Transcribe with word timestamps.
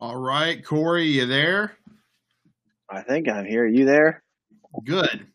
All 0.00 0.16
right, 0.16 0.64
Corey, 0.64 1.06
you 1.06 1.26
there? 1.26 1.72
I 2.88 3.02
think 3.02 3.28
I'm 3.28 3.44
here. 3.44 3.64
Are 3.64 3.66
You 3.66 3.84
there? 3.84 4.22
Good. 4.84 5.26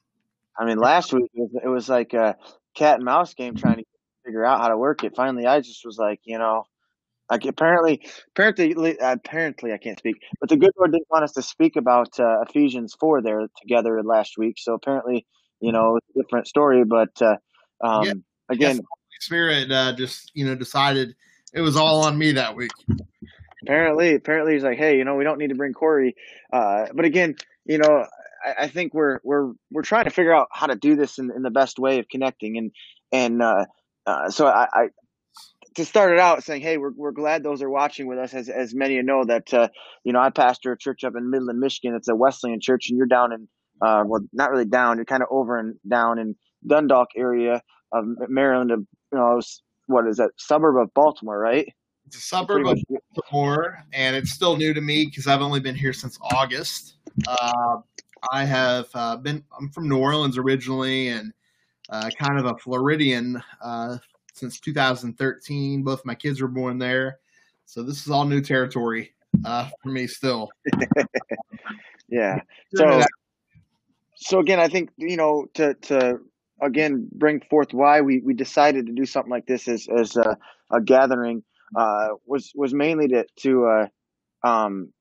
I 0.57 0.65
mean, 0.65 0.77
last 0.77 1.11
week 1.11 1.29
it 1.33 1.67
was, 1.67 1.89
like 1.89 2.13
a 2.13 2.37
cat 2.73 2.95
and 2.95 3.03
mouse 3.03 3.33
game 3.33 3.55
trying 3.55 3.79
to 3.79 3.83
figure 4.25 4.45
out 4.45 4.61
how 4.61 4.69
to 4.69 4.77
work 4.77 5.03
it. 5.03 5.17
Finally, 5.17 5.47
I 5.47 5.59
just 5.59 5.83
was 5.83 5.97
like, 5.97 6.21
you 6.23 6.37
know, 6.37 6.63
like 7.29 7.43
apparently, 7.45 8.07
apparently, 8.29 8.97
apparently, 9.01 9.73
I 9.73 9.77
can't 9.77 9.99
speak, 9.99 10.15
but 10.39 10.49
the 10.49 10.55
good 10.55 10.71
Lord 10.77 10.93
didn't 10.93 11.09
want 11.09 11.25
us 11.25 11.33
to 11.33 11.41
speak 11.41 11.75
about 11.75 12.17
uh, 12.17 12.41
Ephesians 12.47 12.95
four 12.97 13.21
there 13.21 13.47
together 13.61 14.01
last 14.01 14.37
week. 14.37 14.55
So 14.59 14.75
apparently, 14.75 15.25
you 15.59 15.73
know, 15.73 15.97
it's 15.97 16.07
a 16.15 16.23
different 16.23 16.47
story. 16.47 16.85
But 16.85 17.21
uh, 17.21 17.35
um, 17.83 18.05
Yeah. 18.05 18.13
again, 18.49 18.77
Yes, 18.77 18.81
Spirit 19.19 19.71
uh, 19.71 19.93
just 19.93 20.31
you 20.33 20.45
know 20.45 20.55
decided 20.55 21.15
it 21.53 21.61
was 21.61 21.75
all 21.75 22.03
on 22.03 22.17
me 22.17 22.31
that 22.33 22.55
week. 22.55 22.71
Apparently, 23.63 24.15
apparently, 24.15 24.53
he's 24.53 24.63
like, 24.63 24.77
hey, 24.77 24.97
you 24.97 25.05
know, 25.05 25.15
we 25.15 25.23
don't 25.23 25.39
need 25.39 25.49
to 25.49 25.55
bring 25.55 25.73
Corey. 25.73 26.15
Uh, 26.51 26.85
but 26.93 27.05
again, 27.05 27.35
you 27.65 27.77
know, 27.77 28.05
I, 28.45 28.63
I 28.63 28.67
think 28.67 28.93
we're 28.93 29.19
we're 29.23 29.53
we're 29.71 29.81
trying 29.81 30.05
to 30.05 30.11
figure 30.11 30.33
out 30.33 30.47
how 30.51 30.67
to 30.67 30.75
do 30.75 30.95
this 30.95 31.17
in, 31.17 31.31
in 31.35 31.41
the 31.41 31.51
best 31.51 31.79
way 31.79 31.99
of 31.99 32.07
connecting, 32.07 32.57
and 32.57 32.71
and 33.11 33.41
uh, 33.41 33.65
uh, 34.05 34.29
so 34.29 34.47
I, 34.47 34.67
I 34.73 34.87
to 35.75 35.85
start 35.85 36.13
it 36.13 36.19
out 36.19 36.43
saying, 36.43 36.61
hey, 36.61 36.77
we're 36.77 36.93
we're 36.95 37.11
glad 37.11 37.43
those 37.43 37.61
are 37.61 37.69
watching 37.69 38.07
with 38.07 38.19
us. 38.19 38.33
As 38.33 38.49
as 38.49 38.75
many 38.75 38.95
of 38.95 38.97
you 38.97 39.03
know 39.03 39.23
that 39.25 39.53
uh, 39.53 39.69
you 40.03 40.13
know 40.13 40.19
I 40.19 40.29
pastor 40.29 40.73
a 40.73 40.77
church 40.77 41.03
up 41.03 41.13
in 41.17 41.29
Midland, 41.29 41.59
Michigan. 41.59 41.95
It's 41.95 42.09
a 42.09 42.15
Wesleyan 42.15 42.59
church, 42.61 42.89
and 42.89 42.97
you're 42.97 43.07
down 43.07 43.33
in 43.33 43.47
uh, 43.81 44.03
well, 44.05 44.21
not 44.31 44.51
really 44.51 44.65
down. 44.65 44.97
You're 44.97 45.05
kind 45.05 45.23
of 45.23 45.29
over 45.31 45.57
and 45.57 45.75
down 45.87 46.19
in 46.19 46.35
Dundalk 46.65 47.09
area 47.17 47.61
of 47.91 48.05
Maryland. 48.29 48.71
Of 48.71 48.79
you 49.11 49.17
know, 49.17 49.41
what 49.87 50.07
is 50.07 50.17
that 50.17 50.31
suburb 50.37 50.81
of 50.81 50.93
Baltimore, 50.93 51.37
right? 51.37 51.67
It's 52.05 52.17
a 52.17 52.21
suburb 52.21 52.67
of 52.67 52.77
Baltimore, 53.15 53.83
and 53.93 54.15
it's 54.15 54.31
still 54.31 54.57
new 54.57 54.73
to 54.73 54.81
me 54.81 55.05
because 55.05 55.27
I've 55.27 55.41
only 55.41 55.59
been 55.59 55.75
here 55.75 55.93
since 55.93 56.17
August. 56.21 56.95
Uh, 57.27 57.77
I 58.31 58.43
have 58.43 58.87
uh, 58.93 59.17
been. 59.17 59.43
I'm 59.57 59.69
from 59.69 59.89
New 59.89 59.97
Orleans 59.97 60.37
originally, 60.37 61.09
and 61.09 61.33
uh, 61.89 62.09
kind 62.19 62.39
of 62.39 62.45
a 62.45 62.57
Floridian 62.57 63.41
uh, 63.61 63.97
since 64.33 64.59
2013. 64.59 65.83
Both 65.83 66.05
my 66.05 66.15
kids 66.15 66.41
were 66.41 66.47
born 66.47 66.77
there, 66.77 67.19
so 67.65 67.83
this 67.83 68.05
is 68.05 68.11
all 68.11 68.25
new 68.25 68.41
territory 68.41 69.13
uh, 69.45 69.69
for 69.81 69.89
me 69.89 70.07
still. 70.07 70.49
Yeah. 72.13 72.39
So, 72.75 73.01
so 74.15 74.39
again, 74.39 74.59
I 74.59 74.67
think 74.67 74.89
you 74.97 75.15
know 75.15 75.45
to 75.53 75.75
to 75.75 76.19
again 76.59 77.07
bring 77.13 77.39
forth 77.41 77.71
why 77.71 78.01
we, 78.01 78.19
we 78.21 78.33
decided 78.33 78.87
to 78.87 78.93
do 78.93 79.05
something 79.05 79.29
like 79.29 79.45
this 79.45 79.67
as 79.67 79.87
as 79.95 80.15
a, 80.15 80.35
a 80.71 80.81
gathering 80.81 81.43
uh, 81.75 82.09
was 82.25 82.51
was 82.55 82.73
mainly 82.73 83.07
to 83.09 83.25
to 83.39 83.65
uh, 83.65 84.47
um 84.47 84.91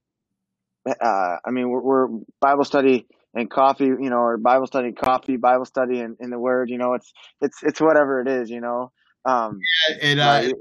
uh, 0.88 1.36
I 1.44 1.50
mean 1.50 1.68
we're, 1.68 1.82
we're 1.82 2.08
Bible 2.40 2.64
study 2.64 3.06
and 3.34 3.50
coffee, 3.50 3.86
you 3.86 4.10
know, 4.10 4.18
or 4.18 4.36
Bible 4.36 4.66
study 4.66 4.92
coffee, 4.92 5.36
Bible 5.36 5.64
study 5.64 6.00
and 6.00 6.16
in 6.20 6.30
the 6.30 6.38
Word, 6.38 6.70
you 6.70 6.78
know, 6.78 6.94
it's 6.94 7.12
it's 7.40 7.62
it's 7.62 7.80
whatever 7.80 8.20
it 8.20 8.28
is, 8.28 8.50
you 8.50 8.60
know. 8.60 8.92
Um, 9.24 9.60
it, 10.00 10.18
uh, 10.18 10.22
uh, 10.22 10.40
it 10.42 10.56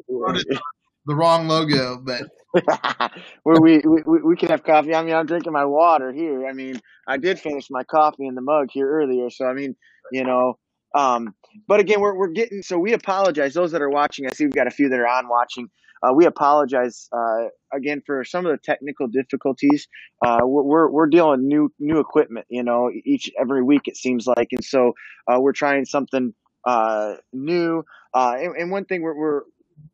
it 0.48 0.60
the 1.06 1.16
wrong 1.16 1.48
logo, 1.48 1.98
but 1.98 2.22
where 3.44 3.60
we, 3.60 3.80
we 3.80 4.22
we 4.22 4.36
can 4.36 4.50
have 4.50 4.64
coffee. 4.64 4.94
I 4.94 5.04
mean, 5.04 5.16
I'm 5.16 5.26
drinking 5.26 5.54
my 5.54 5.66
water 5.66 6.12
here. 6.14 6.46
I 6.48 6.54
mean, 6.54 6.80
I 7.08 7.18
did 7.18 7.40
finish 7.40 7.68
my 7.70 7.84
coffee 7.84 8.28
in 8.28 8.36
the 8.36 8.42
mug 8.42 8.68
here 8.72 8.90
earlier, 8.90 9.30
so 9.30 9.46
I 9.46 9.54
mean, 9.54 9.76
you 10.12 10.24
know. 10.24 10.58
Um, 10.96 11.34
but 11.68 11.80
again, 11.80 12.00
we're 12.00 12.16
we're 12.16 12.30
getting 12.30 12.62
so 12.62 12.78
we 12.78 12.94
apologize. 12.94 13.54
Those 13.54 13.72
that 13.72 13.82
are 13.82 13.90
watching, 13.90 14.28
I 14.28 14.32
see 14.32 14.46
we've 14.46 14.54
got 14.54 14.68
a 14.68 14.72
few 14.72 14.90
that 14.90 15.00
are 15.00 15.08
on 15.08 15.28
watching. 15.28 15.70
Uh, 16.04 16.14
we 16.14 16.26
apologize 16.26 17.08
uh, 17.12 17.46
again 17.74 18.02
for 18.06 18.24
some 18.24 18.46
of 18.46 18.52
the 18.52 18.58
technical 18.58 19.08
difficulties. 19.08 19.88
Uh, 20.26 20.40
we're 20.44 20.90
we're 20.90 21.08
dealing 21.08 21.48
new 21.48 21.72
new 21.80 22.00
equipment, 22.00 22.46
you 22.50 22.64
know, 22.64 22.90
each 23.06 23.30
every 23.40 23.64
week 23.64 23.82
it 23.86 23.96
seems 23.96 24.28
like, 24.28 24.48
and 24.52 24.64
so 24.64 24.94
uh, 25.28 25.40
we're 25.40 25.54
trying 25.54 25.86
something 25.86 26.34
uh, 26.66 27.16
new. 27.34 27.84
Uh, 28.14 28.36
and, 28.40 28.56
and 28.56 28.72
one 28.72 28.86
thing 28.86 29.02
we're, 29.02 29.16
we're 29.16 29.42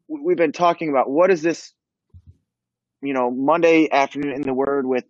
we've 0.08 0.38
been 0.38 0.52
talking 0.52 0.90
about 0.90 1.10
what 1.10 1.32
is 1.32 1.42
this 1.42 1.74
you 3.02 3.14
know 3.14 3.30
monday 3.30 3.88
afternoon 3.92 4.34
in 4.34 4.42
the 4.42 4.54
word 4.54 4.86
with 4.86 5.04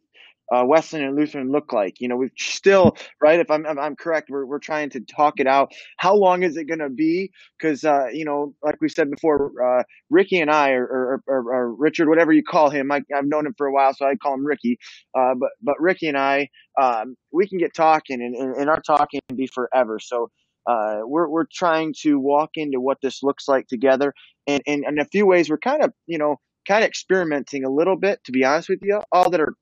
uh, 0.53 0.63
Wesleyan 0.65 1.07
and 1.07 1.15
Lutheran 1.17 1.51
look 1.51 1.73
like? 1.73 1.99
You 1.99 2.07
know, 2.07 2.15
we've 2.15 2.31
still 2.37 2.95
right. 3.21 3.39
If 3.39 3.51
I'm 3.51 3.65
if 3.65 3.77
I'm 3.77 3.95
correct, 3.95 4.29
we're 4.29 4.45
we're 4.45 4.59
trying 4.59 4.89
to 4.91 4.99
talk 5.01 5.39
it 5.39 5.47
out. 5.47 5.71
How 5.97 6.15
long 6.15 6.43
is 6.43 6.57
it 6.57 6.65
going 6.65 6.79
to 6.79 6.89
be? 6.89 7.31
Because 7.57 7.83
uh, 7.83 8.07
you 8.11 8.25
know, 8.25 8.53
like 8.63 8.75
we 8.81 8.89
said 8.89 9.09
before, 9.11 9.51
uh, 9.61 9.83
Ricky 10.09 10.39
and 10.39 10.51
I, 10.51 10.71
or, 10.71 10.85
or, 10.85 11.23
or, 11.27 11.53
or 11.53 11.75
Richard, 11.75 12.09
whatever 12.09 12.31
you 12.31 12.43
call 12.43 12.69
him, 12.69 12.91
I, 12.91 13.01
I've 13.15 13.25
known 13.25 13.45
him 13.45 13.55
for 13.57 13.67
a 13.67 13.73
while, 13.73 13.93
so 13.93 14.05
I 14.05 14.15
call 14.15 14.33
him 14.33 14.45
Ricky. 14.45 14.77
Uh, 15.17 15.33
but 15.39 15.49
but 15.61 15.75
Ricky 15.79 16.07
and 16.07 16.17
I, 16.17 16.49
um, 16.79 17.15
we 17.31 17.47
can 17.47 17.57
get 17.57 17.73
talking, 17.73 18.21
and, 18.21 18.35
and, 18.35 18.55
and 18.55 18.69
our 18.69 18.81
talking 18.81 19.21
can 19.29 19.37
be 19.37 19.47
forever. 19.47 19.99
So. 19.99 20.29
Uh, 20.69 20.99
we're 21.05 21.29
we're 21.29 21.45
trying 21.49 21.93
to 21.97 22.19
walk 22.19 22.49
into 22.55 22.81
what 22.81 22.97
this 23.01 23.23
looks 23.23 23.47
like 23.47 23.65
together, 23.67 24.13
and, 24.47 24.61
and 24.67 24.83
in 24.85 24.99
a 24.99 25.05
few 25.05 25.25
ways, 25.25 25.49
we're 25.49 25.57
kind 25.57 25.81
of 25.81 25.93
you 26.07 26.17
know 26.17 26.35
kind 26.67 26.83
of 26.83 26.89
experimenting 26.89 27.63
a 27.63 27.69
little 27.69 27.95
bit. 27.95 28.19
To 28.25 28.33
be 28.33 28.43
honest 28.43 28.67
with 28.67 28.79
you, 28.81 28.99
all 29.13 29.29
that 29.29 29.39
are 29.39 29.53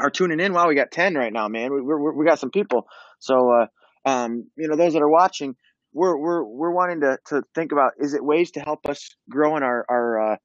are 0.00 0.10
tuning 0.10 0.40
in. 0.40 0.52
Wow, 0.52 0.68
we 0.68 0.74
got 0.74 0.90
ten 0.90 1.14
right 1.14 1.32
now, 1.32 1.48
man. 1.48 1.72
We 1.72 1.80
we 1.80 1.94
we 2.16 2.24
got 2.24 2.38
some 2.38 2.50
people. 2.50 2.86
So, 3.18 3.50
uh, 3.50 3.66
um, 4.08 4.48
you 4.56 4.68
know, 4.68 4.76
those 4.76 4.92
that 4.92 5.02
are 5.02 5.08
watching, 5.08 5.56
we're 5.92 6.16
we're 6.16 6.44
we're 6.44 6.70
wanting 6.70 7.00
to 7.00 7.18
to 7.26 7.42
think 7.54 7.72
about 7.72 7.92
is 7.98 8.14
it 8.14 8.24
ways 8.24 8.50
to 8.52 8.60
help 8.60 8.86
us 8.88 9.16
grow 9.28 9.56
in 9.56 9.62
our 9.62 9.84
our 9.88 10.32
uh, 10.32 10.36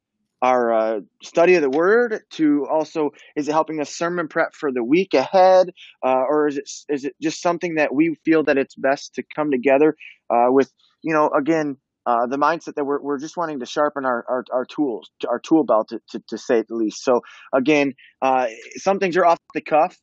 our 0.41 0.73
uh, 0.73 0.99
study 1.23 1.55
of 1.55 1.61
the 1.61 1.69
word 1.69 2.21
to 2.31 2.67
also 2.69 3.11
is 3.35 3.47
it 3.47 3.51
helping 3.53 3.79
us 3.79 3.95
sermon 3.95 4.27
prep 4.27 4.53
for 4.53 4.71
the 4.71 4.83
week 4.83 5.13
ahead 5.13 5.69
uh, 6.05 6.23
or 6.29 6.47
is 6.47 6.57
it 6.57 6.69
is 6.89 7.05
it 7.05 7.15
just 7.21 7.41
something 7.41 7.75
that 7.75 7.93
we 7.93 8.15
feel 8.25 8.43
that 8.43 8.57
it's 8.57 8.75
best 8.75 9.15
to 9.15 9.23
come 9.35 9.49
together 9.51 9.95
uh, 10.29 10.47
with 10.49 10.71
you 11.01 11.13
know 11.13 11.29
again 11.29 11.77
uh, 12.05 12.27
the 12.27 12.37
mindset 12.37 12.75
that 12.75 12.85
we're, 12.85 13.01
we're 13.01 13.19
just 13.19 13.37
wanting 13.37 13.59
to 13.59 13.65
sharpen 13.65 14.05
our, 14.05 14.25
our, 14.29 14.45
our 14.51 14.65
tools, 14.65 15.09
our 15.27 15.39
tool 15.39 15.63
belt, 15.63 15.89
to, 15.89 15.99
to, 16.09 16.21
to 16.29 16.37
say 16.37 16.63
the 16.67 16.75
least. 16.75 17.03
So 17.03 17.21
again, 17.53 17.93
uh, 18.21 18.47
some 18.75 18.99
things 18.99 19.17
are 19.17 19.25
off 19.25 19.39
the 19.53 19.61
cuff 19.61 19.97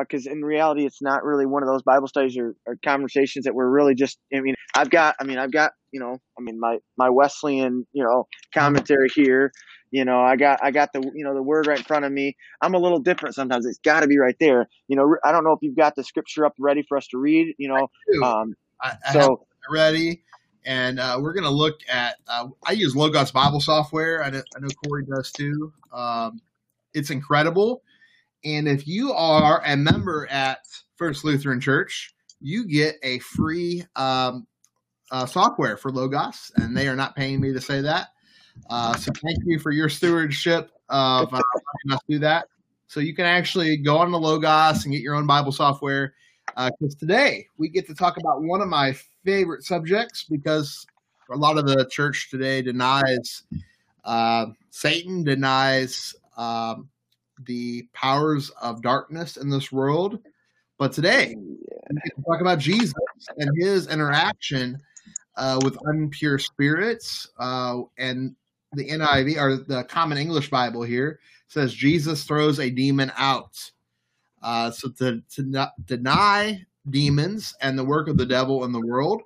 because 0.00 0.26
in 0.26 0.42
reality, 0.42 0.84
it's 0.84 1.00
not 1.00 1.24
really 1.24 1.46
one 1.46 1.62
of 1.62 1.68
those 1.68 1.82
Bible 1.82 2.08
studies 2.08 2.36
or, 2.36 2.56
or 2.66 2.76
conversations 2.84 3.44
that 3.44 3.54
we're 3.54 3.68
really 3.68 3.94
just. 3.94 4.18
I 4.34 4.40
mean, 4.40 4.54
I've 4.74 4.90
got, 4.90 5.14
I 5.20 5.24
mean, 5.24 5.38
I've 5.38 5.52
got, 5.52 5.72
you 5.92 6.00
know, 6.00 6.18
I 6.38 6.42
mean, 6.42 6.58
my 6.58 6.78
my 6.98 7.08
Wesleyan, 7.08 7.86
you 7.92 8.02
know, 8.02 8.26
commentary 8.52 9.08
here. 9.14 9.52
You 9.92 10.04
know, 10.04 10.20
I 10.20 10.34
got 10.34 10.58
I 10.62 10.72
got 10.72 10.92
the 10.92 11.00
you 11.14 11.24
know 11.24 11.34
the 11.34 11.42
word 11.42 11.68
right 11.68 11.78
in 11.78 11.84
front 11.84 12.04
of 12.04 12.10
me. 12.10 12.36
I'm 12.60 12.74
a 12.74 12.78
little 12.78 12.98
different 12.98 13.36
sometimes. 13.36 13.64
It's 13.64 13.78
got 13.78 14.00
to 14.00 14.08
be 14.08 14.18
right 14.18 14.34
there. 14.40 14.66
You 14.88 14.96
know, 14.96 15.16
I 15.24 15.30
don't 15.30 15.44
know 15.44 15.52
if 15.52 15.60
you've 15.62 15.76
got 15.76 15.94
the 15.94 16.02
scripture 16.02 16.44
up 16.44 16.54
ready 16.58 16.84
for 16.88 16.98
us 16.98 17.06
to 17.08 17.18
read. 17.18 17.54
You 17.56 17.68
know, 17.68 17.88
do. 18.12 18.24
um, 18.24 18.54
I, 18.82 18.94
I 19.06 19.12
so 19.12 19.32
it 19.32 19.72
ready. 19.72 20.24
And 20.66 21.00
uh, 21.00 21.18
we're 21.22 21.32
going 21.32 21.44
to 21.44 21.50
look 21.50 21.80
at. 21.88 22.16
Uh, 22.28 22.48
I 22.64 22.72
use 22.72 22.94
Logos 22.94 23.30
Bible 23.30 23.60
software. 23.60 24.22
I 24.22 24.30
know, 24.30 24.42
I 24.56 24.60
know 24.60 24.68
Corey 24.84 25.04
does 25.04 25.30
too. 25.32 25.72
Um, 25.92 26.40
it's 26.92 27.10
incredible. 27.10 27.82
And 28.44 28.68
if 28.68 28.86
you 28.86 29.12
are 29.12 29.62
a 29.64 29.76
member 29.76 30.26
at 30.28 30.58
First 30.96 31.24
Lutheran 31.24 31.60
Church, 31.60 32.14
you 32.40 32.66
get 32.66 32.96
a 33.02 33.18
free 33.20 33.84
um, 33.96 34.46
uh, 35.10 35.26
software 35.26 35.76
for 35.76 35.90
Logos, 35.90 36.50
and 36.56 36.76
they 36.76 36.88
are 36.88 36.96
not 36.96 37.16
paying 37.16 37.40
me 37.40 37.52
to 37.52 37.60
say 37.60 37.80
that. 37.80 38.08
Uh, 38.70 38.94
so 38.96 39.12
thank 39.22 39.38
you 39.44 39.58
for 39.58 39.70
your 39.70 39.88
stewardship 39.88 40.70
of 40.88 41.32
uh, 41.32 41.40
letting 41.54 41.96
us 41.96 42.00
do 42.08 42.18
that. 42.18 42.46
So 42.88 43.00
you 43.00 43.14
can 43.14 43.26
actually 43.26 43.76
go 43.76 43.98
on 43.98 44.10
the 44.10 44.18
Logos 44.18 44.84
and 44.84 44.92
get 44.92 45.02
your 45.02 45.14
own 45.14 45.26
Bible 45.26 45.52
software. 45.52 46.14
Because 46.56 46.94
today 46.94 47.46
we 47.58 47.68
get 47.68 47.86
to 47.86 47.94
talk 47.94 48.16
about 48.16 48.42
one 48.42 48.62
of 48.62 48.68
my 48.68 48.94
favorite 49.24 49.62
subjects 49.62 50.24
because 50.24 50.86
a 51.30 51.36
lot 51.36 51.58
of 51.58 51.66
the 51.66 51.84
church 51.86 52.30
today 52.30 52.62
denies 52.62 53.42
uh, 54.04 54.46
Satan, 54.70 55.24
denies 55.24 56.14
um, 56.36 56.88
the 57.44 57.86
powers 57.92 58.50
of 58.62 58.80
darkness 58.80 59.36
in 59.36 59.50
this 59.50 59.70
world. 59.70 60.20
But 60.78 60.92
today 60.92 61.34
we 61.36 61.56
get 61.90 62.16
to 62.16 62.22
talk 62.22 62.40
about 62.40 62.58
Jesus 62.58 62.94
and 63.36 63.50
his 63.58 63.88
interaction 63.88 64.80
uh, 65.36 65.58
with 65.62 65.76
unpure 65.78 66.40
spirits. 66.40 67.28
Uh, 67.38 67.82
and 67.98 68.34
the 68.72 68.88
NIV 68.88 69.36
or 69.38 69.56
the 69.56 69.84
Common 69.84 70.18
English 70.18 70.50
Bible 70.50 70.82
here 70.82 71.18
says 71.48 71.72
Jesus 71.74 72.24
throws 72.24 72.60
a 72.60 72.70
demon 72.70 73.12
out. 73.16 73.70
Uh, 74.42 74.70
so 74.70 74.88
to, 74.90 75.22
to 75.30 75.42
not 75.42 75.72
deny 75.86 76.64
demons 76.90 77.54
and 77.60 77.78
the 77.78 77.84
work 77.84 78.08
of 78.08 78.16
the 78.16 78.26
devil 78.26 78.64
in 78.64 78.72
the 78.72 78.80
world 78.86 79.22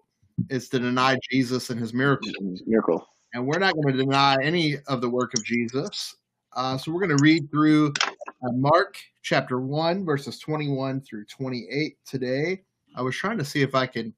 is 0.49 0.69
to 0.71 0.79
deny 0.79 1.19
Jesus 1.31 1.71
and 1.71 1.79
his 1.79 1.93
miracles. 1.93 2.35
miracle. 2.67 3.07
And 3.35 3.47
we're 3.47 3.59
not 3.59 3.75
going 3.75 3.97
to 3.97 4.05
deny 4.05 4.37
any 4.43 4.77
of 4.89 5.01
the 5.01 5.09
work 5.09 5.35
of 5.35 5.45
Jesus. 5.45 6.17
Uh, 6.55 6.77
so 6.77 6.91
we're 6.91 7.07
going 7.07 7.17
to 7.17 7.23
read 7.23 7.51
through 7.51 7.93
uh, 8.09 8.53
Mark 8.53 8.97
chapter 9.23 9.61
1, 9.61 10.05
verses 10.05 10.39
21 10.39 11.01
through 11.03 11.25
28 11.27 11.97
today. 12.05 12.63
I 12.97 13.03
was 13.03 13.15
trying 13.15 13.39
to 13.39 13.45
see 13.45 13.63
if 13.63 13.75
I 13.75 13.87
could 13.87 14.13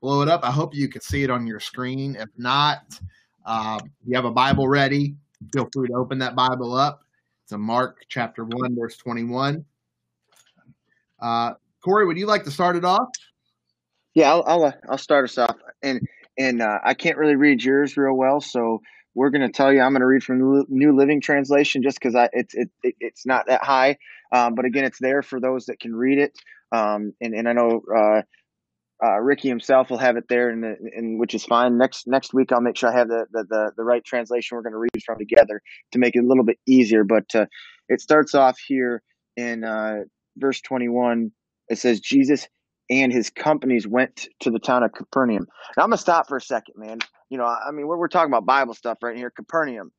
blow 0.00 0.20
it 0.22 0.28
up. 0.28 0.44
I 0.44 0.50
hope 0.50 0.74
you 0.74 0.88
can 0.88 1.00
see 1.00 1.22
it 1.22 1.30
on 1.30 1.46
your 1.46 1.60
screen. 1.60 2.16
If 2.16 2.28
not, 2.36 3.00
uh, 3.46 3.78
you 4.06 4.14
have 4.14 4.26
a 4.26 4.30
Bible 4.30 4.68
ready, 4.68 5.16
feel 5.54 5.68
free 5.72 5.88
to 5.88 5.94
open 5.94 6.18
that 6.18 6.36
Bible 6.36 6.74
up 6.74 7.02
to 7.48 7.56
Mark 7.56 8.04
chapter 8.08 8.44
1, 8.44 8.76
verse 8.76 8.96
21. 8.98 9.64
Uh, 11.20 11.54
Corey, 11.84 12.06
would 12.06 12.18
you 12.18 12.26
like 12.26 12.44
to 12.44 12.50
start 12.50 12.76
it 12.76 12.84
off? 12.84 13.08
Yeah, 14.14 14.30
I'll 14.30 14.44
I'll, 14.46 14.64
uh, 14.64 14.72
I'll 14.88 14.98
start 14.98 15.24
us 15.24 15.38
off, 15.38 15.56
and 15.82 16.00
and 16.36 16.62
uh, 16.62 16.78
I 16.84 16.94
can't 16.94 17.16
really 17.16 17.36
read 17.36 17.62
yours 17.62 17.96
real 17.96 18.14
well, 18.14 18.40
so 18.40 18.80
we're 19.14 19.30
going 19.30 19.46
to 19.46 19.52
tell 19.52 19.72
you 19.72 19.80
I'm 19.80 19.92
going 19.92 20.00
to 20.00 20.06
read 20.06 20.22
from 20.22 20.64
New 20.68 20.96
Living 20.96 21.20
Translation 21.20 21.82
just 21.82 21.98
because 21.98 22.14
I 22.14 22.28
it's 22.32 22.54
it, 22.54 22.70
it, 22.82 22.94
it's 23.00 23.26
not 23.26 23.46
that 23.46 23.62
high, 23.62 23.96
um, 24.32 24.54
but 24.54 24.64
again, 24.64 24.84
it's 24.84 24.98
there 25.00 25.22
for 25.22 25.40
those 25.40 25.66
that 25.66 25.80
can 25.80 25.94
read 25.94 26.18
it, 26.18 26.38
um, 26.72 27.12
and 27.20 27.34
and 27.34 27.48
I 27.48 27.52
know 27.52 27.82
uh, 27.96 28.22
uh, 29.04 29.18
Ricky 29.20 29.48
himself 29.48 29.90
will 29.90 29.98
have 29.98 30.16
it 30.16 30.24
there, 30.28 30.50
and, 30.50 30.64
and 30.64 31.20
which 31.20 31.34
is 31.34 31.44
fine. 31.44 31.78
Next 31.78 32.06
next 32.06 32.34
week, 32.34 32.50
I'll 32.50 32.60
make 32.60 32.76
sure 32.76 32.90
I 32.90 32.98
have 32.98 33.08
the 33.08 33.26
the, 33.30 33.44
the, 33.44 33.72
the 33.76 33.84
right 33.84 34.04
translation 34.04 34.56
we're 34.56 34.62
going 34.62 34.72
to 34.72 34.78
read 34.78 35.02
from 35.04 35.18
together 35.18 35.62
to 35.92 35.98
make 35.98 36.16
it 36.16 36.24
a 36.24 36.26
little 36.26 36.44
bit 36.44 36.58
easier. 36.66 37.04
But 37.04 37.32
uh, 37.34 37.46
it 37.88 38.00
starts 38.00 38.34
off 38.34 38.58
here 38.58 39.02
in 39.36 39.62
uh, 39.62 40.00
verse 40.38 40.60
21. 40.60 41.30
It 41.68 41.78
says 41.78 42.00
Jesus 42.00 42.48
and 42.90 43.12
his 43.12 43.30
companies 43.30 43.86
went 43.86 44.28
to 44.40 44.50
the 44.50 44.58
town 44.58 44.82
of 44.82 44.92
Capernaum. 44.92 45.46
Now 45.76 45.84
I'm 45.84 45.90
gonna 45.90 45.98
stop 45.98 46.28
for 46.28 46.36
a 46.36 46.40
second, 46.40 46.74
man. 46.76 47.00
You 47.30 47.38
know, 47.38 47.44
I 47.44 47.70
mean, 47.72 47.86
we're, 47.86 47.98
we're 47.98 48.08
talking 48.08 48.30
about 48.30 48.46
Bible 48.46 48.74
stuff 48.74 48.98
right 49.02 49.16
here, 49.16 49.30
Capernaum. 49.30 49.90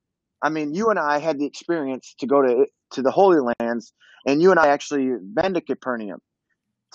I 0.41 0.49
mean, 0.49 0.73
you 0.73 0.89
and 0.89 0.97
I 0.97 1.19
had 1.19 1.37
the 1.37 1.45
experience 1.45 2.15
to 2.19 2.27
go 2.27 2.41
to 2.41 2.65
to 2.91 3.01
the 3.01 3.11
Holy 3.11 3.53
Lands, 3.59 3.93
and 4.25 4.41
you 4.41 4.51
and 4.51 4.59
I 4.59 4.67
actually 4.67 5.09
been 5.21 5.53
to 5.53 5.61
Capernaum. 5.61 6.19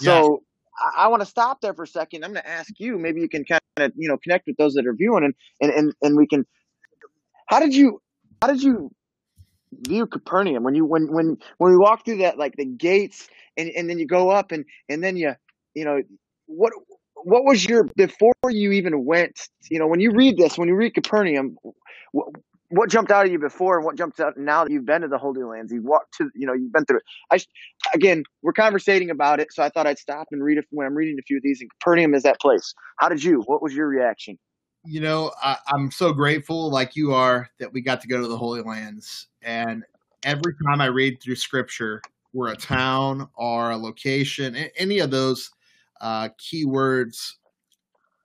So 0.01 0.43
I, 0.97 1.05
I 1.05 1.09
want 1.09 1.23
to 1.23 1.27
stop 1.27 1.61
there 1.61 1.75
for 1.75 1.85
a 1.85 1.87
second. 1.87 2.25
I'm 2.25 2.33
going 2.33 2.43
to 2.43 2.51
ask 2.51 2.73
you. 2.79 2.99
Maybe 2.99 3.21
you 3.21 3.29
can 3.29 3.45
kind 3.45 3.61
of 3.77 3.93
you 3.97 4.09
know 4.09 4.17
connect 4.17 4.47
with 4.47 4.57
those 4.57 4.75
that 4.75 4.87
are 4.87 4.95
viewing, 4.95 5.25
and 5.25 5.35
and 5.61 5.71
and, 5.71 5.95
and 6.03 6.17
we 6.17 6.27
can. 6.27 6.47
How 7.49 7.61
did 7.61 7.75
you 7.75 8.01
how 8.43 8.49
did 8.49 8.63
you 8.63 8.91
view 9.81 10.07
Capernaum 10.07 10.63
when 10.63 10.75
you 10.75 10.85
when 10.85 11.11
when 11.13 11.37
when 11.59 11.73
we 11.73 11.77
walk 11.77 12.05
through 12.05 12.19
that 12.19 12.39
like 12.39 12.57
the 12.57 12.65
gates 12.65 13.29
and 13.57 13.71
and 13.71 13.89
then 13.89 13.99
you 13.99 14.07
go 14.07 14.31
up 14.31 14.53
and 14.53 14.65
and 14.89 15.03
then 15.03 15.17
you 15.17 15.35
you 15.75 15.85
know 15.85 16.03
what 16.47 16.73
what 17.17 17.45
was 17.45 17.65
your 17.65 17.85
before 17.97 18.35
you 18.51 18.73
even 18.73 19.05
went 19.05 19.49
you 19.71 19.79
know 19.79 19.87
when 19.87 20.01
you 20.01 20.13
read 20.13 20.37
this 20.37 20.59
when 20.59 20.69
you 20.69 20.75
read 20.75 20.95
Capernaum 20.95 21.57
what, 22.13 22.29
what 22.75 22.91
jumped 22.91 23.13
out 23.13 23.27
at 23.27 23.31
you 23.31 23.39
before 23.39 23.77
and 23.77 23.85
what 23.85 23.97
jumps 23.97 24.19
out 24.19 24.37
now 24.37 24.65
that 24.65 24.73
you've 24.73 24.87
been 24.87 25.03
to 25.03 25.09
the 25.09 25.19
Holy 25.19 25.45
Lands? 25.45 25.73
You've 25.73 25.85
walked 25.85 26.15
to, 26.15 26.29
you 26.35 26.47
know, 26.47 26.55
you've 26.55 26.73
been 26.73 26.85
through 26.85 26.99
it. 26.99 27.05
I, 27.31 27.39
again, 27.95 28.25
we're 28.43 28.53
conversating 28.53 29.11
about 29.11 29.39
it, 29.39 29.53
so 29.53 29.63
I 29.63 29.69
thought 29.69 29.87
I'd 29.87 29.99
stop 29.99 30.29
and 30.33 30.43
read 30.43 30.59
it 30.59 30.65
when 30.71 30.87
I'm 30.87 30.95
reading 30.95 31.17
a 31.19 31.23
few 31.23 31.37
of 31.37 31.43
these. 31.43 31.61
And 31.61 31.71
Capernaum 31.79 32.15
is 32.15 32.25
that 32.25 32.41
place. 32.41 32.75
How 32.99 33.09
did 33.09 33.23
you? 33.23 33.43
What 33.47 33.63
was 33.63 33.75
your 33.75 33.87
reaction? 33.87 34.39
You 34.85 35.01
know, 35.01 35.33
I, 35.43 35.57
I'm 35.69 35.91
so 35.91 36.13
grateful, 36.13 36.71
like 36.71 36.95
you 36.95 37.13
are, 37.15 37.49
that 37.59 37.73
we 37.73 37.81
got 37.81 38.01
to 38.03 38.09
go 38.09 38.21
to 38.21 38.29
the 38.29 38.37
Holy 38.37 38.61
Lands. 38.61 39.29
And 39.43 39.83
every 40.25 40.55
time 40.67 40.81
I 40.81 40.87
read 40.87 41.21
through 41.23 41.37
Scripture, 41.37 42.03
where 42.33 42.53
a 42.53 42.57
town 42.57 43.29
or 43.37 43.71
a 43.71 43.77
location, 43.77 44.57
any 44.77 44.99
of 44.99 45.11
those 45.11 45.51
uh, 46.01 46.29
keywords, 46.39 47.35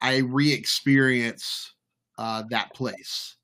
I 0.02 0.18
re-experience 0.18 1.74
uh, 2.18 2.44
that 2.50 2.74
place 2.74 3.38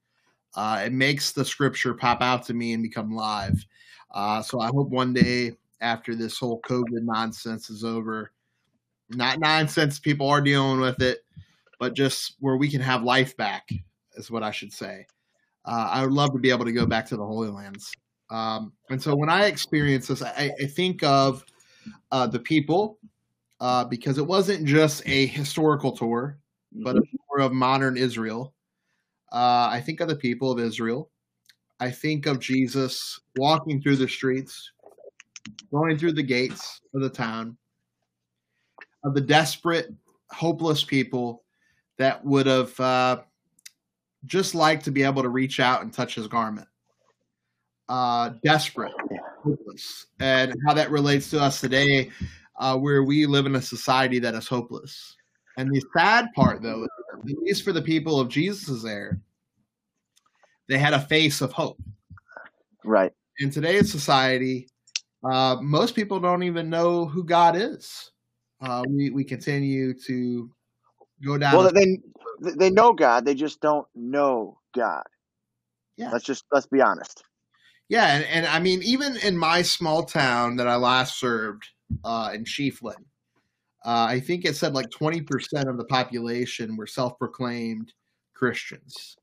uh, 0.56 0.84
it 0.86 0.94
makes 0.94 1.32
the 1.32 1.44
scripture 1.44 1.94
pop 1.94 2.22
out 2.22 2.44
to 2.46 2.54
me 2.54 2.74
and 2.74 2.82
become 2.82 3.14
live. 3.14 3.66
Uh, 4.12 4.42
so 4.42 4.60
I 4.60 4.68
hope 4.68 4.90
one 4.90 5.14
day 5.14 5.54
after 5.82 6.16
this 6.16 6.40
whole 6.40 6.62
COVID 6.62 7.04
nonsense 7.04 7.70
is 7.70 7.84
over, 7.84 8.32
not 9.10 9.40
nonsense, 9.40 10.00
people 10.00 10.30
are 10.30 10.42
dealing 10.42 10.80
with 10.80 11.02
it, 11.02 11.26
but 11.80 11.94
just 11.94 12.36
where 12.40 12.58
we 12.58 12.70
can 12.70 12.82
have 12.82 13.04
life 13.04 13.36
back 13.38 13.70
is 14.16 14.32
what 14.32 14.44
I 14.44 14.52
should 14.52 14.74
say. 14.74 15.06
Uh, 15.66 15.90
I 15.92 16.04
would 16.04 16.14
love 16.14 16.32
to 16.34 16.40
be 16.40 16.52
able 16.52 16.66
to 16.66 16.72
go 16.72 16.86
back 16.86 17.06
to 17.08 17.18
the 17.18 17.26
Holy 17.26 17.50
Lands. 17.50 17.92
Um, 18.30 18.74
and 18.90 19.02
so 19.02 19.16
when 19.16 19.30
I 19.30 19.46
experience 19.46 20.08
this, 20.08 20.22
I, 20.22 20.52
I 20.62 20.66
think 20.66 21.04
of 21.04 21.44
uh, 22.12 22.28
the 22.28 22.40
people 22.40 23.00
uh, 23.60 23.86
because 23.86 24.18
it 24.18 24.26
wasn't 24.26 24.66
just 24.66 25.04
a 25.06 25.28
historical 25.28 25.92
tour, 25.92 26.38
but 26.72 26.96
a 26.96 27.00
mm-hmm. 27.00 27.18
tour 27.30 27.46
of 27.46 27.54
modern 27.54 27.98
Israel. 27.98 28.54
Uh, 29.32 29.70
I 29.72 29.82
think 29.84 30.02
of 30.02 30.08
the 30.08 30.16
people 30.16 30.52
of 30.52 30.60
Israel. 30.60 31.10
I 31.80 31.92
think 31.92 32.26
of 32.26 32.40
Jesus 32.40 33.20
walking 33.38 33.82
through 33.82 33.98
the 33.98 34.08
streets, 34.08 34.72
going 35.72 35.98
through 35.98 36.14
the 36.14 36.24
gates 36.24 36.80
of 36.94 37.02
the 37.02 37.10
town, 37.10 37.58
of 39.04 39.14
the 39.14 39.22
desperate, 39.22 39.94
hopeless 40.32 40.84
people 40.84 41.45
that 41.98 42.24
would 42.24 42.46
have 42.46 42.80
uh, 42.80 43.22
just 44.26 44.56
liked 44.56 44.86
to 44.86 44.92
be 44.92 45.04
able 45.04 45.22
to 45.22 45.30
reach 45.30 45.60
out 45.60 45.82
and 45.82 45.94
touch 45.94 46.16
his 46.16 46.28
garment. 46.28 46.68
Uh, 47.88 48.32
desperate, 48.44 48.94
hopeless, 49.44 50.08
and 50.20 50.56
how 50.66 50.74
that 50.74 50.90
relates 50.90 51.30
to 51.30 51.40
us 51.40 51.62
today, 51.62 52.10
uh, 52.58 52.76
where 52.76 53.04
we 53.04 53.26
live 53.26 53.46
in 53.46 53.56
a 53.56 53.62
society 53.62 54.18
that 54.18 54.34
is 54.34 54.48
hopeless. 54.48 55.16
And 55.58 55.70
the 55.70 55.82
sad 55.96 56.28
part, 56.36 56.62
though, 56.62 56.84
at 56.84 57.38
least 57.44 57.64
for 57.64 57.72
the 57.72 57.82
people 57.82 58.20
of 58.20 58.28
Jesus' 58.28 58.82
there, 58.82 59.20
they 60.68 60.80
had 60.80 60.94
a 60.94 61.00
face 61.00 61.42
of 61.42 61.52
hope. 61.52 61.78
Right. 62.84 63.14
In 63.40 63.52
today's 63.52 63.92
society, 63.92 64.68
uh, 65.24 65.58
most 65.62 65.96
people 65.96 66.20
don't 66.20 66.44
even 66.44 66.70
know 66.70 67.06
who 67.06 67.24
God 67.24 67.56
is. 67.56 68.12
Uh, 68.62 68.84
we 68.88 69.10
we 69.10 69.24
continue 69.24 69.94
to 69.94 70.50
go 71.24 71.38
down. 71.38 71.56
Well, 71.56 71.72
they 71.72 72.00
they 72.40 72.70
know 72.70 72.94
God, 72.94 73.26
they 73.26 73.36
just 73.36 73.62
don't 73.62 73.88
know 73.96 74.60
God. 74.76 75.04
Yeah. 75.98 76.12
Let's 76.12 76.26
just 76.26 76.46
let's 76.52 76.68
be 76.68 76.82
honest. 76.82 77.24
Yeah, 77.88 78.16
and, 78.16 78.26
and 78.26 78.46
I 78.48 78.60
mean, 78.60 78.82
even 78.84 79.16
in 79.18 79.38
my 79.38 79.62
small 79.62 80.04
town 80.04 80.56
that 80.56 80.68
I 80.68 80.76
last 80.76 81.20
served 81.20 81.68
uh, 82.04 82.32
in 82.34 82.44
Chiefland, 82.44 83.06
uh, 83.86 84.08
I 84.10 84.20
think 84.20 84.44
it 84.44 84.56
said 84.56 84.74
like 84.74 84.90
20% 84.90 85.70
of 85.70 85.78
the 85.78 85.86
population 85.86 86.76
were 86.76 86.88
self 86.88 87.18
proclaimed 87.20 87.94
Christians. 88.34 89.16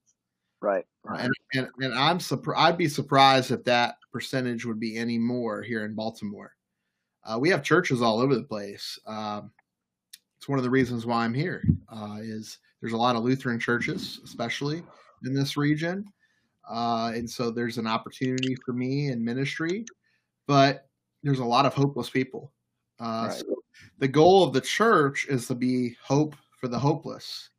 Right. 0.61 0.85
And, 1.05 1.33
and, 1.55 1.69
and 1.81 1.93
I'm 1.93 2.21
surprised. 2.21 2.61
I'd 2.61 2.79
be 2.79 2.89
surprised 2.89 3.51
if 3.51 3.65
that 3.65 3.97
percentage 4.13 4.65
would 4.65 4.79
be 4.79 4.97
any 4.97 5.19
more 5.19 5.61
here 5.63 5.85
in 5.85 5.97
Baltimore. 5.97 6.53
Uh, 7.25 7.39
we 7.41 7.51
have 7.51 7.65
churches 7.65 8.01
all 8.01 8.21
over 8.21 8.37
the 8.37 8.45
place. 8.45 8.97
Um, 9.07 9.51
it's 10.43 10.49
one 10.49 10.59
of 10.59 10.65
the 10.65 10.71
reasons 10.71 11.07
why 11.07 11.25
I'm 11.25 11.33
here. 11.33 11.63
Uh, 11.89 12.17
is 12.21 12.59
there's 12.81 12.95
a 12.95 12.97
lot 12.97 13.15
of 13.15 13.23
Lutheran 13.23 13.61
churches, 13.61 14.19
especially 14.25 14.83
in 15.25 15.35
this 15.35 15.57
region, 15.57 16.05
uh, 16.69 17.13
and 17.15 17.31
so 17.31 17.53
there's 17.53 17.79
an 17.79 17.87
opportunity 17.87 18.57
for 18.67 18.73
me 18.73 19.13
in 19.13 19.25
ministry. 19.25 19.85
But 20.49 20.89
there's 21.23 21.39
a 21.39 21.45
lot 21.45 21.65
of 21.65 21.75
hopeless 21.75 22.11
people. 22.11 22.51
Uh, 22.99 23.29
right. 23.29 23.39
So 23.39 23.55
the 24.01 24.09
goal 24.09 24.43
of 24.43 24.53
the 24.53 24.61
church 24.61 25.27
is 25.29 25.47
to 25.47 25.55
be 25.55 25.97
hope 26.03 26.35
for 26.61 26.67
the 26.67 26.79
hopeless. 26.79 27.51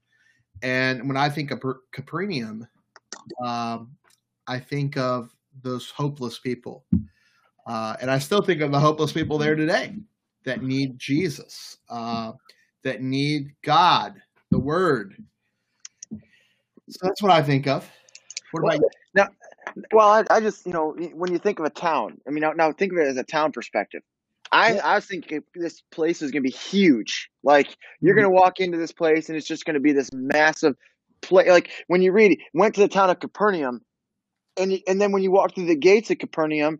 And 0.61 1.07
when 1.07 1.15
I 1.15 1.29
think 1.29 1.51
of 1.51 1.63
Capernaum, 1.93 2.67
um, 3.45 3.95
I 4.45 4.59
think 4.59 4.97
of 4.97 5.33
those 5.61 5.89
hopeless 5.89 6.37
people. 6.37 6.83
Uh, 7.65 7.95
and 8.01 8.11
I 8.11 8.19
still 8.19 8.41
think 8.41 8.59
of 8.59 8.73
the 8.73 8.79
hopeless 8.81 9.13
people 9.13 9.37
there 9.37 9.55
today 9.55 9.95
that 10.43 10.63
need 10.63 10.99
Jesus, 10.99 11.77
uh, 11.89 12.33
that 12.83 13.01
need 13.01 13.53
God, 13.63 14.15
the 14.51 14.59
Word. 14.59 15.15
So 16.89 16.99
that's 17.01 17.21
what 17.21 17.31
I 17.31 17.41
think 17.41 17.67
of. 17.67 17.89
What 18.51 18.63
about 18.63 18.79
you? 18.79 18.89
Now, 19.15 19.27
well, 19.91 20.09
I, 20.09 20.23
I, 20.29 20.39
just, 20.39 20.65
you 20.65 20.73
know, 20.73 20.91
when 21.13 21.31
you 21.31 21.39
think 21.39 21.59
of 21.59 21.65
a 21.65 21.69
town, 21.69 22.19
I 22.27 22.31
mean, 22.31 22.41
now, 22.41 22.51
now 22.51 22.71
think 22.71 22.91
of 22.91 22.97
it 22.99 23.07
as 23.07 23.17
a 23.17 23.23
town 23.23 23.51
perspective. 23.51 24.01
I, 24.51 24.77
I 24.77 24.95
was 24.95 25.05
thinking 25.05 25.43
this 25.55 25.81
place 25.91 26.21
is 26.21 26.29
going 26.29 26.43
to 26.43 26.49
be 26.49 26.55
huge. 26.55 27.29
Like, 27.43 27.75
you're 28.01 28.13
going 28.13 28.25
to 28.25 28.29
mm-hmm. 28.29 28.37
walk 28.37 28.59
into 28.59 28.77
this 28.77 28.91
place 28.91 29.29
and 29.29 29.37
it's 29.37 29.47
just 29.47 29.65
going 29.65 29.73
to 29.73 29.79
be 29.79 29.93
this 29.93 30.11
massive 30.13 30.75
place. 31.21 31.47
like 31.47 31.71
when 31.87 32.03
you 32.03 32.11
read 32.11 32.39
went 32.53 32.75
to 32.75 32.81
the 32.81 32.87
town 32.87 33.09
of 33.09 33.19
Capernaum 33.19 33.81
and 34.57 34.79
and 34.87 35.01
then 35.01 35.11
when 35.11 35.23
you 35.23 35.31
walk 35.31 35.55
through 35.55 35.65
the 35.65 35.75
gates 35.75 36.11
of 36.11 36.19
Capernaum 36.19 36.77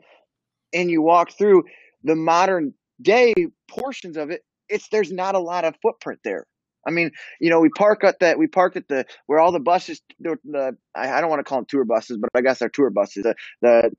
and 0.73 0.91
you 0.91 1.01
walk 1.01 1.31
through 1.31 1.63
the 2.03 2.15
modern 2.15 2.73
day 3.01 3.33
portions 3.67 4.17
of 4.17 4.29
it 4.29 4.43
it's 4.69 4.87
there's 4.89 5.11
not 5.11 5.35
a 5.35 5.39
lot 5.39 5.65
of 5.65 5.75
footprint 5.81 6.19
there 6.23 6.45
I 6.85 6.91
mean, 6.91 7.11
you 7.39 7.49
know, 7.49 7.59
we 7.59 7.69
park 7.69 8.03
at 8.03 8.19
that. 8.19 8.37
We 8.37 8.47
parked 8.47 8.77
at 8.77 8.87
the 8.87 9.05
where 9.27 9.39
all 9.39 9.51
the 9.51 9.59
buses. 9.59 10.01
The, 10.19 10.37
the 10.43 10.77
I, 10.95 11.11
I 11.11 11.21
don't 11.21 11.29
want 11.29 11.39
to 11.39 11.43
call 11.43 11.59
them 11.59 11.65
tour 11.65 11.85
buses, 11.85 12.17
but 12.17 12.29
I 12.35 12.41
guess 12.41 12.59
they're 12.59 12.69
tour 12.69 12.89
buses. 12.89 13.23
The, 13.23 13.35
the 13.61 13.91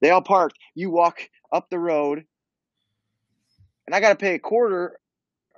they 0.00 0.10
all 0.10 0.22
parked. 0.22 0.58
You 0.74 0.90
walk 0.90 1.20
up 1.52 1.68
the 1.70 1.78
road, 1.78 2.24
and 3.86 3.94
I 3.94 4.00
got 4.00 4.10
to 4.10 4.16
pay 4.16 4.34
a 4.34 4.38
quarter 4.38 4.98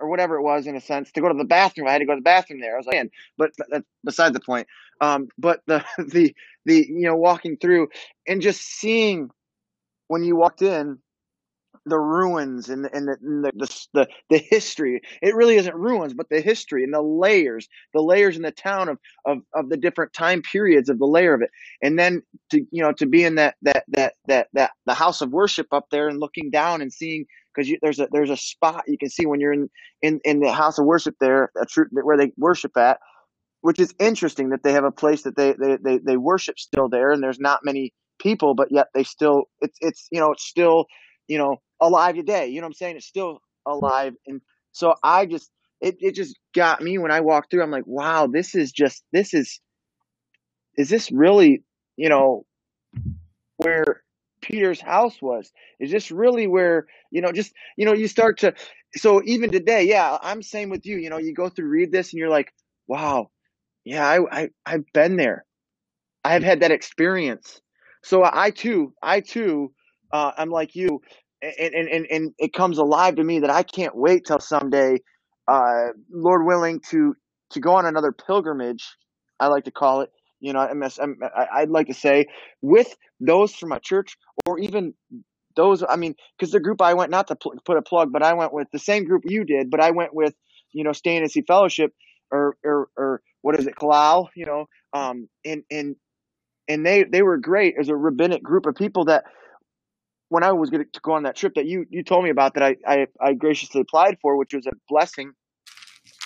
or 0.00 0.08
whatever 0.08 0.36
it 0.36 0.42
was 0.42 0.66
in 0.66 0.76
a 0.76 0.80
sense 0.80 1.12
to 1.12 1.20
go 1.20 1.28
to 1.28 1.38
the 1.38 1.44
bathroom. 1.44 1.86
I 1.86 1.92
had 1.92 1.98
to 1.98 2.06
go 2.06 2.14
to 2.14 2.20
the 2.20 2.22
bathroom 2.22 2.60
there. 2.60 2.74
I 2.74 2.78
was 2.78 2.86
like, 2.86 2.96
Man, 2.96 3.10
but 3.38 3.50
that's 3.70 3.86
beside 4.04 4.32
the 4.32 4.40
point. 4.40 4.66
Um, 5.00 5.28
but 5.38 5.60
the 5.66 5.84
the 5.98 6.34
the 6.64 6.86
you 6.88 7.06
know 7.06 7.16
walking 7.16 7.56
through 7.56 7.88
and 8.26 8.42
just 8.42 8.60
seeing 8.60 9.30
when 10.08 10.22
you 10.22 10.36
walked 10.36 10.60
in, 10.62 10.98
the 11.86 11.98
ruins 11.98 12.68
and, 12.70 12.88
and, 12.92 13.08
the, 13.08 13.16
and 13.22 13.44
the, 13.44 13.52
the, 13.54 13.86
the, 13.92 14.08
the 14.30 14.38
history. 14.38 15.00
It 15.20 15.34
really 15.34 15.56
isn't 15.56 15.74
ruins, 15.74 16.14
but 16.14 16.28
the 16.30 16.40
history 16.40 16.82
and 16.82 16.94
the 16.94 17.02
layers, 17.02 17.68
the 17.92 18.00
layers 18.00 18.36
in 18.36 18.42
the 18.42 18.52
town 18.52 18.88
of, 18.88 18.98
of, 19.26 19.38
of 19.54 19.68
the 19.68 19.76
different 19.76 20.12
time 20.12 20.42
periods 20.42 20.88
of 20.88 20.98
the 20.98 21.06
layer 21.06 21.34
of 21.34 21.42
it. 21.42 21.50
And 21.82 21.98
then 21.98 22.22
to, 22.50 22.58
you 22.70 22.82
know, 22.82 22.92
to 22.94 23.06
be 23.06 23.24
in 23.24 23.34
that, 23.34 23.56
that, 23.62 23.84
that, 23.88 24.14
that, 24.26 24.48
that, 24.54 24.70
the 24.86 24.94
house 24.94 25.20
of 25.20 25.30
worship 25.30 25.66
up 25.72 25.86
there 25.90 26.08
and 26.08 26.20
looking 26.20 26.50
down 26.50 26.80
and 26.80 26.92
seeing, 26.92 27.26
because 27.54 27.70
there's 27.82 28.00
a, 28.00 28.08
there's 28.10 28.30
a 28.30 28.36
spot 28.36 28.84
you 28.86 28.98
can 28.98 29.10
see 29.10 29.26
when 29.26 29.40
you're 29.40 29.52
in, 29.52 29.68
in, 30.02 30.20
in 30.24 30.40
the 30.40 30.52
house 30.52 30.78
of 30.78 30.86
worship 30.86 31.16
there, 31.20 31.50
where 31.90 32.16
they 32.16 32.32
worship 32.36 32.76
at, 32.76 32.98
which 33.60 33.78
is 33.78 33.94
interesting 33.98 34.48
that 34.50 34.62
they 34.62 34.72
have 34.72 34.84
a 34.84 34.90
place 34.90 35.22
that 35.22 35.36
they, 35.36 35.54
they, 35.60 35.76
they, 35.82 35.98
they 35.98 36.16
worship 36.16 36.58
still 36.58 36.88
there. 36.88 37.12
And 37.12 37.22
there's 37.22 37.38
not 37.38 37.60
many 37.62 37.92
people, 38.18 38.54
but 38.54 38.68
yet 38.70 38.88
they 38.94 39.04
still, 39.04 39.44
it's, 39.60 39.76
it's, 39.80 40.08
you 40.10 40.20
know, 40.20 40.32
it's 40.32 40.44
still, 40.44 40.86
you 41.28 41.38
know, 41.38 41.60
alive 41.80 42.16
today. 42.16 42.48
You 42.48 42.60
know 42.60 42.66
what 42.66 42.70
I'm 42.70 42.74
saying? 42.74 42.96
It's 42.96 43.06
still 43.06 43.40
alive. 43.66 44.14
And 44.26 44.40
so 44.72 44.94
I 45.02 45.26
just, 45.26 45.50
it, 45.80 45.96
it 46.00 46.14
just 46.14 46.38
got 46.54 46.80
me 46.82 46.98
when 46.98 47.10
I 47.10 47.20
walked 47.20 47.50
through. 47.50 47.62
I'm 47.62 47.70
like, 47.70 47.86
wow, 47.86 48.26
this 48.26 48.54
is 48.54 48.72
just, 48.72 49.04
this 49.12 49.34
is, 49.34 49.60
is 50.76 50.88
this 50.88 51.10
really, 51.12 51.62
you 51.96 52.08
know, 52.08 52.44
where 53.56 54.02
Peter's 54.40 54.80
house 54.80 55.20
was? 55.22 55.52
Is 55.80 55.90
this 55.90 56.10
really 56.10 56.46
where, 56.46 56.86
you 57.10 57.20
know, 57.20 57.32
just, 57.32 57.52
you 57.76 57.86
know, 57.86 57.94
you 57.94 58.08
start 58.08 58.38
to, 58.40 58.54
so 58.94 59.22
even 59.24 59.50
today, 59.50 59.84
yeah, 59.84 60.18
I'm 60.22 60.42
same 60.42 60.70
with 60.70 60.86
you. 60.86 60.96
You 60.96 61.10
know, 61.10 61.18
you 61.18 61.34
go 61.34 61.48
through, 61.48 61.68
read 61.68 61.92
this 61.92 62.12
and 62.12 62.18
you're 62.18 62.28
like, 62.28 62.52
wow, 62.86 63.30
yeah, 63.84 64.06
I, 64.06 64.42
I, 64.42 64.50
I've 64.66 64.84
been 64.92 65.16
there. 65.16 65.44
I've 66.24 66.42
had 66.42 66.60
that 66.60 66.70
experience. 66.70 67.60
So 68.02 68.22
I 68.24 68.50
too, 68.50 68.94
I 69.02 69.20
too, 69.20 69.72
uh, 70.14 70.32
I'm 70.38 70.50
like 70.50 70.76
you, 70.76 71.02
and, 71.42 71.74
and 71.74 72.06
and 72.10 72.34
it 72.38 72.54
comes 72.54 72.78
alive 72.78 73.16
to 73.16 73.24
me 73.24 73.40
that 73.40 73.50
I 73.50 73.64
can't 73.64 73.96
wait 73.96 74.26
till 74.26 74.40
someday, 74.40 75.00
uh, 75.48 75.88
Lord 76.12 76.46
willing, 76.46 76.80
to 76.92 77.16
to 77.52 77.60
go 77.60 77.74
on 77.76 77.86
another 77.86 78.12
pilgrimage. 78.12 78.86
I 79.40 79.48
like 79.48 79.66
to 79.66 79.72
call 79.72 80.02
it. 80.02 80.10
You 80.40 80.54
know, 80.54 80.74
MS, 80.74 81.00
I'd 81.52 81.70
like 81.70 81.88
to 81.88 81.94
say 81.94 82.28
with 82.62 82.96
those 83.20 83.54
from 83.56 83.70
my 83.70 83.80
church, 83.80 84.16
or 84.46 84.60
even 84.60 84.94
those. 85.56 85.84
I 85.88 85.96
mean, 85.96 86.16
because 86.38 86.52
the 86.52 86.60
group 86.60 86.82
I 86.82 86.94
went 86.94 87.12
not 87.12 87.28
to 87.28 87.36
pl- 87.36 87.54
put 87.66 87.78
a 87.78 87.82
plug, 87.82 88.12
but 88.12 88.22
I 88.24 88.34
went 88.34 88.54
with 88.54 88.68
the 88.72 88.80
same 88.80 89.04
group 89.06 89.24
you 89.26 89.44
did, 89.44 89.70
but 89.70 89.80
I 89.80 89.92
went 89.92 90.14
with 90.14 90.34
you 90.72 90.84
know, 90.84 90.92
staying 90.92 91.22
and 91.22 91.32
see 91.32 91.42
fellowship 91.42 91.92
or 92.32 92.56
or 92.64 92.88
or 92.96 93.22
what 93.42 93.58
is 93.60 93.68
it, 93.68 93.76
Kalal? 93.76 94.28
You 94.36 94.46
know, 94.46 94.66
um, 94.94 95.28
and 95.44 95.64
and 95.72 95.96
and 96.68 96.86
they 96.86 97.04
they 97.04 97.22
were 97.22 97.38
great 97.38 97.76
as 97.80 97.90
a 97.90 97.96
rabbinic 97.96 98.42
group 98.42 98.66
of 98.66 98.76
people 98.76 99.06
that 99.06 99.24
when 100.34 100.42
I 100.42 100.50
was 100.50 100.68
going 100.68 100.84
to 100.92 101.00
go 101.00 101.12
on 101.12 101.22
that 101.22 101.36
trip 101.36 101.54
that 101.54 101.64
you 101.64 101.86
you 101.90 102.02
told 102.02 102.24
me 102.24 102.30
about 102.30 102.54
that 102.54 102.64
I 102.64 102.76
I, 102.84 103.06
I 103.20 103.34
graciously 103.34 103.80
applied 103.80 104.18
for, 104.20 104.36
which 104.36 104.52
was 104.52 104.66
a 104.66 104.72
blessing. 104.88 105.32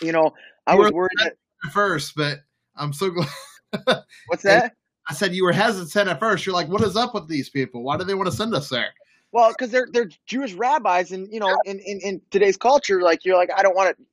You 0.00 0.12
know, 0.12 0.32
I 0.66 0.72
you 0.72 0.80
was 0.80 0.92
worried 0.92 1.18
that 1.22 1.34
first, 1.70 2.14
but 2.16 2.38
I'm 2.74 2.94
so 2.94 3.10
glad. 3.10 3.28
What's 4.28 4.44
that? 4.44 4.72
I 5.10 5.12
said 5.12 5.34
you 5.34 5.44
were 5.44 5.52
hesitant 5.52 6.08
at 6.08 6.18
first. 6.20 6.46
You're 6.46 6.54
like, 6.54 6.68
what 6.68 6.82
is 6.82 6.96
up 6.96 7.12
with 7.12 7.28
these 7.28 7.50
people? 7.50 7.82
Why 7.82 7.98
do 7.98 8.04
they 8.04 8.14
want 8.14 8.30
to 8.30 8.34
send 8.34 8.54
us 8.54 8.70
there? 8.70 8.94
Well, 9.30 9.50
because 9.50 9.70
they're 9.70 9.88
they're 9.92 10.08
Jewish 10.26 10.54
rabbis, 10.54 11.12
and 11.12 11.30
you 11.30 11.38
know, 11.38 11.54
in, 11.66 11.78
in, 11.80 12.00
in 12.00 12.22
today's 12.30 12.56
culture, 12.56 13.02
like 13.02 13.26
you're 13.26 13.36
like, 13.36 13.50
I 13.54 13.62
don't 13.62 13.76
want 13.76 13.94
to. 13.94 14.04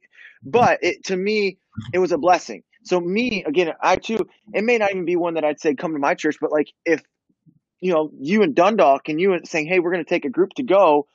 But 0.44 0.80
it, 0.84 1.06
to 1.06 1.16
me, 1.16 1.58
it 1.94 2.00
was 2.00 2.12
a 2.12 2.18
blessing. 2.18 2.64
So 2.84 3.00
me 3.00 3.46
again, 3.46 3.74
I 3.82 3.96
too, 3.96 4.28
it 4.54 4.66
may 4.66 4.78
not 4.78 4.92
even 4.92 5.06
be 5.06 5.16
one 5.16 5.36
that 5.36 5.46
I'd 5.46 5.62
say 5.62 5.74
come 5.74 5.94
to 5.94 6.00
my 6.00 6.16
church, 6.16 6.36
but 6.42 6.52
like 6.52 6.68
if 6.86 7.02
you 7.80 7.94
know 7.94 8.10
you 8.20 8.44
and 8.44 8.56
Dundalk 8.56 9.10
and 9.10 9.20
you 9.20 9.34
and 9.34 9.48
saying, 9.48 9.68
hey, 9.68 9.80
we're 9.80 9.92
going 9.92 10.04
to 10.04 10.10
take 10.10 10.26
a 10.26 10.30
group 10.30 10.54
to 10.56 10.64
go, 10.64 11.08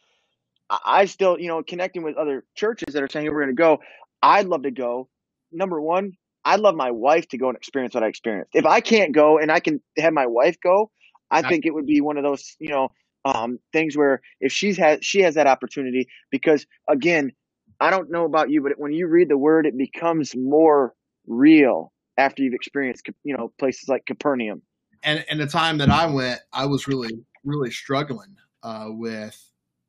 I 0.70 1.06
still 1.06 1.38
you 1.38 1.48
know 1.48 1.62
connecting 1.62 2.02
with 2.02 2.16
other 2.16 2.44
churches 2.54 2.94
that 2.94 3.02
are 3.02 3.08
saying 3.08 3.26
hey, 3.26 3.30
we're 3.30 3.42
going 3.42 3.56
to 3.56 3.60
go. 3.60 3.78
I'd 4.22 4.46
love 4.46 4.62
to 4.62 4.70
go. 4.70 5.08
Number 5.52 5.80
one, 5.80 6.12
I'd 6.44 6.60
love 6.60 6.74
my 6.74 6.90
wife 6.90 7.28
to 7.28 7.38
go 7.38 7.48
and 7.48 7.56
experience 7.56 7.94
what 7.94 8.04
I 8.04 8.08
experienced. 8.08 8.50
If 8.54 8.66
I 8.66 8.80
can't 8.80 9.12
go 9.12 9.38
and 9.38 9.50
I 9.50 9.60
can 9.60 9.80
have 9.98 10.12
my 10.12 10.26
wife 10.26 10.56
go, 10.62 10.90
I 11.30 11.42
think 11.42 11.66
it 11.66 11.74
would 11.74 11.86
be 11.86 12.00
one 12.00 12.16
of 12.16 12.22
those 12.22 12.56
you 12.58 12.68
know 12.68 12.88
um, 13.24 13.58
things 13.72 13.96
where 13.96 14.20
if 14.40 14.52
she's 14.52 14.76
has 14.78 15.00
she 15.02 15.22
has 15.22 15.34
that 15.34 15.46
opportunity 15.46 16.08
because 16.30 16.66
again, 16.88 17.32
I 17.80 17.90
don't 17.90 18.10
know 18.10 18.24
about 18.24 18.50
you, 18.50 18.62
but 18.62 18.72
when 18.76 18.92
you 18.92 19.08
read 19.08 19.28
the 19.28 19.38
word, 19.38 19.66
it 19.66 19.76
becomes 19.76 20.36
more 20.36 20.94
real 21.26 21.92
after 22.16 22.42
you've 22.42 22.54
experienced 22.54 23.08
you 23.24 23.36
know 23.36 23.52
places 23.58 23.88
like 23.88 24.06
Capernaum. 24.06 24.62
And 25.02 25.24
and 25.30 25.40
the 25.40 25.46
time 25.46 25.78
that 25.78 25.90
I 25.90 26.06
went, 26.06 26.40
I 26.52 26.66
was 26.66 26.86
really 26.86 27.18
really 27.44 27.70
struggling 27.70 28.36
uh, 28.62 28.88
with 28.90 29.38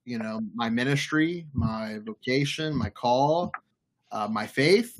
you 0.06 0.18
know 0.18 0.40
my 0.56 0.70
ministry, 0.70 1.46
my 1.54 2.00
vocation, 2.06 2.76
my 2.76 2.90
call, 2.90 3.52
uh, 4.12 4.28
my 4.28 4.48
faith, 4.48 4.96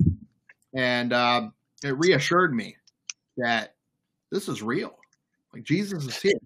and 0.74 1.12
uh, 1.12 1.48
it 1.82 1.96
reassured 1.98 2.54
me 2.54 2.76
that 3.36 3.74
this 4.30 4.48
is 4.48 4.62
real. 4.62 4.98
Like 5.52 5.64
Jesus 5.64 6.04
is 6.06 6.20
here, 6.20 6.38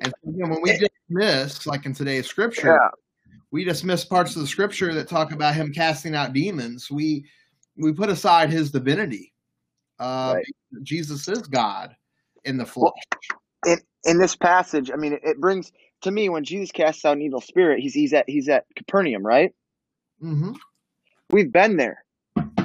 and 0.00 0.12
you 0.24 0.44
know, 0.44 0.48
when 0.48 0.62
we 0.62 0.78
dismiss, 0.78 1.66
like 1.66 1.86
in 1.86 1.94
today's 1.94 2.26
scripture, 2.26 2.78
yeah. 2.80 2.88
we 3.50 3.64
dismiss 3.64 4.04
parts 4.04 4.36
of 4.36 4.42
the 4.42 4.48
scripture 4.48 4.94
that 4.94 5.08
talk 5.08 5.32
about 5.32 5.54
him 5.54 5.72
casting 5.72 6.14
out 6.14 6.32
demons. 6.32 6.90
We 6.90 7.24
we 7.76 7.92
put 7.92 8.08
aside 8.08 8.50
his 8.50 8.70
divinity 8.70 9.32
uh, 10.02 10.34
right. 10.36 10.46
Jesus 10.82 11.28
is 11.28 11.42
God 11.42 11.94
in 12.44 12.56
the 12.56 12.66
flesh. 12.66 12.92
Well, 13.64 13.74
in, 13.74 13.78
in 14.04 14.18
this 14.18 14.36
passage, 14.36 14.90
I 14.92 14.96
mean, 14.96 15.14
it, 15.14 15.20
it, 15.22 15.40
brings 15.40 15.72
to 16.02 16.10
me 16.10 16.28
when 16.28 16.44
Jesus 16.44 16.72
casts 16.72 17.04
out 17.04 17.16
an 17.16 17.22
evil 17.22 17.40
spirit, 17.40 17.80
he's 17.80 17.94
he's 17.94 18.12
at 18.12 18.24
he's 18.28 18.48
at 18.48 18.64
Capernaum, 18.76 19.24
right? 19.24 19.52
Mm-hmm. 20.22 20.52
We've 21.30 21.52
been 21.52 21.76
there, 21.76 22.04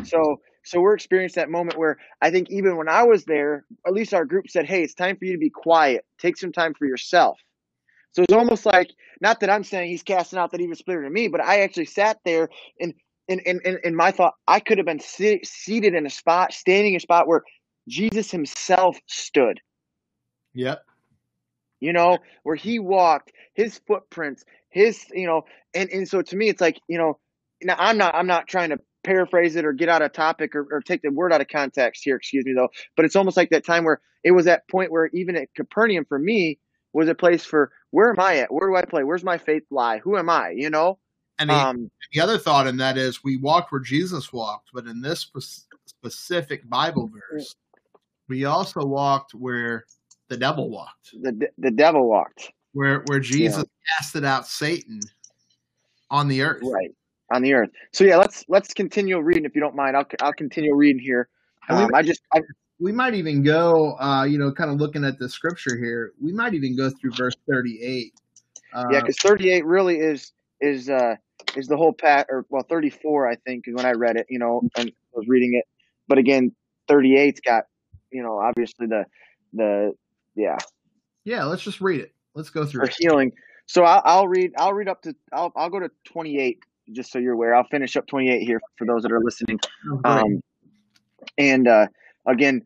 so 0.03 0.41
so 0.63 0.79
we're 0.79 0.95
experiencing 0.95 1.41
that 1.41 1.49
moment 1.49 1.77
where 1.77 1.97
I 2.21 2.31
think 2.31 2.49
even 2.49 2.77
when 2.77 2.89
I 2.89 3.03
was 3.03 3.25
there, 3.25 3.65
at 3.85 3.93
least 3.93 4.13
our 4.13 4.25
group 4.25 4.49
said, 4.49 4.65
"Hey, 4.65 4.83
it's 4.83 4.93
time 4.93 5.17
for 5.17 5.25
you 5.25 5.33
to 5.33 5.39
be 5.39 5.49
quiet. 5.49 6.05
Take 6.19 6.37
some 6.37 6.51
time 6.51 6.73
for 6.73 6.85
yourself." 6.85 7.39
So 8.11 8.23
it's 8.23 8.33
almost 8.33 8.65
like 8.65 8.89
not 9.21 9.39
that 9.41 9.49
I'm 9.49 9.63
saying 9.63 9.91
he's 9.91 10.03
casting 10.03 10.39
out 10.39 10.51
that 10.51 10.61
evil 10.61 10.75
spirit 10.75 11.05
in 11.05 11.13
me, 11.13 11.27
but 11.27 11.41
I 11.41 11.61
actually 11.61 11.85
sat 11.85 12.17
there 12.25 12.49
and 12.79 12.93
in, 13.27 13.39
in, 13.41 13.59
in, 13.65 13.77
in 13.83 13.95
my 13.95 14.11
thought, 14.11 14.33
I 14.47 14.59
could 14.59 14.77
have 14.77 14.85
been 14.87 14.99
sit, 14.99 15.45
seated 15.45 15.93
in 15.93 16.05
a 16.05 16.09
spot, 16.09 16.53
standing 16.53 16.93
in 16.93 16.97
a 16.97 17.01
spot 17.01 17.27
where 17.27 17.43
Jesus 17.87 18.31
himself 18.31 18.97
stood. 19.07 19.59
Yep. 20.57 20.83
You 21.79 21.93
know, 21.93 22.17
where 22.41 22.55
he 22.55 22.79
walked, 22.79 23.31
his 23.53 23.79
footprints, 23.87 24.43
his, 24.69 25.05
you 25.13 25.27
know, 25.27 25.43
and, 25.75 25.89
and 25.91 26.07
so 26.07 26.23
to 26.23 26.35
me, 26.35 26.49
it's 26.49 26.59
like, 26.59 26.81
you 26.87 26.97
know, 26.97 27.19
now 27.61 27.75
I'm 27.77 27.99
not, 27.99 28.15
I'm 28.15 28.25
not 28.25 28.47
trying 28.47 28.71
to 28.71 28.79
paraphrase 29.03 29.55
it 29.55 29.65
or 29.65 29.73
get 29.73 29.87
out 29.87 30.01
of 30.01 30.13
topic 30.13 30.55
or, 30.55 30.67
or 30.71 30.81
take 30.81 31.03
the 31.03 31.11
word 31.11 31.31
out 31.31 31.41
of 31.41 31.47
context 31.47 32.03
here, 32.03 32.15
excuse 32.15 32.43
me 32.43 32.53
though, 32.53 32.69
but 32.95 33.05
it's 33.05 33.15
almost 33.15 33.37
like 33.37 33.51
that 33.51 33.65
time 33.65 33.83
where 33.83 34.01
it 34.23 34.31
was 34.31 34.45
that 34.45 34.67
point 34.67 34.91
where 34.91 35.11
even 35.13 35.35
at 35.35 35.53
Capernaum 35.55 36.05
for 36.05 36.17
me 36.17 36.57
was 36.91 37.07
a 37.07 37.15
place 37.15 37.45
for 37.45 37.71
where 37.91 38.09
am 38.09 38.19
I 38.19 38.37
at? 38.37 38.51
Where 38.51 38.67
do 38.67 38.75
I 38.75 38.83
play? 38.83 39.03
Where's 39.03 39.23
my 39.23 39.37
faith 39.37 39.63
lie? 39.69 39.99
Who 39.99 40.17
am 40.17 40.31
I? 40.31 40.49
You 40.55 40.71
know? 40.71 40.97
And 41.37 41.51
the, 41.51 41.53
um, 41.53 41.91
the, 42.11 42.19
other 42.19 42.39
thought 42.39 42.65
in 42.65 42.77
that 42.77 42.97
is 42.97 43.23
we 43.23 43.37
walked 43.37 43.71
where 43.71 43.79
Jesus 43.79 44.33
walked, 44.33 44.71
but 44.73 44.87
in 44.87 45.01
this 45.01 45.31
specific 45.85 46.67
Bible 46.67 47.11
verse, 47.31 47.55
we 48.27 48.45
also 48.45 48.85
walked 48.85 49.33
where 49.33 49.85
the 50.29 50.37
devil 50.37 50.69
walked. 50.69 51.11
The 51.21 51.49
the 51.57 51.71
devil 51.71 52.07
walked. 52.07 52.51
Where 52.73 53.03
where 53.07 53.19
Jesus 53.19 53.57
yeah. 53.57 53.97
casted 53.97 54.25
out 54.25 54.47
Satan 54.47 54.99
on 56.09 56.27
the 56.27 56.41
earth. 56.41 56.61
Right. 56.63 56.91
On 57.33 57.41
the 57.41 57.53
earth. 57.53 57.69
So 57.91 58.03
yeah, 58.03 58.17
let's 58.17 58.45
let's 58.47 58.73
continue 58.73 59.19
reading 59.19 59.45
if 59.45 59.55
you 59.55 59.61
don't 59.61 59.75
mind. 59.75 59.97
I'll 59.97 60.07
I'll 60.21 60.33
continue 60.33 60.75
reading 60.75 61.01
here. 61.01 61.29
Um, 61.69 61.93
I 61.93 62.01
just 62.01 62.21
I, 62.33 62.41
we 62.79 62.91
might 62.91 63.13
even 63.13 63.43
go 63.43 63.97
uh, 63.99 64.23
you 64.23 64.37
know, 64.37 64.51
kind 64.51 64.71
of 64.71 64.77
looking 64.77 65.03
at 65.03 65.19
the 65.19 65.27
scripture 65.27 65.77
here, 65.77 66.13
we 66.21 66.31
might 66.31 66.53
even 66.53 66.77
go 66.77 66.89
through 66.89 67.11
verse 67.11 67.35
38. 67.49 68.13
Uh, 68.73 68.85
yeah, 68.91 68.99
because 68.99 69.17
38 69.17 69.65
really 69.65 69.97
is 69.97 70.31
is 70.61 70.89
uh 70.89 71.15
is 71.55 71.67
the 71.67 71.77
whole 71.77 71.93
pat 71.93 72.27
or 72.29 72.45
well 72.49 72.63
34 72.63 73.29
I 73.29 73.35
think 73.35 73.65
is 73.67 73.75
when 73.75 73.85
I 73.85 73.91
read 73.91 74.17
it, 74.17 74.25
you 74.29 74.39
know, 74.39 74.61
and 74.77 74.91
was 75.13 75.25
reading 75.27 75.53
it. 75.55 75.65
But 76.07 76.17
again, 76.17 76.53
38's 76.89 77.41
got, 77.41 77.65
you 78.11 78.23
know, 78.23 78.39
obviously 78.39 78.87
the 78.87 79.05
the 79.53 79.93
yeah. 80.37 80.57
Yeah, 81.25 81.43
let's 81.43 81.63
just 81.63 81.81
read 81.81 81.99
it. 81.99 82.13
Let's 82.35 82.49
go 82.49 82.65
through. 82.65 82.85
For 82.85 82.93
healing. 82.99 83.33
So 83.65 83.83
I'll, 83.83 84.01
I'll 84.05 84.27
read. 84.27 84.53
I'll 84.57 84.73
read 84.73 84.87
up 84.87 85.01
to. 85.01 85.15
I'll 85.33 85.51
I'll 85.55 85.69
go 85.69 85.79
to 85.79 85.89
28 86.05 86.59
just 86.93 87.11
so 87.11 87.19
you're 87.19 87.33
aware. 87.33 87.53
I'll 87.53 87.67
finish 87.67 87.97
up 87.97 88.07
28 88.07 88.41
here 88.41 88.61
for 88.77 88.87
those 88.87 89.03
that 89.03 89.11
are 89.11 89.19
listening. 89.19 89.59
Oh, 89.89 89.99
um, 90.05 90.41
and 91.37 91.67
uh, 91.67 91.87
again, 92.25 92.61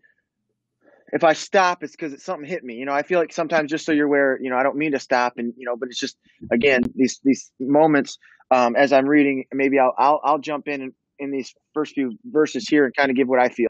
if 1.12 1.24
I 1.24 1.34
stop, 1.34 1.84
it's 1.84 1.94
because 1.94 2.14
it's 2.14 2.24
something 2.24 2.48
hit 2.48 2.64
me. 2.64 2.76
You 2.76 2.86
know, 2.86 2.94
I 2.94 3.02
feel 3.04 3.20
like 3.20 3.34
sometimes 3.34 3.72
just 3.72 3.86
so 3.86 3.92
you're 3.92 4.06
aware, 4.06 4.40
you 4.42 4.50
know, 4.50 4.58
I 4.58 4.64
don't 4.64 4.78
mean 4.78 4.92
to 4.92 5.00
stop, 5.00 5.34
and 5.38 5.54
you 5.58 5.66
know, 5.66 5.76
but 5.76 5.90
it's 5.90 6.00
just 6.00 6.18
again 6.52 6.84
these 6.96 7.20
these 7.24 7.52
moments 7.60 8.18
um, 8.52 8.76
as 8.76 8.94
I'm 8.94 9.08
reading. 9.08 9.46
Maybe 9.54 9.80
I'll 9.80 9.94
I'll, 9.98 10.22
I'll 10.24 10.40
jump 10.40 10.68
in, 10.68 10.82
in 10.82 10.94
in 11.20 11.32
these 11.32 11.54
first 11.74 11.94
few 11.94 12.18
verses 12.26 12.68
here 12.68 12.86
and 12.86 12.96
kind 12.96 13.10
of 13.10 13.16
give 13.16 13.28
what 13.28 13.40
I 13.40 13.50
feel. 13.50 13.68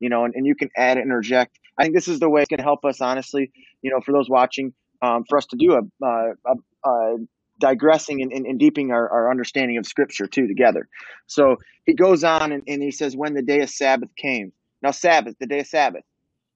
You 0.00 0.08
know, 0.08 0.24
and, 0.24 0.34
and 0.34 0.46
you 0.46 0.54
can 0.54 0.70
add 0.76 0.96
interject. 0.96 1.58
I 1.78 1.82
think 1.82 1.94
this 1.94 2.08
is 2.08 2.20
the 2.20 2.28
way 2.28 2.42
it 2.42 2.48
can 2.48 2.60
help 2.60 2.84
us, 2.84 3.00
honestly. 3.00 3.50
You 3.82 3.90
know, 3.90 4.00
for 4.00 4.12
those 4.12 4.28
watching, 4.28 4.72
um, 5.02 5.24
for 5.28 5.38
us 5.38 5.46
to 5.46 5.56
do 5.56 5.74
a, 5.74 6.06
a, 6.06 6.88
a 6.88 7.16
digressing 7.58 8.22
and, 8.22 8.32
and, 8.32 8.46
and 8.46 8.58
deepening 8.58 8.90
our, 8.90 9.08
our 9.08 9.30
understanding 9.30 9.78
of 9.78 9.86
Scripture 9.86 10.26
too 10.26 10.46
together. 10.46 10.88
So 11.26 11.56
he 11.86 11.94
goes 11.94 12.24
on 12.24 12.52
and, 12.52 12.62
and 12.66 12.82
he 12.82 12.90
says, 12.90 13.16
"When 13.16 13.34
the 13.34 13.42
day 13.42 13.60
of 13.60 13.70
Sabbath 13.70 14.10
came." 14.16 14.52
Now, 14.82 14.90
Sabbath, 14.90 15.36
the 15.38 15.46
day 15.46 15.60
of 15.60 15.66
Sabbath. 15.66 16.04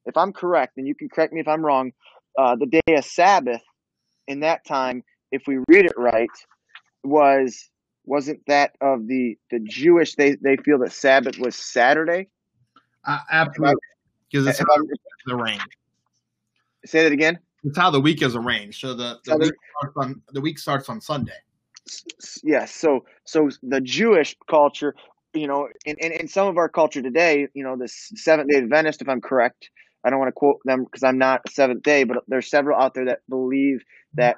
If 0.06 0.16
I'm 0.16 0.32
correct, 0.32 0.76
and 0.76 0.86
you 0.86 0.94
can 0.94 1.08
correct 1.08 1.32
me 1.32 1.40
if 1.40 1.48
I'm 1.48 1.64
wrong, 1.64 1.92
uh, 2.38 2.56
the 2.56 2.66
day 2.66 2.94
of 2.96 3.04
Sabbath 3.04 3.62
in 4.26 4.40
that 4.40 4.64
time, 4.66 5.02
if 5.30 5.42
we 5.46 5.58
read 5.68 5.86
it 5.86 5.94
right, 5.96 6.30
was 7.02 7.70
wasn't 8.04 8.40
that 8.46 8.72
of 8.80 9.06
the 9.06 9.36
the 9.50 9.60
Jewish? 9.60 10.14
They 10.14 10.36
they 10.36 10.56
feel 10.56 10.78
that 10.80 10.92
Sabbath 10.92 11.38
was 11.38 11.56
Saturday. 11.56 12.28
Uh, 13.06 13.18
absolutely, 13.30 13.76
because 14.34 14.48
it's 14.48 14.58
how 14.58 14.82
the 15.26 15.34
arranged. 15.34 15.76
Say 16.84 17.04
that 17.04 17.12
again. 17.12 17.38
It's 17.62 17.78
how 17.78 17.90
the 17.90 18.00
week 18.00 18.20
is 18.20 18.34
arranged. 18.34 18.80
So 18.80 18.94
the 18.94 19.18
the, 19.24 19.38
week, 19.38 19.52
starts 19.78 19.96
on, 19.96 20.22
the 20.32 20.40
week 20.40 20.58
starts 20.58 20.88
on 20.88 21.00
Sunday. 21.00 21.32
Yes. 22.42 22.74
So 22.74 23.04
so 23.24 23.48
the 23.62 23.80
Jewish 23.80 24.36
culture, 24.50 24.96
you 25.34 25.46
know, 25.46 25.68
in, 25.86 25.96
in, 25.98 26.12
in 26.12 26.28
some 26.28 26.48
of 26.48 26.56
our 26.56 26.68
culture 26.68 27.00
today, 27.00 27.46
you 27.54 27.62
know, 27.62 27.76
the 27.76 27.88
Seventh 27.88 28.50
Day 28.50 28.58
Adventist, 28.58 29.00
if 29.00 29.08
I'm 29.08 29.20
correct, 29.20 29.70
I 30.04 30.10
don't 30.10 30.18
want 30.18 30.28
to 30.28 30.32
quote 30.32 30.60
them 30.64 30.84
because 30.84 31.04
I'm 31.04 31.18
not 31.18 31.42
a 31.46 31.50
Seventh 31.50 31.84
Day, 31.84 32.02
but 32.02 32.18
there's 32.26 32.50
several 32.50 32.78
out 32.80 32.94
there 32.94 33.04
that 33.06 33.20
believe 33.28 33.84
that, 34.14 34.36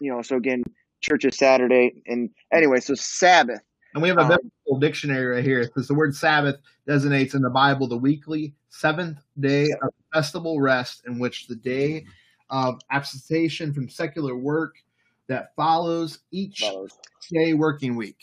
you 0.00 0.12
know. 0.12 0.22
So 0.22 0.36
again, 0.36 0.62
church 1.00 1.24
is 1.24 1.36
Saturday, 1.36 2.02
and 2.06 2.30
anyway, 2.52 2.78
so 2.80 2.94
Sabbath. 2.94 3.60
And 3.94 4.02
we 4.02 4.08
have 4.08 4.18
a 4.18 4.22
um, 4.22 4.28
biblical 4.28 4.78
dictionary 4.78 5.26
right 5.26 5.44
here 5.44 5.64
because 5.64 5.86
the 5.86 5.94
word 5.94 6.14
Sabbath 6.14 6.56
designates 6.86 7.34
in 7.34 7.42
the 7.42 7.50
Bible 7.50 7.86
the 7.86 7.96
weekly 7.96 8.54
seventh 8.68 9.18
day 9.38 9.70
of 9.82 9.90
festival 10.12 10.60
rest 10.60 11.02
in 11.06 11.18
which 11.18 11.46
the 11.46 11.56
day 11.56 12.04
of 12.50 12.80
abstention 12.90 13.72
from 13.72 13.88
secular 13.88 14.36
work 14.36 14.76
that 15.28 15.54
follows 15.56 16.20
each 16.30 16.60
follows. 16.60 16.92
day 17.30 17.54
working 17.54 17.96
week. 17.96 18.18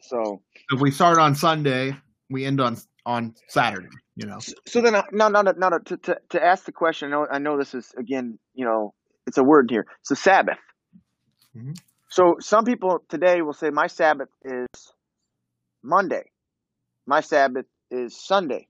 So 0.00 0.42
if 0.72 0.80
we 0.80 0.90
start 0.90 1.18
on 1.18 1.34
Sunday, 1.34 1.96
we 2.28 2.44
end 2.44 2.60
on 2.60 2.76
on 3.06 3.34
Saturday. 3.48 3.88
You 4.16 4.26
know. 4.26 4.38
So, 4.66 4.80
then, 4.82 4.92
now, 5.12 5.28
now, 5.28 5.42
now, 5.42 5.70
to, 5.70 5.96
to 5.96 6.18
to 6.30 6.44
ask 6.44 6.64
the 6.64 6.72
question, 6.72 7.08
I 7.08 7.10
know, 7.10 7.26
I 7.30 7.38
know 7.38 7.56
this 7.56 7.74
is 7.74 7.92
again, 7.96 8.38
you 8.54 8.64
know, 8.64 8.94
it's 9.26 9.38
a 9.38 9.44
word 9.44 9.70
here. 9.70 9.86
So 10.02 10.14
Sabbath. 10.14 10.58
Mm-hmm. 11.56 11.72
So 12.10 12.36
some 12.40 12.64
people 12.64 13.04
today 13.08 13.40
will 13.40 13.52
say 13.52 13.70
my 13.70 13.86
Sabbath 13.86 14.28
is 14.44 14.66
Monday. 15.82 16.24
My 17.06 17.20
Sabbath 17.20 17.66
is 17.90 18.20
Sunday. 18.20 18.66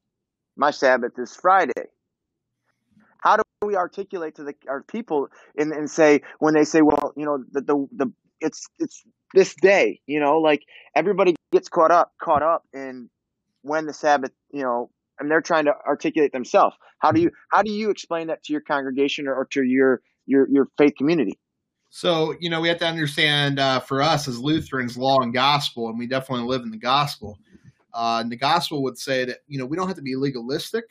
My 0.57 0.71
Sabbath 0.71 1.13
is 1.19 1.35
Friday. 1.35 1.89
How 3.19 3.37
do 3.37 3.43
we 3.65 3.77
articulate 3.77 4.37
to 4.37 4.45
the 4.45 4.55
our 4.69 4.83
people 4.83 5.29
and, 5.57 5.73
and 5.73 5.91
say 5.91 6.21
when 6.39 6.55
they 6.55 6.65
say, 6.65 6.83
well, 6.83 7.13
you 7.17 7.25
know, 7.25 7.43
the, 7.51 7.61
the 7.63 7.87
the 7.97 8.13
it's 8.41 8.67
it's 8.79 9.03
this 9.35 9.55
day, 9.55 10.01
you 10.07 10.21
know, 10.21 10.39
like 10.39 10.63
everybody 10.95 11.35
gets 11.53 11.69
caught 11.69 11.91
up 11.91 12.13
caught 12.23 12.43
up 12.43 12.65
in 12.75 13.09
when 13.63 13.87
the 13.87 13.93
Sabbath, 13.95 14.33
you 14.53 14.63
know, 14.63 14.91
and 15.19 15.31
they're 15.31 15.43
trying 15.43 15.65
to 15.65 15.73
articulate 15.87 16.33
themselves. 16.33 16.77
How 16.99 17.11
do 17.13 17.21
you 17.23 17.31
how 17.51 17.63
do 17.63 17.73
you 17.73 17.91
explain 17.91 18.27
that 18.27 18.43
to 18.45 18.53
your 18.53 18.63
congregation 18.63 19.29
or, 19.29 19.35
or 19.35 19.47
to 19.53 19.63
your 19.63 20.03
your 20.27 20.47
your 20.51 20.69
faith 20.77 20.95
community? 20.97 21.39
So, 21.91 22.37
you 22.39 22.49
know, 22.49 22.61
we 22.61 22.69
have 22.69 22.79
to 22.79 22.87
understand 22.87 23.59
uh, 23.59 23.81
for 23.81 24.01
us 24.01 24.29
as 24.29 24.39
Lutherans, 24.39 24.97
law 24.97 25.19
and 25.21 25.35
gospel, 25.35 25.89
and 25.89 25.99
we 25.99 26.07
definitely 26.07 26.47
live 26.47 26.63
in 26.63 26.71
the 26.71 26.77
gospel. 26.79 27.37
Uh, 27.93 28.19
and 28.23 28.31
the 28.31 28.37
gospel 28.37 28.83
would 28.85 28.97
say 28.97 29.25
that, 29.25 29.39
you 29.49 29.59
know, 29.59 29.67
we 29.67 29.77
don't 29.77 29.89
have 29.89 29.97
to 29.97 30.03
be 30.03 30.15
legalistic 30.15 30.85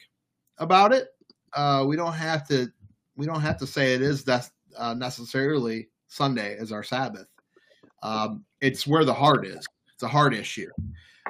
about 0.57 0.91
it. 0.91 1.07
Uh, 1.53 1.85
we 1.87 1.95
don't 1.95 2.13
have 2.13 2.45
to, 2.49 2.67
we 3.15 3.25
don't 3.25 3.39
have 3.39 3.57
to 3.57 3.65
say 3.65 3.93
it 3.93 4.01
is 4.01 4.25
that 4.25 4.49
uh, 4.77 4.93
necessarily 4.93 5.87
Sunday 6.09 6.57
as 6.57 6.73
our 6.73 6.83
Sabbath. 6.83 7.27
Um, 8.03 8.43
it's 8.59 8.85
where 8.85 9.05
the 9.05 9.13
heart 9.13 9.47
is. 9.47 9.65
It's 9.93 10.03
a 10.03 10.07
heart 10.07 10.33
issue. 10.33 10.69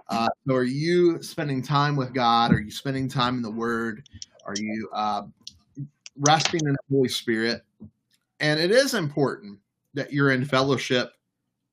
Uh, 0.10 0.30
so, 0.48 0.56
are 0.56 0.64
you 0.64 1.22
spending 1.22 1.62
time 1.62 1.96
with 1.96 2.14
God? 2.14 2.52
Are 2.52 2.60
you 2.60 2.72
spending 2.72 3.08
time 3.08 3.36
in 3.36 3.44
the 3.44 3.52
Word? 3.52 4.10
Are 4.46 4.56
you 4.58 4.90
uh, 4.94 5.24
resting 6.18 6.62
in 6.66 6.74
the 6.74 6.96
Holy 6.96 7.10
Spirit? 7.10 7.62
And 8.40 8.60
it 8.60 8.72
is 8.72 8.94
important 8.94 9.60
that 9.94 10.14
you're 10.14 10.32
in 10.32 10.46
fellowship 10.46 11.12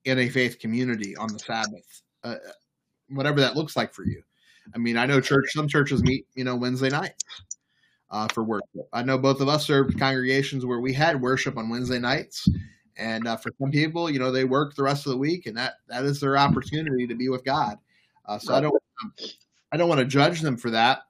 in 0.04 0.18
a 0.18 0.28
faith 0.28 0.58
community 0.58 1.16
on 1.16 1.32
the 1.32 1.38
Sabbath, 1.38 2.02
uh, 2.24 2.36
whatever 3.08 3.40
that 3.40 3.56
looks 3.56 3.76
like 3.76 3.92
for 3.92 4.04
you. 4.04 4.22
I 4.74 4.78
mean, 4.78 4.96
I 4.96 5.06
know 5.06 5.20
church. 5.20 5.52
Some 5.52 5.68
churches 5.68 6.02
meet, 6.02 6.26
you 6.34 6.44
know, 6.44 6.56
Wednesday 6.56 6.90
nights 6.90 7.24
uh, 8.10 8.28
for 8.28 8.42
worship. 8.42 8.88
I 8.92 9.02
know 9.02 9.18
both 9.18 9.40
of 9.40 9.48
us 9.48 9.66
served 9.66 9.98
congregations 9.98 10.64
where 10.64 10.80
we 10.80 10.92
had 10.92 11.20
worship 11.20 11.56
on 11.56 11.68
Wednesday 11.68 11.98
nights, 11.98 12.48
and 12.96 13.28
uh, 13.28 13.36
for 13.36 13.52
some 13.60 13.70
people, 13.70 14.10
you 14.10 14.18
know, 14.18 14.30
they 14.30 14.44
work 14.44 14.74
the 14.74 14.82
rest 14.82 15.06
of 15.06 15.12
the 15.12 15.18
week, 15.18 15.46
and 15.46 15.56
that 15.56 15.74
that 15.88 16.04
is 16.04 16.20
their 16.20 16.36
opportunity 16.36 17.06
to 17.06 17.14
be 17.14 17.28
with 17.28 17.44
God. 17.44 17.78
Uh, 18.26 18.38
so 18.38 18.54
I 18.54 18.60
don't, 18.60 18.74
I 19.70 19.76
don't 19.76 19.88
want 19.88 20.00
to 20.00 20.06
judge 20.06 20.40
them 20.40 20.56
for 20.56 20.70
that, 20.70 21.02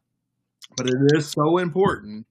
but 0.77 0.87
it 0.87 0.97
is 1.15 1.31
so 1.31 1.59
important 1.59 2.27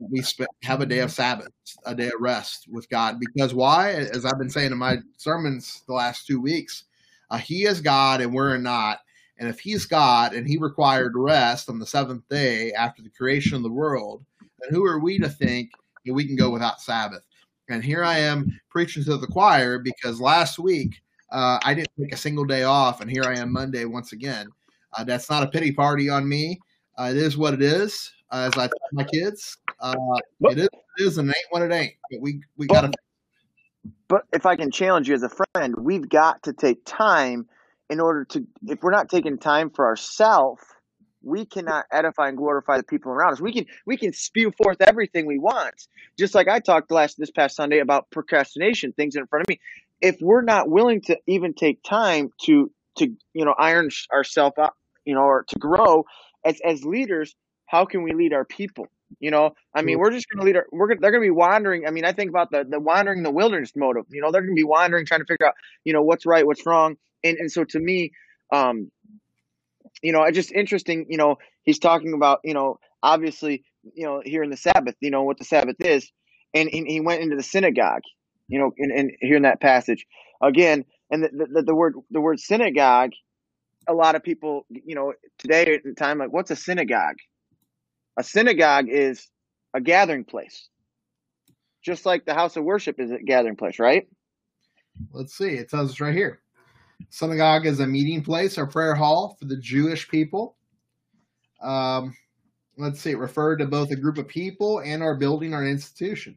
we 0.00 0.22
have 0.62 0.80
a 0.80 0.86
day 0.86 1.00
of 1.00 1.12
Sabbath, 1.12 1.48
a 1.84 1.94
day 1.94 2.06
of 2.06 2.20
rest 2.20 2.66
with 2.70 2.88
God. 2.88 3.20
Because 3.20 3.54
why? 3.54 3.92
As 3.92 4.24
I've 4.24 4.38
been 4.38 4.50
saying 4.50 4.72
in 4.72 4.78
my 4.78 4.96
sermons 5.16 5.82
the 5.86 5.92
last 5.92 6.26
two 6.26 6.40
weeks, 6.40 6.84
uh, 7.30 7.36
He 7.36 7.64
is 7.64 7.80
God 7.80 8.20
and 8.20 8.32
we're 8.32 8.56
not. 8.56 9.00
And 9.38 9.48
if 9.48 9.60
He's 9.60 9.84
God 9.86 10.32
and 10.32 10.46
He 10.46 10.56
required 10.56 11.12
rest 11.14 11.68
on 11.68 11.78
the 11.78 11.86
seventh 11.86 12.26
day 12.28 12.72
after 12.72 13.02
the 13.02 13.10
creation 13.10 13.56
of 13.56 13.62
the 13.62 13.70
world, 13.70 14.24
then 14.40 14.70
who 14.70 14.84
are 14.86 14.98
we 14.98 15.18
to 15.18 15.28
think 15.28 15.70
that 16.06 16.14
we 16.14 16.26
can 16.26 16.36
go 16.36 16.50
without 16.50 16.80
Sabbath? 16.80 17.22
And 17.68 17.84
here 17.84 18.02
I 18.02 18.18
am 18.18 18.58
preaching 18.70 19.04
to 19.04 19.16
the 19.16 19.26
choir 19.26 19.78
because 19.78 20.20
last 20.20 20.58
week 20.58 21.00
uh, 21.30 21.60
I 21.62 21.74
didn't 21.74 21.90
take 22.00 22.12
a 22.12 22.18
single 22.18 22.44
day 22.44 22.64
off, 22.64 23.00
and 23.00 23.10
here 23.10 23.24
I 23.24 23.38
am 23.38 23.52
Monday 23.52 23.84
once 23.84 24.12
again. 24.12 24.48
Uh, 24.96 25.04
that's 25.04 25.30
not 25.30 25.44
a 25.44 25.46
pity 25.46 25.70
party 25.70 26.10
on 26.10 26.28
me. 26.28 26.58
Uh, 26.98 27.10
it 27.10 27.16
is 27.16 27.36
what 27.36 27.54
it 27.54 27.62
is 27.62 28.10
uh, 28.32 28.48
as 28.52 28.58
I 28.58 28.66
tell 28.66 28.88
my 28.92 29.04
kids. 29.04 29.58
Uh, 29.80 29.94
it 30.40 30.58
is, 30.58 30.64
it 30.64 31.02
is, 31.02 31.18
and 31.18 31.30
it 31.30 31.36
ain't 31.36 31.46
what 31.50 31.62
it 31.62 31.72
ain't. 31.72 31.94
But 32.10 32.20
we 32.20 32.42
we 32.56 32.66
got 32.66 32.82
to. 32.82 32.92
But 34.08 34.22
if 34.32 34.44
I 34.44 34.56
can 34.56 34.70
challenge 34.70 35.08
you 35.08 35.14
as 35.14 35.22
a 35.22 35.30
friend, 35.30 35.74
we've 35.78 36.08
got 36.08 36.42
to 36.44 36.52
take 36.52 36.84
time 36.84 37.46
in 37.88 38.00
order 38.00 38.24
to. 38.26 38.46
If 38.66 38.82
we're 38.82 38.90
not 38.90 39.08
taking 39.08 39.38
time 39.38 39.70
for 39.70 39.86
ourselves, 39.86 40.62
we 41.22 41.44
cannot 41.46 41.86
edify 41.90 42.28
and 42.28 42.36
glorify 42.36 42.76
the 42.76 42.82
people 42.82 43.12
around 43.12 43.32
us. 43.32 43.40
We 43.40 43.52
can 43.52 43.66
we 43.86 43.96
can 43.96 44.12
spew 44.12 44.52
forth 44.56 44.78
everything 44.80 45.26
we 45.26 45.38
want, 45.38 45.86
just 46.18 46.34
like 46.34 46.48
I 46.48 46.60
talked 46.60 46.90
last 46.90 47.18
this 47.18 47.30
past 47.30 47.56
Sunday 47.56 47.78
about 47.78 48.10
procrastination, 48.10 48.92
things 48.92 49.16
in 49.16 49.26
front 49.26 49.44
of 49.44 49.48
me. 49.48 49.60
If 50.00 50.16
we're 50.20 50.42
not 50.42 50.68
willing 50.68 51.02
to 51.02 51.18
even 51.26 51.54
take 51.54 51.82
time 51.82 52.30
to 52.44 52.70
to 52.98 53.06
you 53.32 53.44
know 53.44 53.54
iron 53.58 53.90
ourselves 54.12 54.56
up, 54.58 54.76
you 55.04 55.14
know, 55.14 55.22
or 55.22 55.44
to 55.48 55.58
grow 55.58 56.04
as 56.44 56.60
as 56.64 56.84
leaders, 56.84 57.34
how 57.66 57.84
can 57.84 58.02
we 58.02 58.12
lead 58.12 58.32
our 58.32 58.44
people? 58.44 58.86
You 59.18 59.30
know, 59.30 59.54
I 59.74 59.82
mean, 59.82 59.98
we're 59.98 60.12
just 60.12 60.28
going 60.28 60.40
to 60.40 60.46
lead 60.46 60.56
our, 60.56 60.66
we're 60.70 60.88
gonna, 60.88 61.00
they're 61.00 61.10
going 61.10 61.22
to 61.22 61.26
be 61.26 61.30
wandering. 61.30 61.86
I 61.86 61.90
mean, 61.90 62.04
I 62.04 62.12
think 62.12 62.30
about 62.30 62.50
the, 62.50 62.64
the 62.68 62.78
wandering 62.78 63.22
the 63.22 63.30
wilderness 63.30 63.72
motive, 63.74 64.04
you 64.08 64.20
know, 64.20 64.30
they're 64.30 64.42
going 64.42 64.54
to 64.54 64.60
be 64.60 64.64
wandering, 64.64 65.04
trying 65.04 65.20
to 65.20 65.26
figure 65.26 65.46
out, 65.46 65.54
you 65.84 65.92
know, 65.92 66.02
what's 66.02 66.24
right, 66.24 66.46
what's 66.46 66.64
wrong. 66.64 66.96
And, 67.24 67.36
and 67.36 67.50
so 67.50 67.64
to 67.64 67.78
me, 67.78 68.12
um, 68.52 68.90
you 70.02 70.12
know, 70.12 70.22
it's 70.22 70.36
just 70.36 70.52
interesting, 70.52 71.06
you 71.08 71.16
know, 71.16 71.36
he's 71.64 71.78
talking 71.78 72.14
about, 72.14 72.40
you 72.44 72.54
know, 72.54 72.78
obviously, 73.02 73.64
you 73.94 74.04
know, 74.04 74.22
here 74.24 74.42
in 74.42 74.50
the 74.50 74.56
Sabbath, 74.56 74.94
you 75.00 75.10
know, 75.10 75.24
what 75.24 75.38
the 75.38 75.44
Sabbath 75.44 75.76
is. 75.80 76.10
And, 76.54 76.68
and 76.72 76.86
he 76.86 77.00
went 77.00 77.22
into 77.22 77.36
the 77.36 77.42
synagogue, 77.42 78.02
you 78.48 78.58
know, 78.58 78.72
and, 78.78 78.92
and 78.92 79.12
here 79.20 79.36
in 79.36 79.42
that 79.42 79.60
passage 79.60 80.06
again, 80.40 80.84
and 81.10 81.24
the, 81.24 81.48
the, 81.52 81.62
the 81.62 81.74
word, 81.74 81.94
the 82.10 82.20
word 82.20 82.40
synagogue, 82.40 83.10
a 83.88 83.92
lot 83.92 84.14
of 84.14 84.22
people, 84.22 84.66
you 84.70 84.94
know, 84.94 85.12
today 85.38 85.74
at 85.74 85.82
the 85.84 85.94
time, 85.94 86.18
like, 86.18 86.32
what's 86.32 86.50
a 86.50 86.56
synagogue? 86.56 87.16
A 88.20 88.22
synagogue 88.22 88.90
is 88.90 89.28
a 89.72 89.80
gathering 89.80 90.24
place, 90.24 90.68
just 91.82 92.04
like 92.04 92.26
the 92.26 92.34
house 92.34 92.54
of 92.54 92.64
worship 92.64 93.00
is 93.00 93.10
a 93.10 93.18
gathering 93.18 93.56
place, 93.56 93.78
right? 93.78 94.06
Let's 95.10 95.34
see. 95.34 95.52
It 95.52 95.70
says 95.70 95.98
right 96.02 96.14
here. 96.14 96.42
Synagogue 97.08 97.64
is 97.64 97.80
a 97.80 97.86
meeting 97.86 98.22
place 98.22 98.58
or 98.58 98.66
prayer 98.66 98.94
hall 98.94 99.38
for 99.38 99.46
the 99.46 99.56
Jewish 99.56 100.06
people. 100.06 100.58
Um, 101.62 102.14
let's 102.76 103.00
see. 103.00 103.12
It 103.12 103.18
referred 103.18 103.56
to 103.60 103.66
both 103.66 103.90
a 103.90 103.96
group 103.96 104.18
of 104.18 104.28
people 104.28 104.80
and 104.80 105.02
our 105.02 105.14
building 105.14 105.54
or 105.54 105.66
institution. 105.66 106.36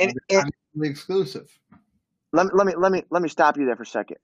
And, 0.00 0.12
and 0.28 0.50
exclusive. 0.82 1.56
Let 2.32 2.46
me 2.46 2.52
let 2.52 2.66
me 2.66 2.74
let 2.76 2.90
me 2.90 3.04
let 3.10 3.22
me 3.22 3.28
stop 3.28 3.56
you 3.56 3.64
there 3.64 3.76
for 3.76 3.84
a 3.84 3.86
second. 3.86 4.16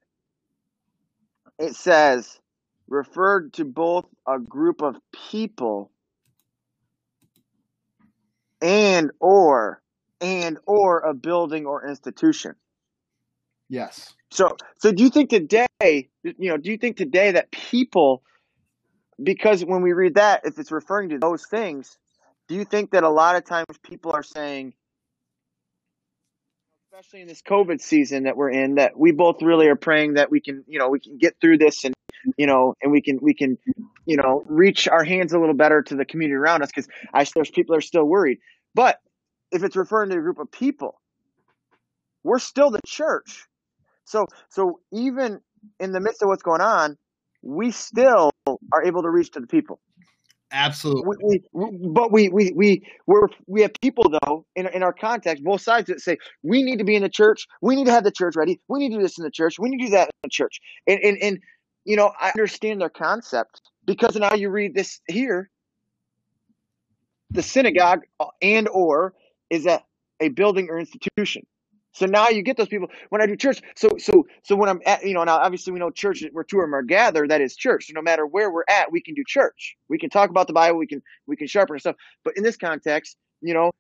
It 1.61 1.77
says 1.77 2.41
referred 2.89 3.53
to 3.53 3.65
both 3.65 4.07
a 4.27 4.41
group 4.41 4.83
of 4.83 4.97
people 5.31 5.93
and 8.61 9.11
or 9.21 9.83
and 10.21 10.59
or 10.67 11.01
a 11.01 11.15
building 11.15 11.67
or 11.67 11.87
institution. 11.87 12.55
Yes. 13.69 14.15
So 14.31 14.57
so 14.79 14.93
do 14.93 15.03
you 15.03 15.11
think 15.11 15.31
today, 15.31 15.69
you 16.23 16.51
know, 16.51 16.57
do 16.57 16.71
you 16.71 16.79
think 16.79 16.97
today 16.97 17.33
that 17.33 17.51
people 17.51 18.23
because 19.23 19.65
when 19.65 19.83
we 19.83 19.93
read 19.93 20.15
that 20.15 20.43
if 20.45 20.59
it's 20.59 20.71
referring 20.71 21.11
to 21.11 21.19
those 21.19 21.47
things, 21.47 21.97
do 22.49 22.55
you 22.55 22.65
think 22.65 22.91
that 22.93 23.03
a 23.03 23.09
lot 23.09 23.37
of 23.37 23.45
times 23.45 23.67
people 23.83 24.13
are 24.13 24.23
saying 24.23 24.75
especially 26.97 27.21
in 27.21 27.29
this 27.29 27.43
COVID 27.43 27.81
season 27.81 28.23
that 28.23 28.39
we're 28.39 28.51
in, 28.51 28.77
that 28.77 28.99
we 28.99 29.13
both 29.13 29.43
really 29.43 29.69
are 29.69 29.77
praying 29.77 30.15
that 30.15 30.31
we 30.31 30.41
can, 30.41 30.65
you 30.67 30.79
know, 30.79 30.89
we 30.89 30.99
can 30.99 31.19
get 31.19 31.37
through 31.43 31.59
this 31.59 31.85
and, 31.85 31.95
you 32.39 32.47
know, 32.47 32.75
and 32.81 32.91
we 32.91 33.03
can, 33.03 33.19
we 33.21 33.35
can, 33.35 33.59
you 34.07 34.17
know, 34.17 34.45
reach 34.47 34.89
our 34.89 35.05
hands 35.05 35.33
a 35.33 35.39
little 35.39 35.55
better 35.55 35.83
to 35.83 35.97
the 35.97 36.05
community 36.05 36.37
around 36.37 36.63
us 36.63 36.71
because 36.75 36.89
I 37.13 37.27
there's 37.35 37.51
people 37.51 37.75
that 37.75 37.79
are 37.79 37.83
still 37.83 38.05
worried. 38.05 38.39
But 38.75 38.99
if 39.53 39.63
it's 39.63 39.77
referring 39.77 40.11
to 40.11 40.17
a 40.17 40.21
group 40.21 40.39
of 40.39 40.51
people, 40.51 41.01
we're 42.23 42.39
still 42.39 42.71
the 42.71 42.81
church. 42.87 43.47
So, 44.05 44.27
so 44.49 44.81
even 44.93 45.41
in 45.81 45.93
the 45.93 46.01
midst 46.01 46.23
of 46.23 46.29
what's 46.29 46.43
going 46.43 46.61
on, 46.61 46.97
we 47.43 47.71
still 47.71 48.31
are 48.73 48.85
able 48.85 49.03
to 49.03 49.11
reach 49.11 49.33
to 49.33 49.41
the 49.41 49.47
people. 49.47 49.81
Absolutely. 50.53 51.17
We, 51.23 51.43
we, 51.53 51.89
but 51.89 52.13
we 52.13 52.29
we 52.29 52.53
we 52.55 52.83
we're, 53.07 53.27
we 53.49 53.63
have 53.63 53.73
people 53.81 54.05
though 54.09 54.47
in 54.55 54.69
in 54.69 54.85
our 54.85 54.93
context, 54.93 55.43
both 55.43 55.61
sides 55.61 55.89
that 55.89 56.01
say 56.01 56.19
we 56.45 56.63
need 56.63 56.79
to 56.79 56.85
be 56.85 56.95
in 56.95 57.03
the 57.03 57.09
church, 57.09 57.47
we 57.63 57.75
need 57.75 57.87
to 57.87 57.91
have 57.91 58.05
the 58.05 58.13
church 58.13 58.37
ready, 58.37 58.61
we 58.69 58.79
need 58.79 58.91
to 58.91 58.97
do 58.97 59.03
this 59.03 59.19
in 59.19 59.25
the 59.25 59.31
church, 59.31 59.59
we 59.59 59.69
need 59.69 59.79
to 59.79 59.87
do 59.87 59.91
that 59.91 60.05
in 60.05 60.13
the 60.23 60.31
church, 60.31 60.61
and 60.87 61.01
and 61.03 61.19
and 61.21 61.39
you 61.85 61.97
know 61.97 62.13
I 62.21 62.31
understand 62.31 62.81
their 62.81 62.89
concept 62.89 63.61
because 63.87 64.17
now 64.17 64.35
you 64.35 64.51
read 64.51 64.75
this 64.75 65.01
here, 65.09 65.51
the 67.31 67.43
synagogue 67.43 68.01
uh, 68.21 68.27
and 68.43 68.69
or 68.69 69.15
is 69.51 69.67
a 69.67 69.83
a 70.21 70.29
building 70.29 70.69
or 70.71 70.79
institution. 70.79 71.47
So 71.93 72.05
now 72.05 72.29
you 72.29 72.43
get 72.43 72.59
those 72.59 72.69
people 72.69 72.89
when 73.09 73.23
I 73.23 73.27
do 73.27 73.37
church. 73.37 73.63
So 73.75 73.89
so 73.99 74.27
so 74.43 74.55
when 74.55 74.69
I'm 74.69 74.81
at 74.85 75.05
you 75.05 75.15
know 75.15 75.25
now 75.25 75.39
obviously 75.39 75.73
we 75.73 75.79
know 75.79 75.91
church 75.91 76.23
where 76.33 76.45
two 76.45 76.59
of 76.59 76.65
them 76.65 76.75
are 76.75 76.83
gathered 76.83 77.31
that 77.31 77.41
is 77.41 77.57
church. 77.57 77.87
So 77.87 77.93
no 77.95 78.03
matter 78.03 78.27
where 78.27 78.51
we're 78.51 78.65
at, 78.69 78.93
we 78.93 79.01
can 79.01 79.15
do 79.15 79.25
church. 79.27 79.77
We 79.89 79.99
can 79.99 80.11
talk 80.11 80.29
about 80.29 80.47
the 80.47 80.53
Bible. 80.53 80.79
We 80.79 80.87
can 80.87 81.03
we 81.27 81.37
can 81.37 81.47
sharpen 81.47 81.79
stuff. 81.79 81.97
But 82.23 82.37
in 82.37 82.43
this 82.43 82.57
context, 82.57 83.17
you 83.41 83.55
know, 83.55 83.71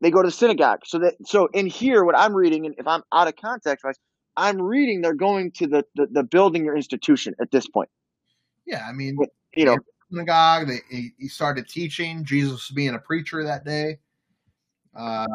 they 0.00 0.10
go 0.10 0.22
to 0.22 0.28
the 0.28 0.32
synagogue. 0.32 0.80
So 0.84 1.00
that 1.00 1.14
so 1.26 1.48
in 1.52 1.66
here, 1.66 2.04
what 2.04 2.16
I'm 2.16 2.34
reading, 2.34 2.66
and 2.66 2.74
if 2.78 2.86
I'm 2.86 3.02
out 3.12 3.26
of 3.26 3.34
context, 3.34 3.84
I'm 4.36 4.62
reading 4.62 5.00
they're 5.00 5.14
going 5.14 5.50
to 5.52 5.66
the 5.66 5.84
the, 5.96 6.06
the 6.06 6.22
building 6.22 6.68
or 6.68 6.76
institution 6.76 7.34
at 7.40 7.50
this 7.50 7.66
point. 7.66 7.88
Yeah, 8.66 8.86
I 8.88 8.92
mean, 8.92 9.16
you 9.54 9.64
know, 9.64 9.76
synagogue. 10.10 10.68
They 10.68 11.12
he 11.18 11.28
started 11.28 11.68
teaching. 11.68 12.24
Jesus 12.24 12.52
was 12.52 12.70
being 12.74 12.94
a 12.94 12.98
preacher 12.98 13.44
that 13.44 13.64
day. 13.64 13.98
Uh, 14.94 15.26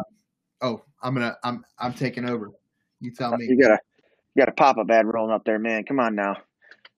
oh, 0.62 0.84
I'm 1.02 1.14
gonna 1.14 1.38
I'm 1.44 1.64
I'm 1.80 1.94
taking 1.94 2.28
over. 2.30 2.52
You 3.00 3.12
tell 3.12 3.36
me. 3.38 3.46
You 3.48 3.62
got 3.62 3.72
a 3.72 3.80
you 4.36 4.42
got 4.42 4.50
a 4.50 4.54
pop 4.54 4.78
up 4.78 4.90
ad 4.90 5.06
rolling 5.06 5.34
up 5.34 5.46
there, 5.46 5.60
man. 5.60 5.84
Come 5.84 6.00
on 6.00 6.16
now. 6.16 6.38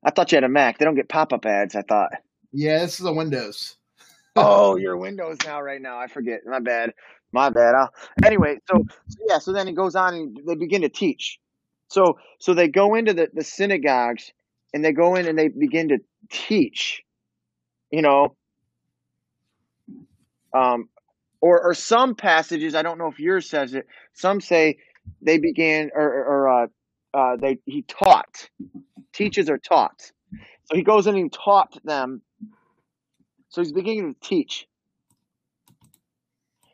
I 0.04 0.12
thought 0.12 0.32
you 0.32 0.36
had 0.38 0.43
a 0.43 0.49
Mac. 0.49 0.78
They 0.78 0.86
don't 0.86 0.95
get 0.95 1.10
pop 1.10 1.34
up 1.34 1.45
ads. 1.45 1.75
I 1.75 1.82
thought. 1.82 2.12
Yeah, 2.51 2.80
this 2.80 2.99
is 2.99 3.06
a 3.06 3.13
Windows. 3.13 3.75
oh, 4.36 4.75
your 4.78 4.97
Windows 4.97 5.38
now, 5.45 5.62
right 5.62 5.82
now. 5.82 5.97
I 5.97 6.08
forget. 6.08 6.41
My 6.45 6.60
bad. 6.60 6.93
My 7.32 7.49
bad. 7.49 7.75
I'll, 7.75 7.93
anyway, 8.23 8.60
so, 8.69 8.86
so 9.08 9.17
yeah, 9.28 9.39
so 9.39 9.51
then 9.51 9.67
it 9.67 9.73
goes 9.73 9.95
on 9.95 10.13
and 10.13 10.39
they 10.47 10.56
begin 10.56 10.82
to 10.84 10.89
teach. 10.89 11.39
So 11.89 12.17
so 12.39 12.54
they 12.54 12.67
go 12.67 12.95
into 12.95 13.13
the, 13.13 13.30
the 13.34 13.43
synagogues 13.43 14.32
and 14.73 14.84
they 14.84 14.91
go 14.91 15.15
in 15.15 15.28
and 15.28 15.38
they 15.38 15.49
begin 15.49 15.89
to 15.89 15.99
teach. 16.32 17.01
You 17.95 18.01
know, 18.01 18.36
um, 20.53 20.89
or 21.39 21.62
or 21.62 21.73
some 21.73 22.15
passages 22.15 22.75
i 22.75 22.81
don't 22.81 22.97
know 22.97 23.08
if 23.08 23.19
yours 23.19 23.49
says 23.49 23.73
it 23.73 23.88
some 24.13 24.41
say 24.41 24.77
they 25.21 25.38
began 25.38 25.91
or, 25.93 26.03
or 26.03 26.63
uh, 26.63 26.67
uh, 27.13 27.36
they 27.38 27.60
he 27.65 27.84
taught. 27.84 28.49
Teaches 29.13 29.49
or 29.49 29.58
taught. 29.58 30.12
So 30.65 30.75
he 30.75 30.84
goes 30.84 31.08
in 31.08 31.15
and 31.15 31.31
taught 31.31 31.77
them. 31.84 32.21
So 33.49 33.62
he's 33.62 33.71
beginning 33.71 34.13
to 34.13 34.19
teach. 34.27 34.67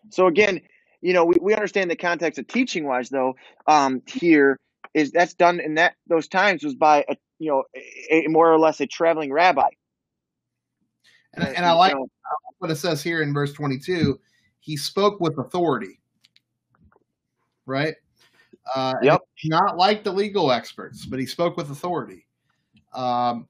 So 0.10 0.27
again 0.27 0.62
you 1.01 1.13
know 1.13 1.25
we, 1.25 1.36
we 1.41 1.53
understand 1.53 1.91
the 1.91 1.95
context 1.95 2.39
of 2.39 2.47
teaching 2.47 2.86
wise 2.86 3.10
though 3.10 3.36
um 3.67 4.01
here 4.05 4.60
is 4.93 5.12
that's 5.12 5.34
done 5.34 5.60
in 5.60 5.75
that 5.75 5.93
those 6.07 6.27
times 6.27 6.63
was 6.63 6.75
by 6.75 7.05
a 7.10 7.15
you 7.39 7.49
know 7.49 7.63
a, 8.12 8.25
a 8.25 8.29
more 8.29 8.51
or 8.51 8.60
less 8.60 8.79
a 8.81 8.88
traveling 8.88 9.31
rabbi 9.31 9.69
and, 11.34 11.44
and 11.44 11.65
i 11.65 11.72
like 11.72 11.96
what 12.60 12.70
it 12.70 12.76
says 12.76 13.02
here 13.02 13.22
in 13.22 13.34
verse 13.34 13.54
22 13.54 14.20
he 14.62 14.78
spoke 14.78 15.20
with 15.20 15.38
authority, 15.39 16.00
right? 17.65 17.96
Uh, 18.74 18.94
yep. 19.02 19.22
Not 19.46 19.76
like 19.76 20.04
the 20.04 20.12
legal 20.12 20.52
experts, 20.52 21.06
but 21.06 21.20
he 21.20 21.26
spoke 21.26 21.58
with 21.58 21.70
authority. 21.72 22.26
Um, 22.94 23.48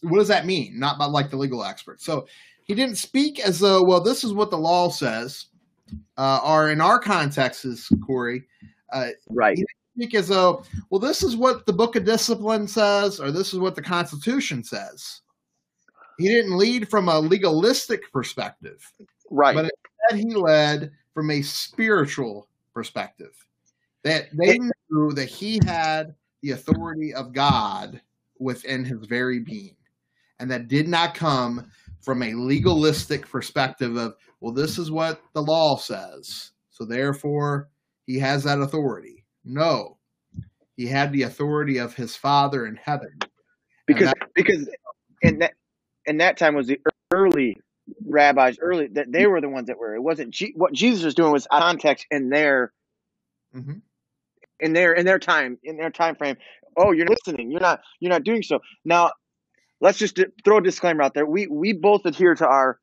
what 0.00 0.18
does 0.18 0.28
that 0.28 0.46
mean? 0.46 0.78
Not 0.78 0.98
like 1.12 1.30
the 1.30 1.36
legal 1.36 1.62
experts. 1.64 2.04
So 2.04 2.26
he 2.64 2.74
didn't 2.74 2.96
speak 2.96 3.40
as 3.40 3.60
though, 3.60 3.84
well, 3.84 4.00
this 4.00 4.24
is 4.24 4.32
what 4.32 4.50
the 4.50 4.58
law 4.58 4.88
says, 4.88 5.46
uh, 6.16 6.40
or 6.44 6.70
in 6.70 6.80
our 6.80 6.98
context, 6.98 7.64
is 7.66 7.88
Corey. 8.04 8.44
Uh, 8.92 9.08
right. 9.28 9.58
speak 9.94 10.14
as 10.14 10.28
though, 10.28 10.64
well, 10.90 10.98
this 10.98 11.22
is 11.22 11.36
what 11.36 11.66
the 11.66 11.72
Book 11.72 11.94
of 11.96 12.04
Discipline 12.04 12.66
says, 12.66 13.20
or 13.20 13.30
this 13.30 13.52
is 13.52 13.58
what 13.58 13.74
the 13.74 13.82
Constitution 13.82 14.64
says. 14.64 15.20
He 16.22 16.28
didn't 16.28 16.56
lead 16.56 16.88
from 16.88 17.08
a 17.08 17.18
legalistic 17.18 18.10
perspective. 18.12 18.90
Right. 19.30 19.54
But 19.54 19.70
that 20.08 20.18
he 20.18 20.34
led 20.34 20.92
from 21.14 21.30
a 21.30 21.42
spiritual 21.42 22.48
perspective. 22.72 23.34
That 24.04 24.28
they 24.32 24.58
knew 24.58 25.12
that 25.12 25.28
he 25.28 25.60
had 25.64 26.14
the 26.42 26.52
authority 26.52 27.14
of 27.14 27.32
God 27.32 28.00
within 28.38 28.84
his 28.84 29.06
very 29.06 29.38
being. 29.38 29.76
And 30.40 30.50
that 30.50 30.68
did 30.68 30.88
not 30.88 31.14
come 31.14 31.70
from 32.00 32.22
a 32.22 32.34
legalistic 32.34 33.28
perspective 33.28 33.96
of, 33.96 34.16
well, 34.40 34.52
this 34.52 34.76
is 34.78 34.90
what 34.90 35.22
the 35.34 35.42
law 35.42 35.76
says. 35.76 36.50
So 36.70 36.84
therefore, 36.84 37.68
he 38.06 38.18
has 38.18 38.42
that 38.44 38.60
authority. 38.60 39.24
No, 39.44 39.98
he 40.76 40.86
had 40.86 41.12
the 41.12 41.22
authority 41.22 41.78
of 41.78 41.94
his 41.94 42.16
Father 42.16 42.66
in 42.66 42.74
heaven. 42.76 43.18
Because 43.86 44.08
that, 44.08 44.28
because 44.34 44.68
in 45.22 45.38
that 45.38 45.54
in 46.06 46.18
that 46.18 46.36
time 46.36 46.54
was 46.54 46.66
the 46.66 46.80
early 47.12 47.56
rabbis 48.06 48.58
early 48.60 48.88
that 48.88 49.10
they 49.10 49.26
were 49.26 49.40
the 49.40 49.48
ones 49.48 49.66
that 49.66 49.78
were. 49.78 49.94
It 49.94 50.02
wasn't 50.02 50.30
G- 50.30 50.54
what 50.56 50.72
Jesus 50.72 51.04
was 51.04 51.14
doing 51.14 51.32
was 51.32 51.46
context 51.50 52.06
in 52.10 52.30
their 52.30 52.72
mm-hmm. 53.54 53.78
in 54.60 54.72
their 54.72 54.92
in 54.92 55.04
their 55.04 55.18
time 55.18 55.58
in 55.62 55.76
their 55.76 55.90
time 55.90 56.16
frame. 56.16 56.36
Oh, 56.76 56.92
you're 56.92 57.06
listening. 57.06 57.50
You're 57.50 57.60
not. 57.60 57.80
You're 58.00 58.12
not 58.12 58.24
doing 58.24 58.42
so. 58.42 58.60
Now, 58.84 59.12
let's 59.80 59.98
just 59.98 60.18
throw 60.44 60.58
a 60.58 60.62
disclaimer 60.62 61.02
out 61.02 61.14
there. 61.14 61.26
We 61.26 61.46
we 61.46 61.72
both 61.72 62.06
adhere 62.06 62.34
to 62.34 62.46
our 62.46 62.78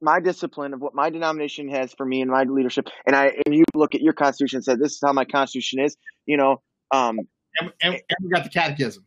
my 0.00 0.20
discipline 0.20 0.72
of 0.72 0.80
what 0.80 0.94
my 0.94 1.10
denomination 1.10 1.68
has 1.68 1.92
for 1.92 2.06
me 2.06 2.22
and 2.22 2.30
my 2.30 2.44
leadership. 2.44 2.88
And 3.06 3.14
I 3.14 3.32
and 3.44 3.54
you 3.54 3.64
look 3.74 3.94
at 3.94 4.00
your 4.00 4.14
constitution 4.14 4.58
and 4.58 4.64
said 4.64 4.78
this 4.78 4.92
is 4.92 5.00
how 5.04 5.12
my 5.12 5.24
constitution 5.24 5.80
is. 5.80 5.96
You 6.26 6.38
know, 6.38 6.62
um, 6.92 7.18
and, 7.60 7.72
and, 7.82 7.94
and 7.94 8.16
we 8.22 8.30
got 8.30 8.44
the 8.44 8.50
catechism. 8.50 9.04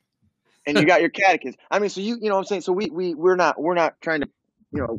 And 0.66 0.78
you 0.78 0.86
got 0.86 1.02
your 1.02 1.10
catechism. 1.10 1.60
I 1.70 1.80
mean, 1.80 1.90
so 1.90 2.02
you 2.02 2.18
you 2.22 2.30
know 2.30 2.36
what 2.36 2.42
I'm 2.42 2.46
saying. 2.46 2.62
So 2.62 2.74
we 2.74 2.90
we 2.90 3.14
we're 3.14 3.36
not 3.36 3.60
we're 3.60 3.76
not 3.76 4.00
trying 4.02 4.22
to 4.22 4.30
you 4.72 4.82
know 4.82 4.98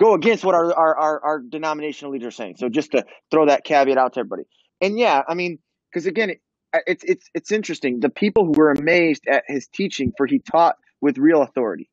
go 0.00 0.14
against 0.14 0.44
what 0.44 0.54
our, 0.54 0.72
our, 0.74 0.96
our, 0.96 1.24
our 1.24 1.40
denominational 1.40 2.10
leaders 2.10 2.28
are 2.28 2.30
saying. 2.30 2.56
So 2.56 2.70
just 2.70 2.92
to 2.92 3.04
throw 3.30 3.46
that 3.46 3.64
caveat 3.64 3.98
out 3.98 4.14
to 4.14 4.20
everybody. 4.20 4.44
And 4.80 4.98
yeah, 4.98 5.22
I 5.28 5.34
mean, 5.34 5.58
because 5.90 6.06
again, 6.06 6.30
it, 6.30 6.40
it's 6.86 7.04
it's 7.04 7.30
it's 7.34 7.52
interesting. 7.52 8.00
The 8.00 8.08
people 8.08 8.46
who 8.46 8.52
were 8.52 8.70
amazed 8.70 9.24
at 9.28 9.44
his 9.46 9.68
teaching, 9.68 10.12
for 10.16 10.26
he 10.26 10.38
taught 10.38 10.76
with 11.00 11.18
real 11.18 11.42
authority. 11.42 11.90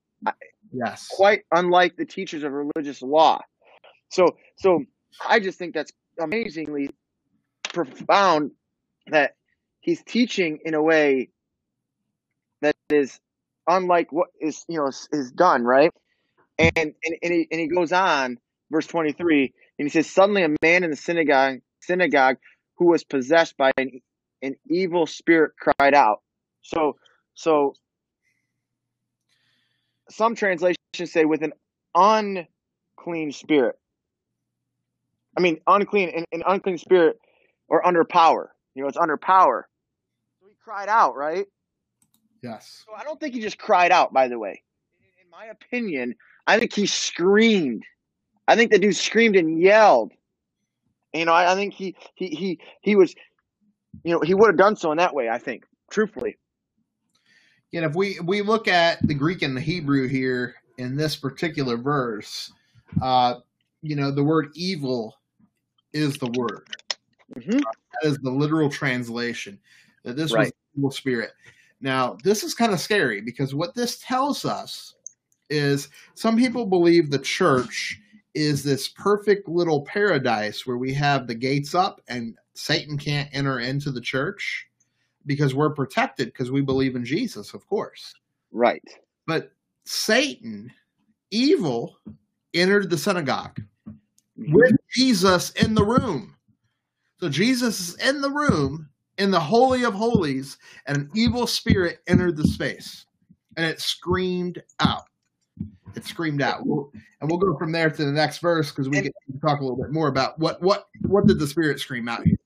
Yes, 0.72 1.08
quite 1.10 1.42
unlike 1.52 1.98
the 1.98 2.06
teachers 2.06 2.44
of 2.44 2.52
religious 2.52 3.02
law. 3.02 3.42
So 4.10 4.38
so 4.58 4.84
I 5.28 5.40
just 5.40 5.60
think 5.60 5.74
that's 5.74 5.92
amazingly 6.20 6.90
profound 7.74 8.52
that 9.08 9.36
he's 9.82 10.04
teaching 10.04 10.60
in 10.64 10.74
a 10.74 10.82
way 10.82 11.30
is 12.92 13.20
unlike 13.68 14.12
what 14.12 14.30
is 14.40 14.66
you 14.68 14.78
know 14.78 14.88
is, 14.88 15.32
done 15.32 15.64
right 15.64 15.92
and, 16.58 16.72
and, 16.76 16.94
and, 17.22 17.34
he, 17.34 17.48
and 17.52 17.62
he 17.62 17.68
goes 17.68 17.92
on, 17.92 18.40
verse 18.72 18.88
23, 18.88 19.54
and 19.78 19.86
he 19.86 19.90
says, 19.90 20.10
Suddenly 20.10 20.44
a 20.44 20.56
man 20.62 20.84
in 20.84 20.90
the 20.90 20.96
synagogue, 20.96 21.60
synagogue 21.82 22.38
who 22.78 22.86
was 22.86 23.04
possessed 23.04 23.56
by 23.58 23.72
an, 23.78 24.02
an 24.42 24.56
evil 24.68 25.06
spirit 25.06 25.52
cried 25.60 25.94
out. 25.94 26.22
So, 26.62 26.98
so 27.34 27.76
some 30.10 30.36
translations 30.36 30.78
say 31.04 31.26
with 31.26 31.44
an 31.44 31.54
unclean 31.96 33.32
spirit. 33.32 33.78
I 35.38 35.42
mean, 35.42 35.60
unclean, 35.68 36.10
an, 36.10 36.26
an 36.32 36.44
unclean 36.48 36.80
spirit 36.80 37.20
or 37.68 37.86
under 37.86 38.04
power. 38.04 38.52
You 38.74 38.82
know, 38.82 38.90
it's 38.90 38.98
under 38.98 39.18
power. 39.18 39.68
So 40.42 40.48
he 40.48 40.56
cried 40.64 40.90
out, 40.90 41.16
right? 41.16 41.46
Yes. 42.48 42.84
So 42.86 42.94
I 42.96 43.04
don't 43.04 43.20
think 43.20 43.34
he 43.34 43.42
just 43.42 43.58
cried 43.58 43.92
out, 43.92 44.14
by 44.14 44.28
the 44.28 44.40
way. 44.40 44.64
In 45.22 45.30
my 45.30 45.46
opinion, 45.48 46.16
I 46.48 46.58
think 46.58 46.74
he 46.74 46.86
screamed. 46.86 47.84
I 48.48 48.56
think 48.56 48.72
the 48.72 48.80
dude 48.80 48.96
screamed 48.96 49.36
and 49.36 49.60
yelled. 49.62 50.14
You 51.14 51.26
know, 51.26 51.34
I, 51.34 51.52
I 51.52 51.56
think 51.56 51.74
he 51.74 51.96
he 52.16 52.28
he 52.30 52.60
he 52.82 52.96
was, 52.96 53.14
you 54.04 54.14
know, 54.14 54.22
he 54.22 54.34
would 54.34 54.48
have 54.48 54.58
done 54.58 54.76
so 54.76 54.92
in 54.92 54.98
that 54.98 55.14
way. 55.14 55.30
I 55.30 55.38
think, 55.38 55.66
truthfully. 55.92 56.38
And 57.74 57.84
if 57.84 57.96
we 57.96 58.20
we 58.24 58.42
look 58.42 58.68
at 58.68 59.06
the 59.06 59.14
Greek 59.14 59.42
and 59.42 59.56
the 59.56 59.62
Hebrew 59.62 60.08
here 60.08 60.56
in 60.78 60.96
this 60.96 61.16
particular 61.16 61.76
verse, 61.76 62.52
uh, 63.02 63.36
you 63.82 63.96
know, 63.96 64.12
the 64.12 64.24
word 64.24 64.52
evil 64.56 65.18
is 65.94 66.18
the 66.18 66.28
word. 66.28 66.68
Mhm. 67.36 67.62
That 67.62 68.10
is 68.10 68.18
the 68.20 68.32
literal 68.32 68.70
translation. 68.70 69.60
That 70.04 70.16
this 70.16 70.32
was 70.32 70.38
Right. 70.38 70.54
the 70.74 70.80
evil 70.80 70.92
spirit. 70.92 71.32
Now, 71.82 72.18
this 72.24 72.44
is 72.44 72.54
kind 72.54 72.74
of 72.74 72.80
scary 72.80 73.22
because 73.22 73.54
what 73.54 73.76
this 73.76 74.00
tells 74.00 74.46
us 74.46 74.96
is 75.50 75.90
some 76.16 76.38
people 76.38 76.66
believe 76.66 77.10
the 77.10 77.20
church 77.20 78.00
is 78.34 78.64
this 78.64 78.88
perfect 78.90 79.48
little 79.48 79.84
paradise 79.84 80.66
where 80.66 80.78
we 80.78 80.94
have 80.94 81.28
the 81.28 81.36
gates 81.36 81.74
up 81.76 82.02
and 82.08 82.36
Satan 82.54 82.98
can't 82.98 83.30
enter 83.32 83.60
into 83.60 83.92
the 83.92 84.02
church 84.02 84.68
because 85.26 85.54
we're 85.54 85.74
protected 85.74 86.28
because 86.28 86.52
we 86.52 86.62
believe 86.62 86.96
in 86.96 87.06
Jesus, 87.06 87.54
of 87.54 87.68
course. 87.68 88.14
Right. 88.52 88.84
But 89.26 89.52
Satan, 89.86 90.72
evil, 91.32 91.98
entered 92.54 92.90
the 92.90 92.98
synagogue 92.98 93.62
Mhm. 94.38 94.54
with 94.54 94.76
Jesus 94.92 95.52
in 95.52 95.74
the 95.76 95.84
room. 95.84 96.36
So 97.20 97.30
Jesus 97.30 97.80
is 97.80 97.96
in 97.96 98.22
the 98.22 98.30
room 98.32 98.90
in 99.18 99.32
the 99.32 99.40
Holy 99.40 99.84
of 99.84 99.94
Holies, 99.94 100.58
and 100.86 100.98
an 100.98 101.10
evil 101.16 101.48
spirit 101.48 102.00
entered 102.08 102.38
the 102.38 102.48
space 102.48 103.06
and 103.58 103.66
it 103.66 103.82
screamed 103.82 104.62
out. 104.80 105.04
It 105.96 106.06
screamed 106.06 106.42
out. 106.42 106.66
We'll, 106.66 106.92
and 107.20 107.30
we'll 107.30 107.40
go 107.40 107.58
from 107.58 107.72
there 107.72 107.90
to 107.90 108.06
the 108.06 108.12
next 108.12 108.38
verse 108.38 108.70
because 108.72 108.88
we 108.88 108.98
And- 109.00 109.12
can 109.26 109.40
talk 109.40 109.60
a 109.60 109.64
little 109.64 109.82
bit 109.82 109.92
more 109.92 110.08
about 110.08 110.38
what 110.40 110.62
what 110.62 110.88
what 111.02 111.26
did 111.26 111.40
the 111.40 111.48
spirit 111.48 111.80
scream 111.80 112.08
out 112.08 112.24
here. 112.24 112.38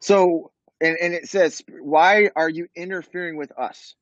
So, 0.00 0.52
and, 0.80 0.96
and 1.00 1.14
it 1.14 1.28
says, 1.28 1.62
Why 1.80 2.30
are 2.36 2.50
you 2.50 2.68
interfering 2.76 3.36
with 3.36 3.50
us? 3.58 3.94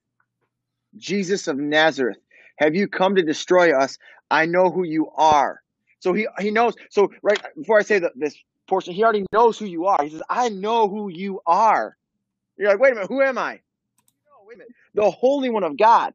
Jesus 0.97 1.49
of 1.49 1.57
Nazareth, 1.57 2.19
have 2.57 2.75
you 2.75 2.89
come 2.89 3.15
to 3.15 3.23
destroy 3.23 3.77
us? 3.77 3.99
I 4.31 4.47
know 4.47 4.71
who 4.71 4.83
you 4.85 5.11
are. 5.17 5.61
So 6.01 6.13
he, 6.13 6.27
he 6.41 6.51
knows. 6.51 6.75
So, 6.91 7.11
right 7.23 7.41
before 7.57 7.79
I 7.79 7.83
say 7.83 7.99
the, 8.01 8.11
this 8.17 8.37
portion, 8.67 8.95
he 8.95 9.03
already 9.03 9.27
knows 9.33 9.59
who 9.59 9.67
you 9.67 9.87
are. 9.87 10.03
He 10.03 10.11
says, 10.11 10.23
I 10.29 10.49
know 10.49 10.89
who 10.89 11.09
you 11.09 11.41
are. 11.47 11.97
You're 12.57 12.71
like, 12.71 12.81
wait 12.81 12.93
a 12.93 12.95
minute, 12.95 13.09
who 13.09 13.23
am 13.23 13.39
I? 13.39 13.53
No, 13.55 14.47
wait 14.47 14.55
a 14.55 14.59
minute. 14.59 14.73
The 14.95 15.11
Holy 15.11 15.51
One 15.51 15.65
of 15.65 15.77
God. 15.77 16.13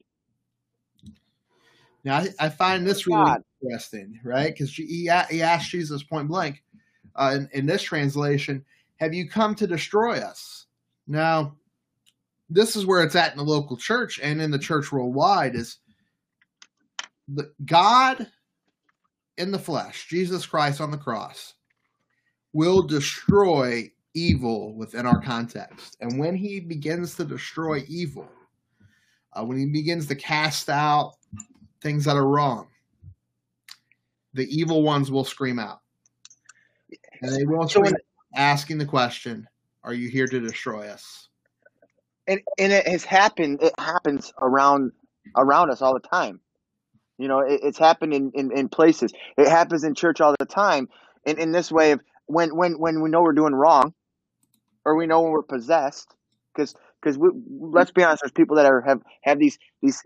Now 2.03 2.17
I, 2.17 2.29
I 2.39 2.49
find 2.49 2.87
this 2.87 3.05
really 3.05 3.19
God. 3.19 3.43
interesting, 3.61 4.19
right? 4.23 4.53
Because 4.53 4.73
he 4.73 5.11
he 5.29 5.41
asked 5.41 5.69
Jesus 5.69 6.01
point 6.01 6.29
blank 6.29 6.63
uh, 7.15 7.33
in, 7.35 7.49
in 7.51 7.65
this 7.65 7.83
translation, 7.83 8.63
"Have 8.97 9.13
you 9.13 9.29
come 9.29 9.53
to 9.55 9.67
destroy 9.67 10.19
us?" 10.19 10.67
Now, 11.07 11.57
this 12.49 12.75
is 12.75 12.85
where 12.85 13.03
it's 13.03 13.15
at 13.15 13.31
in 13.31 13.37
the 13.37 13.43
local 13.43 13.75
church 13.75 14.19
and 14.21 14.41
in 14.41 14.49
the 14.49 14.59
church 14.59 14.91
worldwide 14.91 15.55
is 15.55 15.77
the 17.27 17.51
God 17.65 18.27
in 19.37 19.51
the 19.51 19.59
flesh, 19.59 20.07
Jesus 20.07 20.45
Christ 20.45 20.81
on 20.81 20.91
the 20.91 20.97
cross, 20.97 21.53
will 22.53 22.81
destroy 22.81 23.91
evil 24.13 24.73
within 24.75 25.05
our 25.05 25.21
context, 25.21 25.97
and 26.01 26.17
when 26.19 26.35
He 26.35 26.59
begins 26.59 27.15
to 27.15 27.23
destroy 27.25 27.83
evil, 27.87 28.27
uh, 29.33 29.43
when 29.43 29.57
He 29.57 29.65
begins 29.67 30.07
to 30.07 30.15
cast 30.15 30.69
out 30.69 31.13
things 31.81 32.05
that 32.05 32.15
are 32.17 32.27
wrong, 32.27 32.67
the 34.33 34.47
evil 34.49 34.83
ones 34.83 35.11
will 35.11 35.23
scream 35.23 35.59
out. 35.59 35.81
And 37.21 37.31
they 37.35 37.45
will 37.45 37.67
So 37.67 37.79
scream 37.79 37.93
when- 37.93 38.01
asking 38.35 38.77
the 38.77 38.85
question, 38.85 39.47
Are 39.83 39.93
you 39.93 40.09
here 40.09 40.27
to 40.27 40.39
destroy 40.39 40.87
us? 40.87 41.27
and 42.27 42.41
and 42.59 42.71
it 42.71 42.87
has 42.87 43.03
happened. 43.03 43.59
It 43.63 43.73
happens 43.79 44.31
around 44.39 44.91
around 45.35 45.71
us 45.71 45.81
all 45.81 45.93
the 45.93 45.99
time. 46.07 46.39
You 47.17 47.27
know, 47.27 47.39
it, 47.39 47.59
it's 47.63 47.77
happened 47.79 48.13
in, 48.13 48.31
in, 48.35 48.51
in 48.55 48.69
places. 48.69 49.11
It 49.37 49.47
happens 49.49 49.83
in 49.83 49.95
church 49.95 50.21
all 50.21 50.35
the 50.39 50.45
time. 50.45 50.89
In 51.25 51.39
in 51.39 51.51
this 51.51 51.71
way 51.71 51.91
of 51.91 52.01
when 52.29 52.55
when 52.55 52.73
when 52.73 53.01
we 53.01 53.09
know 53.09 53.21
we're 53.21 53.33
doing 53.33 53.53
wrong, 53.53 53.93
or 54.85 54.95
we 54.95 55.07
know 55.07 55.21
when 55.21 55.31
we're 55.31 55.41
possessed, 55.41 56.15
because 56.53 56.75
because 57.01 57.17
we 57.17 57.29
let's 57.59 57.91
be 57.91 58.03
honest, 58.03 58.21
there's 58.21 58.31
people 58.31 58.57
that 58.57 58.65
are 58.65 58.81
have 58.81 59.01
have 59.23 59.39
these 59.39 59.57
these 59.81 60.01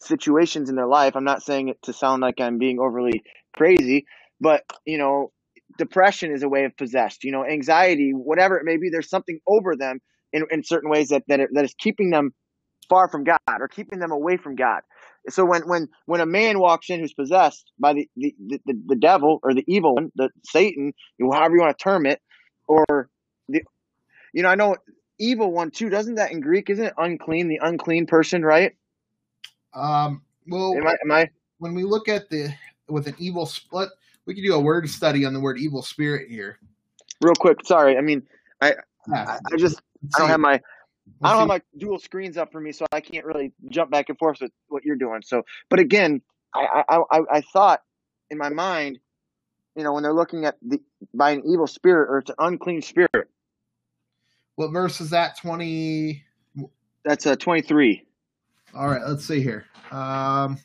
situations 0.00 0.68
in 0.68 0.76
their 0.76 0.86
life. 0.86 1.14
I'm 1.16 1.24
not 1.24 1.42
saying 1.42 1.68
it 1.68 1.80
to 1.82 1.92
sound 1.92 2.20
like 2.20 2.40
I'm 2.40 2.58
being 2.58 2.80
overly 2.80 3.22
crazy, 3.56 4.06
but 4.40 4.64
you 4.84 4.98
know, 4.98 5.30
depression 5.78 6.32
is 6.32 6.42
a 6.42 6.48
way 6.48 6.64
of 6.64 6.76
possessed. 6.76 7.22
You 7.22 7.30
know, 7.30 7.46
anxiety, 7.46 8.10
whatever 8.12 8.58
it 8.58 8.64
may 8.64 8.76
be, 8.76 8.90
there's 8.90 9.08
something 9.08 9.38
over 9.46 9.76
them 9.76 10.00
in, 10.32 10.44
in 10.50 10.64
certain 10.64 10.90
ways 10.90 11.08
that 11.08 11.22
that, 11.28 11.40
it, 11.40 11.50
that 11.54 11.64
is 11.64 11.74
keeping 11.78 12.10
them 12.10 12.32
far 12.88 13.08
from 13.08 13.22
God 13.22 13.38
or 13.60 13.68
keeping 13.68 14.00
them 14.00 14.10
away 14.10 14.36
from 14.36 14.56
God. 14.56 14.80
So 15.30 15.44
when 15.44 15.62
when 15.68 15.88
when 16.06 16.20
a 16.20 16.26
man 16.26 16.58
walks 16.58 16.90
in 16.90 17.00
who's 17.00 17.12
possessed 17.12 17.72
by 17.78 17.92
the 17.92 18.08
the, 18.16 18.34
the, 18.46 18.60
the, 18.86 18.96
devil 18.96 19.40
or 19.42 19.54
the 19.54 19.64
evil 19.66 19.94
one, 19.94 20.12
the 20.14 20.30
Satan, 20.44 20.92
however 21.20 21.56
you 21.56 21.60
want 21.60 21.78
to 21.78 21.82
term 21.82 22.06
it, 22.06 22.20
or 22.66 23.08
the 23.48 23.62
you 24.32 24.42
know 24.42 24.48
I 24.48 24.54
know 24.54 24.76
evil 25.18 25.52
one 25.52 25.70
too. 25.70 25.88
Doesn't 25.88 26.16
that 26.16 26.32
in 26.32 26.40
Greek 26.40 26.70
isn't 26.70 26.84
it 26.84 26.94
unclean? 26.96 27.48
The 27.48 27.60
unclean 27.62 28.06
person, 28.06 28.42
right? 28.42 28.72
Um, 29.74 30.22
well, 30.46 30.74
Am 30.76 30.86
I 30.86 30.96
am 31.02 31.12
I 31.12 31.30
when 31.58 31.74
we 31.74 31.84
look 31.84 32.08
at 32.08 32.30
the 32.30 32.54
with 32.88 33.06
an 33.06 33.14
evil 33.18 33.46
split, 33.46 33.90
we 34.26 34.34
could 34.34 34.44
do 34.44 34.54
a 34.54 34.60
word 34.60 34.88
study 34.88 35.24
on 35.24 35.34
the 35.34 35.40
word 35.40 35.58
evil 35.58 35.82
spirit 35.82 36.28
here. 36.30 36.58
real 37.20 37.34
quick? 37.34 37.58
Sorry, 37.64 37.96
I 37.96 38.00
mean 38.00 38.22
I 38.60 38.74
Yeah, 39.08 39.38
I 39.52 39.56
just 39.56 39.80
I 40.14 40.20
don't 40.20 40.28
have 40.28 40.40
my 40.40 40.60
I 41.22 41.30
don't 41.30 41.40
have 41.40 41.48
my 41.48 41.62
dual 41.76 41.98
screens 41.98 42.36
up 42.36 42.52
for 42.52 42.60
me, 42.60 42.72
so 42.72 42.86
I 42.92 43.00
can't 43.00 43.24
really 43.24 43.52
jump 43.70 43.90
back 43.90 44.08
and 44.08 44.18
forth 44.18 44.38
with 44.40 44.52
what 44.68 44.84
you're 44.84 44.96
doing. 44.96 45.22
So, 45.24 45.42
but 45.68 45.80
again, 45.80 46.22
I 46.54 46.84
I, 46.88 46.98
I, 47.10 47.20
I 47.32 47.40
thought 47.40 47.82
in 48.30 48.38
my 48.38 48.50
mind, 48.50 48.98
you 49.76 49.82
know, 49.82 49.92
when 49.92 50.02
they're 50.02 50.12
looking 50.14 50.44
at 50.44 50.56
the 50.62 50.80
by 51.14 51.32
an 51.32 51.42
evil 51.46 51.66
spirit 51.66 52.08
or 52.10 52.18
it's 52.18 52.30
an 52.30 52.36
unclean 52.38 52.82
spirit, 52.82 53.28
what 54.56 54.68
verse 54.68 55.00
is 55.00 55.10
that? 55.10 55.38
Twenty. 55.38 56.24
that's 57.04 57.26
a 57.26 57.36
23. 57.36 58.04
All 58.74 58.88
right, 58.88 59.02
let's 59.06 59.24
see 59.24 59.42
here. 59.42 59.64
Um, 59.90 60.58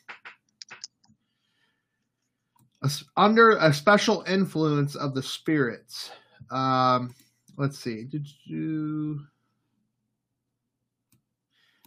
under 3.16 3.52
a 3.52 3.72
special 3.72 4.24
influence 4.26 4.94
of 4.94 5.14
the 5.14 5.22
spirits. 5.22 6.10
Um, 6.50 7.14
let's 7.56 7.78
see. 7.78 8.04
Did 8.04 8.28
you 8.44 9.20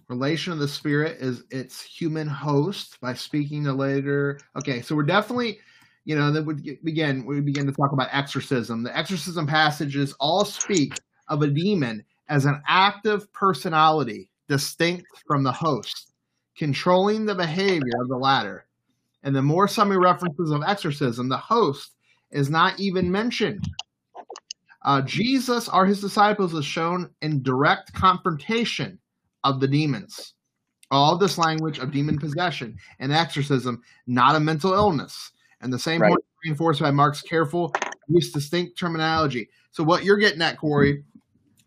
relation 0.09 0.53
of 0.53 0.59
the 0.59 0.67
spirit 0.67 1.17
is 1.19 1.43
its 1.51 1.81
human 1.81 2.27
host 2.27 2.99
by 3.01 3.13
speaking 3.13 3.63
to 3.65 3.73
later. 3.73 4.39
Okay, 4.55 4.81
so 4.81 4.95
we're 4.95 5.03
definitely, 5.03 5.59
you 6.05 6.15
know, 6.15 6.31
then 6.31 6.45
we 6.45 6.79
begin 6.83 7.25
we 7.25 7.41
begin 7.41 7.65
to 7.65 7.73
talk 7.73 7.91
about 7.91 8.09
exorcism. 8.11 8.83
The 8.83 8.97
exorcism 8.97 9.45
passages 9.45 10.13
all 10.19 10.45
speak 10.45 10.93
of 11.27 11.41
a 11.41 11.47
demon 11.47 12.03
as 12.29 12.45
an 12.45 12.61
active 12.67 13.31
personality 13.33 14.29
distinct 14.47 15.07
from 15.27 15.43
the 15.43 15.51
host, 15.51 16.13
controlling 16.57 17.25
the 17.25 17.35
behavior 17.35 18.01
of 18.01 18.07
the 18.07 18.17
latter. 18.17 18.65
And 19.23 19.35
the 19.35 19.41
more 19.41 19.67
summary 19.67 19.97
references 19.97 20.51
of 20.51 20.63
exorcism, 20.65 21.27
the 21.27 21.37
host 21.37 21.91
is 22.31 22.49
not 22.49 22.79
even 22.79 23.11
mentioned. 23.11 23.67
Uh, 24.85 25.01
Jesus 25.01 25.67
or 25.67 25.85
his 25.85 25.99
disciples 25.99 26.53
is 26.53 26.63
shown 26.63 27.09
in 27.21 27.43
direct 27.43 27.91
confrontation 27.93 28.97
of 29.47 29.59
the 29.59 29.67
demons. 29.67 30.33
All 30.89 31.17
this 31.17 31.37
language 31.37 31.79
of 31.79 31.91
demon 31.91 32.17
possession 32.17 32.77
and 32.99 33.11
exorcism, 33.11 33.81
not 34.05 34.35
a 34.35 34.39
mental 34.39 34.73
illness. 34.73 35.31
And 35.61 35.73
the 35.73 35.79
same 35.79 36.01
Right. 36.01 36.09
point 36.09 36.25
reinforced 36.45 36.81
by 36.81 36.91
Mark's 36.91 37.21
careful 37.21 37.73
use 38.07 38.31
distinct 38.31 38.77
terminology. 38.77 39.49
So 39.71 39.83
what 39.83 40.03
you're 40.03 40.17
getting 40.17 40.41
at, 40.41 40.57
Corey, 40.57 41.03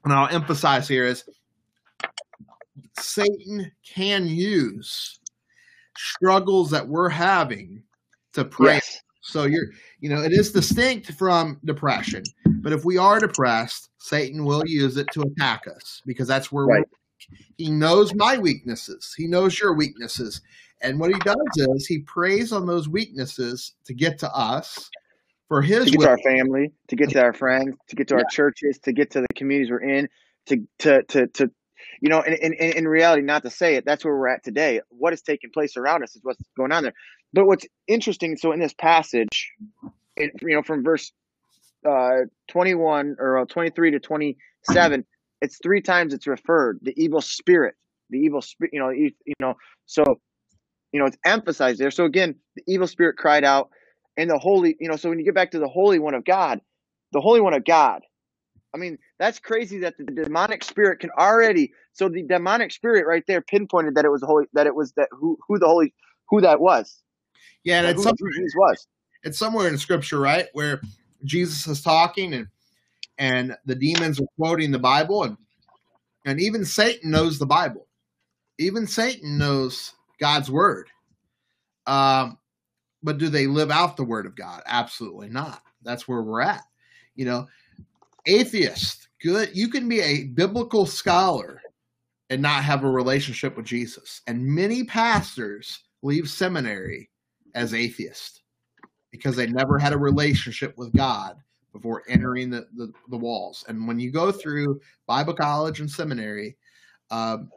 and 0.05 0.12
I'll 0.12 0.35
emphasize 0.35 0.88
here 0.88 1.05
is 1.05 1.25
Satan 2.99 3.71
can 3.85 4.27
use 4.27 5.19
struggles 5.97 6.71
that 6.71 6.87
we're 6.87 7.09
having 7.11 7.83
to 8.33 8.45
pray. 8.45 8.75
Yes. 8.75 9.01
So 9.23 9.45
you're, 9.45 9.66
you 10.01 10.09
know, 10.09 10.23
it 10.23 10.33
is 10.33 10.51
distinct 10.51 11.12
from 11.12 11.61
depression. 11.64 12.23
But 12.62 12.73
if 12.73 12.85
we 12.85 12.97
are 12.97 13.21
depressed, 13.21 13.90
Satan 13.99 14.45
will 14.45 14.66
use 14.66 14.97
it 14.97 15.09
to 15.12 15.23
attack 15.23 15.66
us 15.69 16.01
because 16.07 16.27
that's 16.27 16.51
where 16.51 16.64
Right. 16.64 16.85
He 17.57 17.71
knows 17.71 18.14
my 18.14 18.38
weaknesses. 18.38 19.14
He 19.16 19.27
knows 19.27 19.59
your 19.59 19.75
weaknesses. 19.75 20.40
And 20.83 20.99
what 20.99 21.12
he 21.12 21.19
does 21.21 21.37
is 21.57 21.87
he 21.87 22.01
preys 22.01 22.53
on 22.53 22.66
those 22.66 22.88
weaknesses 22.88 23.75
to 23.85 23.95
get 23.95 24.19
to 24.21 24.33
us 24.35 24.90
for 25.49 25.61
his 25.62 25.87
To 25.87 25.90
get 25.90 26.01
to 26.01 26.09
our 26.09 26.19
family, 26.19 26.73
to 26.88 26.97
get 26.97 27.11
to 27.11 27.23
our 27.23 27.33
friends, 27.33 27.77
to 27.88 27.97
get 27.97 28.09
to 28.09 28.14
our 28.14 28.25
churches, 28.31 28.79
to 28.85 28.93
get 28.93 29.11
to 29.11 29.21
the 29.21 29.27
communities 29.35 29.71
we're 29.71 29.81
in, 29.81 30.09
to 30.47 30.66
to 30.79 31.03
to, 31.03 31.27
to 31.27 31.51
you 32.01 32.09
know, 32.09 32.23
in, 32.23 32.35
in, 32.35 32.53
in 32.55 32.88
reality, 32.88 33.23
not 33.23 33.43
to 33.43 33.51
say 33.51 33.75
it, 33.75 33.85
that's 33.85 34.05
where 34.05 34.16
we're 34.16 34.29
at 34.29 34.43
today. 34.43 34.81
What 34.88 35.12
is 35.12 35.23
taking 35.23 35.51
place 35.51 35.77
around 35.77 36.03
us 36.03 36.16
is 36.16 36.23
what's 36.23 36.40
going 36.57 36.73
on 36.73 36.83
there. 36.83 36.95
But 37.33 37.47
what's 37.47 37.66
interesting, 37.87 38.37
so 38.37 38.53
in 38.53 38.61
this 38.61 38.73
passage, 38.73 39.53
it, 40.16 40.33
you 40.40 40.55
know, 40.55 40.62
from 40.62 40.83
verse 40.83 41.12
uh, 41.88 42.23
21 42.49 43.16
or 43.19 43.38
uh, 43.38 43.45
23 43.45 43.93
to 43.93 44.01
27, 44.01 45.05
it's 45.40 45.59
three 45.62 45.81
times 45.81 46.12
it's 46.14 46.26
referred 46.26 46.79
the 46.83 46.94
evil 47.03 47.20
spirit, 47.20 47.74
the 48.11 48.18
evil 48.18 48.42
spirit, 48.42 48.72
you 48.72 48.81
know, 48.81 48.90
you, 48.90 49.11
you 49.24 49.35
know, 49.40 49.55
so, 49.87 50.20
you 50.92 51.00
know, 51.00 51.07
it's 51.07 51.16
emphasized 51.24 51.81
there. 51.81 51.90
So 51.90 52.05
again, 52.05 52.35
the 52.57 52.62
evil 52.66 52.87
spirit 52.87 53.16
cried 53.16 53.44
out, 53.44 53.70
and 54.16 54.29
the 54.29 54.38
holy, 54.38 54.76
you 54.81 54.88
know, 54.88 54.96
so 54.96 55.09
when 55.09 55.18
you 55.18 55.24
get 55.24 55.35
back 55.35 55.53
to 55.53 55.59
the 55.59 55.68
Holy 55.68 55.98
One 55.98 56.14
of 56.14 56.24
God, 56.24 56.61
the 57.12 57.20
Holy 57.20 57.40
One 57.40 57.55
of 57.55 57.64
God, 57.64 58.03
I 58.74 58.79
mean, 58.79 58.98
that's 59.18 59.38
crazy 59.38 59.79
that 59.81 59.94
the 59.98 60.05
demonic 60.05 60.62
spirit 60.62 61.00
can 61.00 61.11
already. 61.18 61.72
So 61.92 62.09
the 62.09 62.22
demonic 62.22 62.70
spirit 62.70 63.07
right 63.07 63.24
there 63.26 63.40
pinpointed 63.40 63.94
that 63.96 64.05
it 64.05 64.11
was 64.11 64.20
the 64.20 64.26
holy, 64.26 64.46
that 64.53 64.66
it 64.66 64.74
was 64.74 64.92
that 64.92 65.09
who 65.11 65.38
who 65.46 65.59
the 65.59 65.66
holy 65.66 65.92
who 66.29 66.40
that 66.40 66.61
was. 66.61 67.03
Yeah, 67.64 67.81
and 67.81 67.88
it's 67.88 67.98
who 67.98 68.05
something 68.05 68.31
Jesus 68.33 68.55
was. 68.57 68.87
it's 69.22 69.38
somewhere 69.38 69.68
in 69.68 69.76
scripture, 69.76 70.20
right, 70.20 70.46
where 70.53 70.81
Jesus 71.24 71.66
is 71.66 71.83
talking 71.83 72.33
and 72.35 72.46
and 73.20 73.54
the 73.66 73.74
demons 73.74 74.18
are 74.18 74.26
quoting 74.37 74.72
the 74.72 74.78
Bible 74.78 75.22
and 75.22 75.37
and 76.26 76.40
even 76.40 76.64
Satan 76.64 77.11
knows 77.11 77.38
the 77.38 77.46
Bible. 77.46 77.87
Even 78.59 78.87
Satan 78.87 79.38
knows 79.38 79.94
God's 80.18 80.50
word. 80.50 80.88
Um, 81.87 82.37
but 83.02 83.16
do 83.16 83.30
they 83.30 83.46
live 83.46 83.70
out 83.70 83.96
the 83.96 84.04
word 84.04 84.26
of 84.26 84.37
God? 84.37 84.62
Absolutely 84.66 85.30
not. 85.30 85.62
That's 85.83 86.06
where 86.06 86.20
we're 86.20 86.42
at. 86.42 86.62
You 87.14 87.24
know, 87.24 87.46
atheist, 88.26 89.09
good. 89.22 89.50
You 89.54 89.68
can 89.68 89.88
be 89.88 90.00
a 90.00 90.24
biblical 90.24 90.85
scholar 90.85 91.62
and 92.28 92.42
not 92.42 92.64
have 92.64 92.85
a 92.85 92.90
relationship 92.90 93.56
with 93.56 93.64
Jesus. 93.64 94.20
And 94.26 94.44
many 94.44 94.85
pastors 94.85 95.80
leave 96.02 96.28
seminary 96.28 97.09
as 97.54 97.72
atheists 97.72 98.42
because 99.11 99.37
they 99.37 99.46
never 99.46 99.78
had 99.78 99.94
a 99.94 99.98
relationship 99.98 100.76
with 100.76 100.92
God 100.94 101.37
before 101.72 102.02
entering 102.09 102.50
the, 102.50 102.66
the, 102.76 102.92
the 103.09 103.16
walls. 103.16 103.64
And 103.68 103.87
when 103.87 103.98
you 103.98 104.11
go 104.11 104.33
through 104.33 104.80
Bible 105.06 105.35
college 105.35 105.80
and 105.80 105.90
seminary, 105.90 106.56
um, 107.11 107.50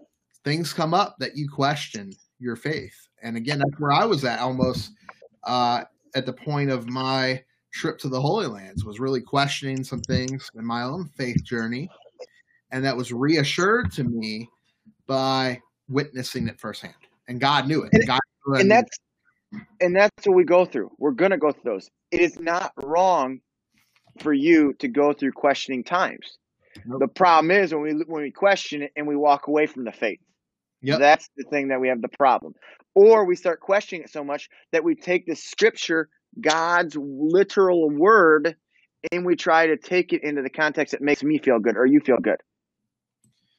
things 0.43 0.73
come 0.73 0.93
up 0.93 1.15
that 1.19 1.35
you 1.35 1.49
question 1.49 2.11
your 2.39 2.55
faith. 2.55 3.07
And 3.21 3.37
again, 3.37 3.59
that's 3.59 3.79
where 3.79 3.91
I 3.91 4.05
was 4.05 4.25
at 4.25 4.39
almost 4.39 4.91
uh, 5.43 5.83
at 6.15 6.25
the 6.25 6.33
point 6.33 6.69
of 6.69 6.89
my 6.89 7.43
trip 7.73 7.97
to 7.99 8.09
the 8.09 8.21
Holy 8.21 8.45
Lands, 8.45 8.85
was 8.85 8.99
really 8.99 9.21
questioning 9.21 9.83
some 9.83 10.01
things 10.01 10.49
in 10.55 10.65
my 10.65 10.83
own 10.83 11.07
faith 11.17 11.43
journey. 11.43 11.89
And 12.71 12.85
that 12.85 12.95
was 12.95 13.11
reassured 13.11 13.91
to 13.93 14.03
me 14.03 14.47
by 15.07 15.59
witnessing 15.89 16.47
it 16.47 16.59
firsthand. 16.59 16.93
And 17.27 17.39
God 17.39 17.67
knew 17.67 17.83
it. 17.83 17.89
And- 17.93 18.07
God 18.07 18.19
knew 18.45 18.55
I 18.55 18.61
and 18.61 18.71
that's 18.71 18.99
and 19.81 19.95
that's 19.95 20.25
what 20.25 20.35
we 20.35 20.43
go 20.43 20.65
through. 20.65 20.91
We're 20.97 21.11
gonna 21.11 21.37
go 21.37 21.51
through 21.51 21.73
those. 21.73 21.89
It 22.11 22.21
is 22.21 22.39
not 22.39 22.73
wrong 22.77 23.39
for 24.19 24.33
you 24.33 24.73
to 24.79 24.87
go 24.87 25.13
through 25.13 25.31
questioning 25.31 25.83
times. 25.83 26.37
Nope. 26.85 26.99
The 26.99 27.07
problem 27.07 27.51
is 27.51 27.73
when 27.73 27.83
we 27.83 27.91
when 28.07 28.23
we 28.23 28.31
question 28.31 28.83
it 28.83 28.91
and 28.95 29.07
we 29.07 29.15
walk 29.15 29.47
away 29.47 29.67
from 29.67 29.83
the 29.83 29.91
faith. 29.91 30.19
Yep. 30.81 30.99
That's 30.99 31.29
the 31.37 31.43
thing 31.43 31.69
that 31.69 31.79
we 31.79 31.87
have 31.87 32.01
the 32.01 32.09
problem. 32.09 32.53
Or 32.95 33.25
we 33.25 33.35
start 33.35 33.59
questioning 33.59 34.03
it 34.03 34.11
so 34.11 34.23
much 34.23 34.49
that 34.71 34.83
we 34.83 34.95
take 34.95 35.25
the 35.25 35.35
scripture, 35.35 36.09
God's 36.39 36.95
literal 36.99 37.89
word, 37.89 38.55
and 39.11 39.25
we 39.25 39.35
try 39.35 39.67
to 39.67 39.77
take 39.77 40.13
it 40.13 40.23
into 40.23 40.41
the 40.41 40.49
context 40.49 40.91
that 40.91 41.01
makes 41.01 41.23
me 41.23 41.37
feel 41.37 41.59
good 41.59 41.77
or 41.77 41.85
you 41.85 42.01
feel 42.01 42.17
good. 42.17 42.41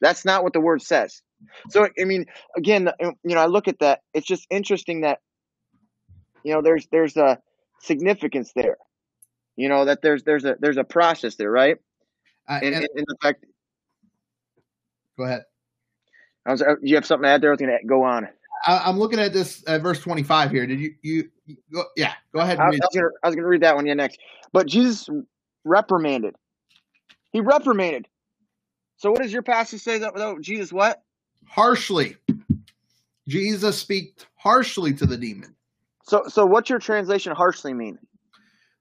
That's 0.01 0.25
not 0.25 0.43
what 0.43 0.53
the 0.53 0.59
word 0.61 0.81
says. 0.81 1.21
So 1.69 1.87
I 1.99 2.03
mean, 2.05 2.25
again, 2.55 2.89
you 2.99 3.13
know, 3.23 3.41
I 3.41 3.47
look 3.47 3.67
at 3.67 3.79
that. 3.79 4.01
It's 4.13 4.27
just 4.27 4.45
interesting 4.49 5.01
that 5.01 5.19
you 6.43 6.53
know 6.53 6.61
there's 6.61 6.87
there's 6.91 7.17
a 7.17 7.39
significance 7.81 8.51
there. 8.55 8.77
You 9.55 9.69
know 9.69 9.85
that 9.85 10.01
there's 10.01 10.23
there's 10.23 10.45
a 10.45 10.55
there's 10.59 10.77
a 10.77 10.83
process 10.83 11.35
there, 11.35 11.51
right? 11.51 11.77
Uh, 12.47 12.59
And, 12.61 12.75
and- 12.75 12.87
the 12.95 13.15
fact, 13.21 13.45
go 15.17 15.23
ahead. 15.23 15.45
I 16.45 16.51
was, 16.51 16.61
uh, 16.61 16.75
you 16.81 16.95
have 16.95 17.05
something 17.05 17.23
to 17.23 17.29
add 17.29 17.41
there. 17.41 17.49
I 17.49 17.53
was 17.53 17.59
going 17.59 17.75
to 17.81 17.87
go 17.87 18.03
on. 18.03 18.27
I, 18.67 18.83
I'm 18.85 18.99
looking 18.99 19.19
at 19.19 19.33
this 19.33 19.63
at 19.67 19.81
verse 19.81 19.99
25 19.99 20.51
here. 20.51 20.67
Did 20.67 20.79
you, 20.79 20.93
you, 21.01 21.29
you 21.47 21.57
go, 21.73 21.85
yeah, 21.95 22.13
go 22.33 22.39
ahead. 22.41 22.59
I, 22.59 22.65
I 22.65 22.69
was 22.69 22.79
gonna, 22.93 23.07
I 23.23 23.27
was 23.27 23.35
gonna 23.35 23.47
read 23.47 23.61
that 23.61 23.75
one 23.75 23.85
yeah 23.85 23.95
next. 23.95 24.19
But 24.53 24.67
Jesus 24.67 25.09
reprimanded. 25.63 26.35
He 27.31 27.41
reprimanded. 27.41 28.07
So 28.97 29.11
what 29.11 29.21
does 29.21 29.33
your 29.33 29.41
passage 29.41 29.81
say 29.81 29.97
that 29.99 30.13
without 30.13 30.41
Jesus 30.41 30.71
what? 30.71 31.01
harshly. 31.47 32.15
Jesus 33.27 33.77
speaks 33.77 34.25
harshly 34.35 34.93
to 34.93 35.05
the 35.05 35.17
demon. 35.17 35.55
So 36.03 36.23
so 36.27 36.45
what's 36.45 36.69
your 36.69 36.79
translation 36.79 37.35
harshly 37.35 37.73
mean? 37.73 37.97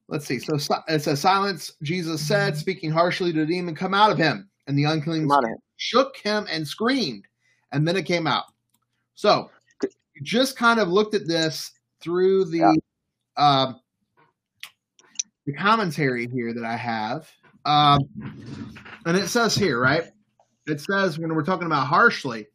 Let's 0.08 0.26
see. 0.26 0.38
So 0.38 0.56
it 0.88 1.02
says, 1.02 1.20
silence, 1.20 1.72
Jesus 1.82 2.26
said, 2.26 2.56
speaking 2.56 2.90
harshly 2.90 3.32
to 3.32 3.40
the 3.40 3.46
demon, 3.46 3.74
come 3.74 3.94
out 3.94 4.10
of 4.10 4.18
him. 4.18 4.48
And 4.66 4.78
the 4.78 4.84
unclean 4.84 5.22
Come 5.22 5.32
out 5.32 5.38
of 5.38 5.48
spirit 5.48 5.60
shook 5.76 6.16
him 6.16 6.46
and 6.50 6.66
screamed. 6.66 7.24
And 7.72 7.86
then 7.86 7.96
it 7.96 8.04
came 8.04 8.26
out. 8.26 8.44
So 9.14 9.50
you 9.82 9.90
just 10.22 10.56
kind 10.56 10.80
of 10.80 10.88
looked 10.88 11.14
at 11.14 11.26
this 11.26 11.72
through 12.00 12.46
the 12.46 12.80
um, 13.36 13.80
the 15.46 15.52
commentary 15.52 16.28
here 16.28 16.54
that 16.54 16.64
I 16.64 16.76
have. 16.76 17.30
Um, 17.64 17.98
and 19.06 19.16
it 19.16 19.28
says 19.28 19.54
here, 19.54 19.80
right? 19.80 20.04
It 20.66 20.80
says 20.80 21.18
when 21.18 21.34
we're 21.34 21.44
talking 21.44 21.66
about 21.66 21.86
harshly, 21.86 22.46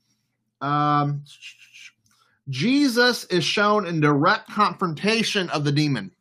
um, 0.62 1.23
Jesus 2.49 3.25
is 3.25 3.43
shown 3.43 3.85
in 3.85 3.99
direct 3.99 4.49
confrontation 4.49 5.49
of 5.49 5.63
the 5.63 5.71
demon. 5.71 6.12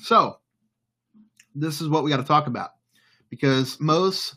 So, 0.00 0.38
this 1.54 1.80
is 1.80 1.88
what 1.88 2.04
we 2.04 2.10
got 2.10 2.18
to 2.18 2.24
talk 2.24 2.46
about 2.46 2.70
because 3.30 3.80
most 3.80 4.36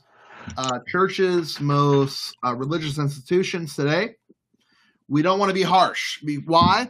uh, 0.58 0.80
churches, 0.88 1.60
most 1.60 2.36
uh, 2.46 2.54
religious 2.56 2.98
institutions 2.98 3.76
today, 3.76 4.16
we 5.08 5.22
don't 5.22 5.40
want 5.40 5.50
to 5.50 5.54
be 5.54 5.64
harsh. 5.64 6.22
Be- 6.22 6.38
Why? 6.38 6.90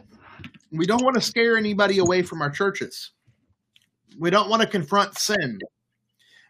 We 0.72 0.86
don't 0.86 1.04
want 1.04 1.14
to 1.14 1.20
scare 1.20 1.56
anybody 1.56 1.98
away 1.98 2.22
from 2.22 2.42
our 2.42 2.50
churches. 2.50 3.12
We 4.18 4.30
don't 4.30 4.48
want 4.48 4.62
to 4.62 4.68
confront 4.68 5.18
sin. 5.18 5.58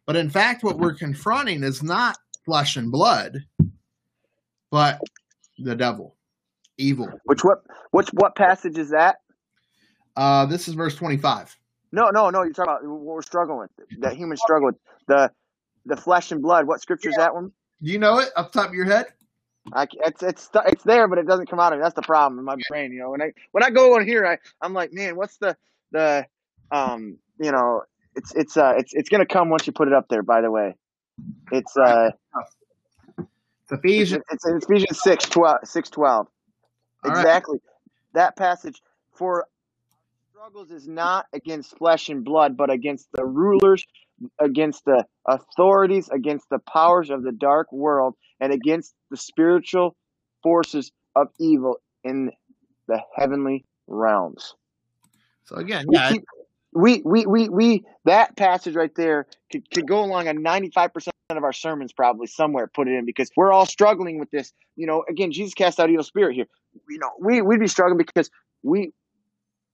But 0.06 0.16
in 0.16 0.30
fact, 0.30 0.62
what 0.62 0.78
we're 0.78 0.94
confronting 0.94 1.64
is 1.64 1.82
not 1.82 2.16
flesh 2.44 2.76
and 2.76 2.92
blood, 2.92 3.38
but 4.70 5.00
the 5.58 5.74
devil, 5.74 6.16
evil. 6.78 7.08
Which 7.24 7.42
what 7.42 7.58
which 7.90 8.08
what 8.12 8.36
passage 8.36 8.78
is 8.78 8.90
that? 8.90 9.16
Uh, 10.14 10.46
this 10.46 10.68
is 10.68 10.74
verse 10.74 10.94
25. 10.94 11.56
No, 11.96 12.10
no, 12.10 12.28
no. 12.28 12.42
You're 12.42 12.52
talking 12.52 12.74
about 12.74 12.84
what 12.84 13.14
we're 13.16 13.22
struggling 13.22 13.58
with. 13.58 13.70
That 14.02 14.16
human 14.16 14.36
struggle 14.36 14.66
with 14.66 14.76
the 15.08 15.30
the 15.86 15.96
flesh 15.96 16.30
and 16.30 16.42
blood. 16.42 16.66
What 16.66 16.82
scripture 16.82 17.08
is 17.08 17.16
that 17.16 17.34
one? 17.34 17.52
You 17.80 17.98
know 17.98 18.18
it 18.18 18.28
off 18.36 18.52
the 18.52 18.60
top 18.60 18.68
of 18.68 18.74
your 18.74 18.84
head? 18.84 19.06
I, 19.72 19.86
it's 20.04 20.22
it's 20.22 20.50
it's 20.66 20.84
there, 20.84 21.08
but 21.08 21.16
it 21.16 21.26
doesn't 21.26 21.48
come 21.48 21.58
out 21.58 21.72
of 21.72 21.78
me. 21.78 21.82
That's 21.82 21.94
the 21.94 22.02
problem 22.02 22.38
in 22.38 22.44
my 22.44 22.56
brain. 22.68 22.92
You 22.92 22.98
know, 22.98 23.10
when 23.10 23.22
I 23.22 23.32
when 23.52 23.64
I 23.64 23.70
go 23.70 23.96
on 23.96 24.06
here, 24.06 24.26
I 24.26 24.36
I'm 24.60 24.74
like, 24.74 24.92
man, 24.92 25.16
what's 25.16 25.38
the 25.38 25.56
the 25.90 26.26
um 26.70 27.16
you 27.40 27.50
know 27.50 27.82
it's 28.14 28.34
it's 28.34 28.58
uh 28.58 28.74
it's 28.76 28.92
it's 28.92 29.08
gonna 29.08 29.24
come 29.24 29.48
once 29.48 29.66
you 29.66 29.72
put 29.72 29.88
it 29.88 29.94
up 29.94 30.06
there. 30.10 30.22
By 30.22 30.42
the 30.42 30.50
way, 30.50 30.76
it's 31.50 31.74
uh 31.78 32.10
It's 32.38 33.72
it's, 33.72 33.72
Ephesians. 33.72 34.24
it's 34.30 34.44
it's 34.44 34.66
Ephesians 34.66 35.02
6, 35.02 35.24
12, 35.30 35.56
6, 35.64 35.90
12. 35.90 36.26
All 37.04 37.10
right. 37.10 37.18
Exactly. 37.18 37.58
That 38.12 38.36
passage 38.36 38.82
for 39.14 39.46
struggles 40.36 40.70
is 40.70 40.86
not 40.86 41.24
against 41.32 41.78
flesh 41.78 42.10
and 42.10 42.22
blood, 42.22 42.58
but 42.58 42.68
against 42.68 43.08
the 43.14 43.24
rulers, 43.24 43.86
against 44.38 44.84
the 44.84 45.02
authorities, 45.26 46.10
against 46.10 46.46
the 46.50 46.58
powers 46.58 47.08
of 47.08 47.22
the 47.22 47.32
dark 47.32 47.72
world, 47.72 48.14
and 48.38 48.52
against 48.52 48.94
the 49.10 49.16
spiritual 49.16 49.96
forces 50.42 50.92
of 51.14 51.28
evil 51.40 51.78
in 52.04 52.30
the 52.86 53.00
heavenly 53.14 53.64
realms. 53.86 54.54
So 55.44 55.56
again, 55.56 55.86
We 55.88 55.96
yeah, 55.96 56.12
we, 56.74 57.00
we, 57.02 57.24
we, 57.24 57.48
we, 57.48 57.84
that 58.04 58.36
passage 58.36 58.74
right 58.74 58.94
there 58.94 59.26
could, 59.50 59.70
could 59.70 59.88
go 59.88 60.04
along 60.04 60.28
on 60.28 60.44
95% 60.44 61.08
of 61.30 61.44
our 61.44 61.54
sermons, 61.54 61.94
probably 61.94 62.26
somewhere, 62.26 62.66
put 62.66 62.88
it 62.88 62.92
in 62.92 63.06
because 63.06 63.30
we're 63.38 63.50
all 63.50 63.64
struggling 63.64 64.18
with 64.18 64.30
this. 64.30 64.52
You 64.76 64.86
know, 64.86 65.02
again, 65.08 65.32
Jesus 65.32 65.54
cast 65.54 65.80
out 65.80 65.88
evil 65.88 66.04
spirit 66.04 66.34
here. 66.34 66.46
You 66.90 66.98
know, 66.98 67.12
we, 67.18 67.40
we'd 67.40 67.58
be 67.58 67.68
struggling 67.68 67.96
because 67.96 68.30
we, 68.62 68.92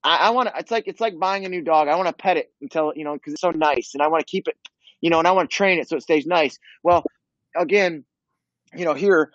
I, 0.05 0.17
I 0.17 0.31
want 0.31 0.49
to, 0.49 0.59
it's 0.59 0.71
like, 0.71 0.85
it's 0.87 1.01
like 1.01 1.19
buying 1.19 1.45
a 1.45 1.49
new 1.49 1.63
dog. 1.63 1.89
I 1.89 1.97
want 1.97 2.09
to 2.09 2.13
pet 2.13 2.37
it 2.37 2.53
until, 2.61 2.93
you 2.95 3.05
know, 3.05 3.15
because 3.15 3.35
it's 3.35 3.43
so 3.43 3.51
nice 3.51 3.93
and 3.95 4.03
I 4.03 4.09
want 4.09 4.27
to 4.27 4.31
keep 4.31 4.49
it, 4.49 4.57
you 5.01 5.11
know, 5.11 5.19
and 5.19 5.29
I 5.29 5.33
want 5.33 5.51
to 5.51 5.57
train 5.57 5.79
it 5.79 5.89
so 5.89 5.97
it 5.97 6.03
stays 6.03 6.27
nice. 6.27 6.59
Well, 6.83 7.05
again, 7.57 8.05
you 8.75 8.85
know, 8.85 8.95
here, 8.95 9.33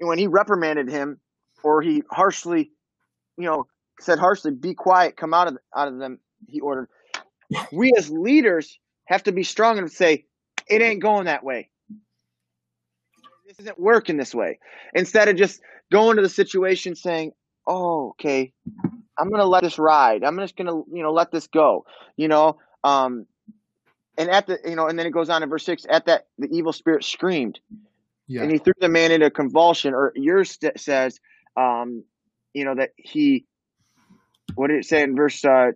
when 0.00 0.18
he 0.18 0.26
reprimanded 0.26 0.88
him 0.88 1.20
or 1.62 1.82
he 1.82 2.02
harshly, 2.10 2.70
you 3.36 3.44
know, 3.44 3.66
said 4.00 4.18
harshly, 4.18 4.52
be 4.52 4.74
quiet, 4.74 5.16
come 5.16 5.34
out 5.34 5.48
of, 5.48 5.58
out 5.74 5.88
of 5.88 5.98
them, 5.98 6.18
he 6.48 6.60
ordered 6.60 6.88
we 7.72 7.92
as 7.96 8.10
leaders 8.10 8.78
have 9.06 9.22
to 9.24 9.32
be 9.32 9.42
strong 9.42 9.78
enough 9.78 9.90
to 9.90 9.96
say, 9.96 10.24
it 10.68 10.82
ain't 10.82 11.02
going 11.02 11.26
that 11.26 11.44
way. 11.44 11.70
This 13.46 13.60
isn't 13.60 13.78
working 13.78 14.16
this 14.16 14.34
way. 14.34 14.58
Instead 14.94 15.28
of 15.28 15.36
just 15.36 15.60
going 15.92 16.16
to 16.16 16.22
the 16.22 16.28
situation 16.28 16.96
saying, 16.96 17.32
oh, 17.66 18.10
okay, 18.10 18.52
I'm 19.18 19.28
going 19.28 19.40
to 19.40 19.46
let 19.46 19.62
this 19.62 19.78
ride. 19.78 20.24
I'm 20.24 20.38
just 20.38 20.56
going 20.56 20.66
to, 20.66 20.84
you 20.92 21.02
know, 21.02 21.12
let 21.12 21.30
this 21.30 21.46
go, 21.46 21.86
you 22.16 22.28
know? 22.28 22.58
Um, 22.84 23.26
and 24.18 24.30
at 24.30 24.46
the, 24.46 24.58
you 24.64 24.76
know, 24.76 24.86
and 24.86 24.98
then 24.98 25.06
it 25.06 25.10
goes 25.10 25.28
on 25.30 25.42
in 25.42 25.48
verse 25.48 25.64
six, 25.64 25.86
at 25.88 26.06
that, 26.06 26.26
the 26.38 26.48
evil 26.50 26.72
spirit 26.72 27.04
screamed 27.04 27.60
yeah, 28.26 28.42
and 28.42 28.50
he 28.50 28.58
threw 28.58 28.72
the 28.80 28.88
man 28.88 29.12
into 29.12 29.26
a 29.26 29.30
convulsion, 29.30 29.94
or 29.94 30.12
yours 30.16 30.58
says, 30.76 31.20
um, 31.56 32.02
you 32.54 32.64
know, 32.64 32.74
that 32.74 32.90
he, 32.96 33.44
what 34.54 34.68
did 34.68 34.78
it 34.78 34.84
say 34.84 35.02
in 35.02 35.14
verse, 35.14 35.44
uh, 35.44 35.72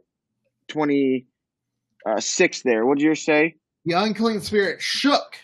26 0.68 2.62
there? 2.62 2.86
What 2.86 2.99
did 2.99 3.05
yours 3.05 3.24
say? 3.24 3.57
the 3.84 3.95
unclean 3.95 4.41
spirit 4.41 4.80
shook 4.80 5.36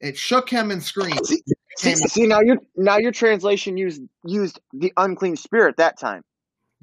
It 0.00 0.16
shook 0.16 0.50
him 0.50 0.70
and 0.70 0.82
screamed. 0.82 1.26
See, 1.26 1.42
see, 1.76 1.94
see, 1.94 2.26
now 2.26 2.40
your 2.40 2.58
now 2.76 2.98
your 2.98 3.12
translation 3.12 3.76
used 3.76 4.02
used 4.24 4.60
the 4.72 4.92
unclean 4.96 5.36
spirit 5.36 5.76
that 5.78 5.98
time. 5.98 6.22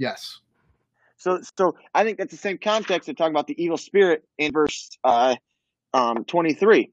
Yes. 0.02 0.40
So 1.18 1.42
so 1.60 1.76
I 1.94 2.04
think 2.04 2.18
that's 2.18 2.32
the 2.32 2.38
same 2.38 2.58
context 2.58 3.08
of 3.08 3.16
talking 3.16 3.34
about 3.34 3.46
the 3.46 3.64
evil 3.64 3.78
spirit 3.78 4.24
in 4.40 4.52
verse 4.52 4.90
uh, 5.04 5.36
um, 5.94 6.26
twenty 6.26 6.56
three. 6.56 6.92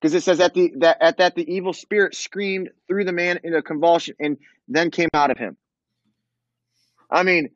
Because 0.00 0.14
it 0.14 0.22
says 0.22 0.40
at 0.40 0.54
the 0.54 0.72
that 0.78 1.02
at 1.02 1.18
that 1.18 1.34
the 1.34 1.54
evil 1.54 1.74
spirit 1.74 2.14
screamed 2.14 2.70
through 2.88 3.04
the 3.04 3.12
man 3.12 3.40
in 3.44 3.54
a 3.54 3.60
convulsion 3.60 4.14
and 4.18 4.38
then 4.66 4.90
came 4.90 5.10
out 5.12 5.30
of 5.30 5.36
him. 5.36 5.58
I 7.10 7.24
mean, 7.24 7.50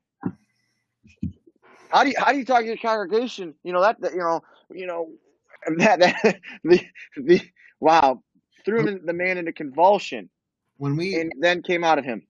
how 1.89 2.05
do 2.05 2.11
you 2.11 2.15
how 2.19 2.33
do 2.33 2.39
you 2.39 2.45
talk 2.45 2.61
to 2.61 2.67
your 2.67 2.77
congregation? 2.77 3.55
You 3.65 3.73
know 3.73 3.81
that, 3.81 4.03
that 4.03 4.13
you 4.13 4.19
know 4.19 4.43
you 4.71 4.87
know 4.87 5.09
that, 5.79 6.01
that 6.01 6.41
the 6.63 6.85
the 7.17 7.41
wow 7.81 8.23
threw 8.67 8.87
him, 8.87 9.01
the 9.07 9.15
man 9.15 9.39
into 9.39 9.55
convulsion 9.55 10.29
When 10.77 10.95
we 10.97 11.19
and 11.19 11.33
then 11.41 11.63
came 11.63 11.85
out 11.85 11.99
of 11.99 12.05
him. 12.05 12.27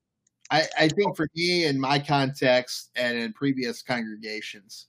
I, 0.51 0.67
I 0.79 0.89
think 0.89 1.17
for 1.17 1.29
me 1.35 1.67
in 1.67 1.79
my 1.79 1.99
context 1.99 2.91
and 2.97 3.19
in 3.19 3.33
previous 3.33 3.83
congregations, 3.83 4.87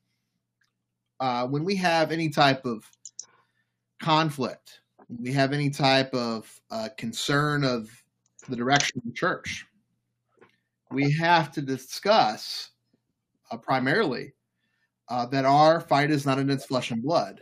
uh, 1.20 1.48
when 1.48 1.66
we 1.66 1.76
have 1.76 2.12
any 2.12 2.30
type 2.30 2.66
of 2.66 2.90
conflict, 4.02 4.80
we 5.22 5.34
have 5.34 5.52
any 5.52 5.70
type 5.70 6.14
of 6.14 6.50
uh, 6.72 6.90
concern 6.98 7.64
of 7.64 7.90
the 8.48 8.56
direction 8.56 8.98
of 8.98 9.04
the 9.06 9.14
church, 9.14 9.66
we 10.92 11.12
have 11.12 11.52
to 11.52 11.62
discuss 11.62 12.72
uh, 13.52 13.58
primarily 13.58 14.34
uh, 15.10 15.26
that 15.26 15.46
our 15.46 15.82
fight 15.82 16.12
is 16.12 16.26
not 16.26 16.40
against 16.40 16.68
flesh 16.68 16.92
and 16.92 17.04
blood. 17.04 17.42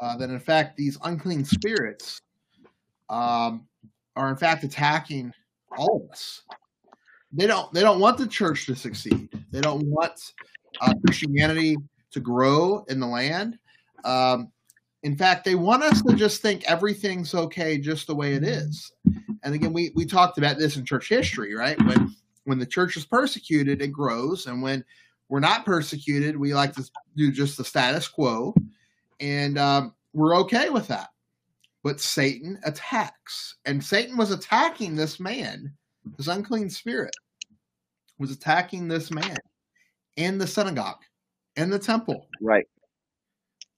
Uh, 0.00 0.16
that 0.16 0.30
in 0.30 0.38
fact 0.38 0.76
these 0.76 0.96
unclean 1.02 1.44
spirits 1.44 2.20
um, 3.10 3.66
are 4.14 4.30
in 4.30 4.36
fact 4.36 4.62
attacking 4.62 5.32
all 5.76 6.02
of 6.04 6.12
us 6.12 6.42
they 7.32 7.46
don't 7.46 7.72
they 7.72 7.82
don't 7.82 8.00
want 8.00 8.18
the 8.18 8.26
church 8.26 8.66
to 8.66 8.74
succeed. 8.74 9.28
They 9.50 9.60
don't 9.60 9.84
want 9.86 10.32
uh, 10.80 10.92
Christianity 11.06 11.76
to 12.10 12.20
grow 12.20 12.84
in 12.88 13.00
the 13.00 13.06
land. 13.06 13.58
Um, 14.04 14.50
in 15.02 15.16
fact, 15.16 15.44
they 15.44 15.54
want 15.54 15.82
us 15.82 16.02
to 16.02 16.14
just 16.14 16.42
think 16.42 16.64
everything's 16.64 17.34
okay 17.34 17.78
just 17.78 18.06
the 18.06 18.14
way 18.14 18.34
it 18.34 18.42
is. 18.42 18.90
And 19.44 19.54
again, 19.54 19.72
we 19.72 19.92
we 19.94 20.04
talked 20.04 20.38
about 20.38 20.58
this 20.58 20.76
in 20.76 20.84
church 20.84 21.08
history, 21.08 21.54
right? 21.54 21.78
When 21.84 22.14
when 22.44 22.58
the 22.58 22.66
church 22.66 22.96
is 22.96 23.04
persecuted, 23.04 23.82
it 23.82 23.88
grows, 23.88 24.46
and 24.46 24.62
when 24.62 24.84
we're 25.28 25.40
not 25.40 25.66
persecuted, 25.66 26.36
we 26.36 26.54
like 26.54 26.74
to 26.74 26.84
do 27.16 27.30
just 27.30 27.58
the 27.58 27.64
status 27.64 28.08
quo, 28.08 28.54
and 29.20 29.58
um, 29.58 29.94
we're 30.14 30.36
okay 30.38 30.70
with 30.70 30.88
that. 30.88 31.08
But 31.84 32.00
Satan 32.00 32.58
attacks, 32.64 33.56
and 33.66 33.84
Satan 33.84 34.16
was 34.16 34.30
attacking 34.30 34.96
this 34.96 35.20
man 35.20 35.72
this 36.16 36.28
unclean 36.28 36.70
spirit 36.70 37.14
was 38.18 38.30
attacking 38.30 38.88
this 38.88 39.10
man 39.10 39.36
in 40.16 40.38
the 40.38 40.46
synagogue, 40.46 40.98
in 41.56 41.70
the 41.70 41.78
temple. 41.78 42.26
Right. 42.40 42.66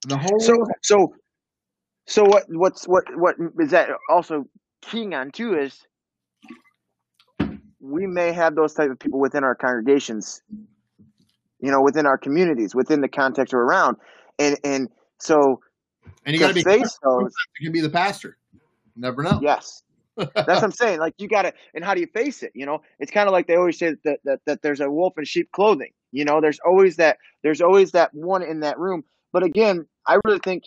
The 0.06 0.16
whole 0.16 0.40
So 0.40 0.66
so 0.82 1.14
so 2.06 2.24
what 2.24 2.44
what's 2.48 2.86
what 2.86 3.04
what 3.14 3.36
is 3.60 3.70
that 3.70 3.90
also 4.08 4.44
keying 4.82 5.14
on 5.14 5.30
too 5.30 5.58
is 5.58 5.78
we 7.80 8.06
may 8.06 8.32
have 8.32 8.54
those 8.54 8.74
type 8.74 8.90
of 8.90 8.98
people 8.98 9.20
within 9.20 9.44
our 9.44 9.54
congregations, 9.54 10.42
you 11.60 11.70
know, 11.70 11.82
within 11.82 12.06
our 12.06 12.18
communities, 12.18 12.74
within 12.74 13.00
the 13.00 13.08
context 13.08 13.52
we're 13.52 13.64
around, 13.64 13.96
and 14.38 14.58
and 14.64 14.88
so 15.18 15.60
and 16.24 16.34
you 16.34 16.40
got 16.40 16.48
to 16.48 16.54
be 16.54 16.62
face 16.62 16.98
those, 17.02 17.32
you 17.58 17.66
can 17.66 17.72
be 17.72 17.80
the 17.80 17.90
pastor. 17.90 18.36
Never 18.96 19.22
know. 19.22 19.38
yes, 19.42 19.82
that's 20.34 20.46
what 20.48 20.64
I'm 20.64 20.72
saying. 20.72 21.00
Like 21.00 21.14
you 21.18 21.28
got 21.28 21.42
to, 21.42 21.52
and 21.74 21.84
how 21.84 21.94
do 21.94 22.00
you 22.00 22.06
face 22.06 22.42
it? 22.42 22.52
You 22.54 22.66
know, 22.66 22.82
it's 22.98 23.10
kind 23.10 23.28
of 23.28 23.32
like 23.32 23.46
they 23.46 23.56
always 23.56 23.78
say 23.78 23.94
that, 24.04 24.20
that 24.24 24.40
that 24.46 24.62
there's 24.62 24.80
a 24.80 24.90
wolf 24.90 25.14
in 25.18 25.24
sheep 25.24 25.50
clothing. 25.52 25.90
You 26.12 26.24
know, 26.24 26.40
there's 26.40 26.58
always 26.66 26.96
that 26.96 27.18
there's 27.42 27.60
always 27.60 27.92
that 27.92 28.12
one 28.14 28.42
in 28.42 28.60
that 28.60 28.78
room. 28.78 29.04
But 29.32 29.42
again, 29.42 29.86
I 30.06 30.18
really 30.24 30.40
think 30.40 30.64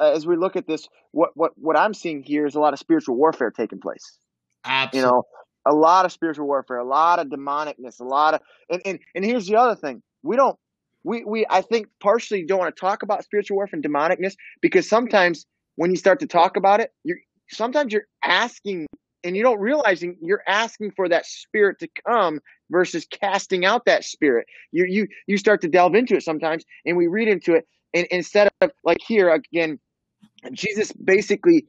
uh, 0.00 0.12
as 0.12 0.26
we 0.26 0.36
look 0.36 0.56
at 0.56 0.66
this, 0.66 0.88
what 1.12 1.30
what 1.34 1.52
what 1.56 1.76
I'm 1.76 1.94
seeing 1.94 2.22
here 2.22 2.46
is 2.46 2.54
a 2.54 2.60
lot 2.60 2.72
of 2.72 2.78
spiritual 2.78 3.16
warfare 3.16 3.50
taking 3.50 3.80
place. 3.80 4.18
Absolutely. 4.64 5.08
You 5.08 5.12
know, 5.12 5.22
a 5.66 5.74
lot 5.74 6.04
of 6.04 6.12
spiritual 6.12 6.46
warfare, 6.46 6.78
a 6.78 6.84
lot 6.84 7.18
of 7.18 7.28
demonicness, 7.28 8.00
a 8.00 8.04
lot 8.04 8.34
of 8.34 8.40
and 8.68 8.82
and 8.84 8.98
and 9.14 9.24
here's 9.24 9.46
the 9.46 9.56
other 9.56 9.76
thing: 9.76 10.02
we 10.22 10.36
don't. 10.36 10.56
We, 11.02 11.24
we 11.24 11.46
I 11.48 11.62
think 11.62 11.86
partially 12.00 12.44
don't 12.44 12.58
want 12.58 12.76
to 12.76 12.80
talk 12.80 13.02
about 13.02 13.24
spiritual 13.24 13.56
warfare 13.56 13.80
and 13.82 13.84
demonicness 13.84 14.34
because 14.60 14.86
sometimes 14.86 15.46
when 15.76 15.90
you 15.90 15.96
start 15.96 16.20
to 16.20 16.26
talk 16.26 16.56
about 16.56 16.80
it, 16.80 16.92
you're 17.04 17.16
sometimes 17.50 17.92
you're 17.92 18.06
asking 18.22 18.86
and 19.22 19.36
you 19.36 19.42
don't 19.42 19.60
realizing 19.60 20.16
you're 20.22 20.42
asking 20.46 20.92
for 20.92 21.08
that 21.08 21.26
spirit 21.26 21.78
to 21.80 21.88
come 22.06 22.40
versus 22.70 23.06
casting 23.10 23.64
out 23.64 23.84
that 23.84 24.04
spirit. 24.04 24.46
You 24.72 24.86
you 24.86 25.08
you 25.26 25.36
start 25.36 25.60
to 25.62 25.68
delve 25.68 25.94
into 25.94 26.16
it 26.16 26.22
sometimes, 26.22 26.64
and 26.86 26.96
we 26.96 27.06
read 27.06 27.28
into 27.28 27.54
it, 27.54 27.66
and 27.94 28.06
instead 28.10 28.48
of 28.60 28.70
like 28.84 28.98
here 29.06 29.30
again, 29.30 29.78
Jesus 30.52 30.92
basically 30.92 31.66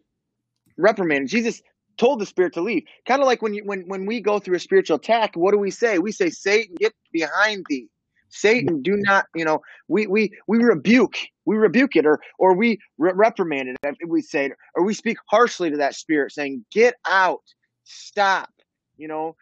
reprimanded. 0.78 1.30
Jesus 1.30 1.62
told 1.98 2.20
the 2.20 2.26
spirit 2.26 2.54
to 2.54 2.62
leave. 2.62 2.84
Kind 3.06 3.22
of 3.22 3.28
like 3.28 3.42
when 3.42 3.54
you 3.54 3.64
when 3.66 3.82
when 3.88 4.06
we 4.06 4.22
go 4.22 4.40
through 4.40 4.56
a 4.56 4.60
spiritual 4.60 4.98
attack, 4.98 5.36
what 5.36 5.52
do 5.52 5.58
we 5.58 5.72
say? 5.72 6.00
We 6.00 6.12
say, 6.12 6.30
"Satan, 6.30 6.76
get 6.80 6.94
behind 7.12 7.66
thee." 7.70 7.90
Satan, 8.32 8.82
do 8.82 8.96
not, 8.96 9.26
you 9.36 9.46
know, 9.46 9.62
we 9.88 10.08
we 10.08 10.32
we 10.48 10.58
rebuke, 10.60 11.16
we 11.46 11.58
rebuke 11.58 11.96
it, 11.96 12.06
or 12.06 12.20
or 12.40 12.56
we 12.56 12.80
re- 12.98 13.14
reprimand 13.14 13.78
it. 13.84 13.98
We 14.08 14.22
say, 14.22 14.46
it, 14.46 14.54
or 14.76 14.84
we 14.84 14.94
speak 14.94 15.18
harshly 15.30 15.70
to 15.70 15.78
that 15.78 15.96
spirit, 15.96 16.32
saying, 16.32 16.66
"Get 16.72 16.96
out, 17.08 17.44
stop." 17.84 18.50
You 18.98 19.08
know, 19.08 19.36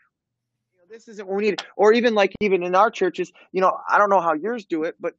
this 0.90 1.08
isn't 1.08 1.28
what 1.28 1.38
we 1.38 1.44
need. 1.44 1.62
Or 1.78 1.94
even 1.94 2.16
like 2.16 2.34
even 2.42 2.64
in 2.64 2.76
our 2.76 2.90
churches, 2.90 3.32
you 3.52 3.62
know, 3.62 3.78
I 3.90 3.98
don't 3.98 4.10
know 4.10 4.22
how 4.22 4.34
yours 4.34 4.66
do 4.66 4.84
it, 4.84 4.96
but 5.00 5.14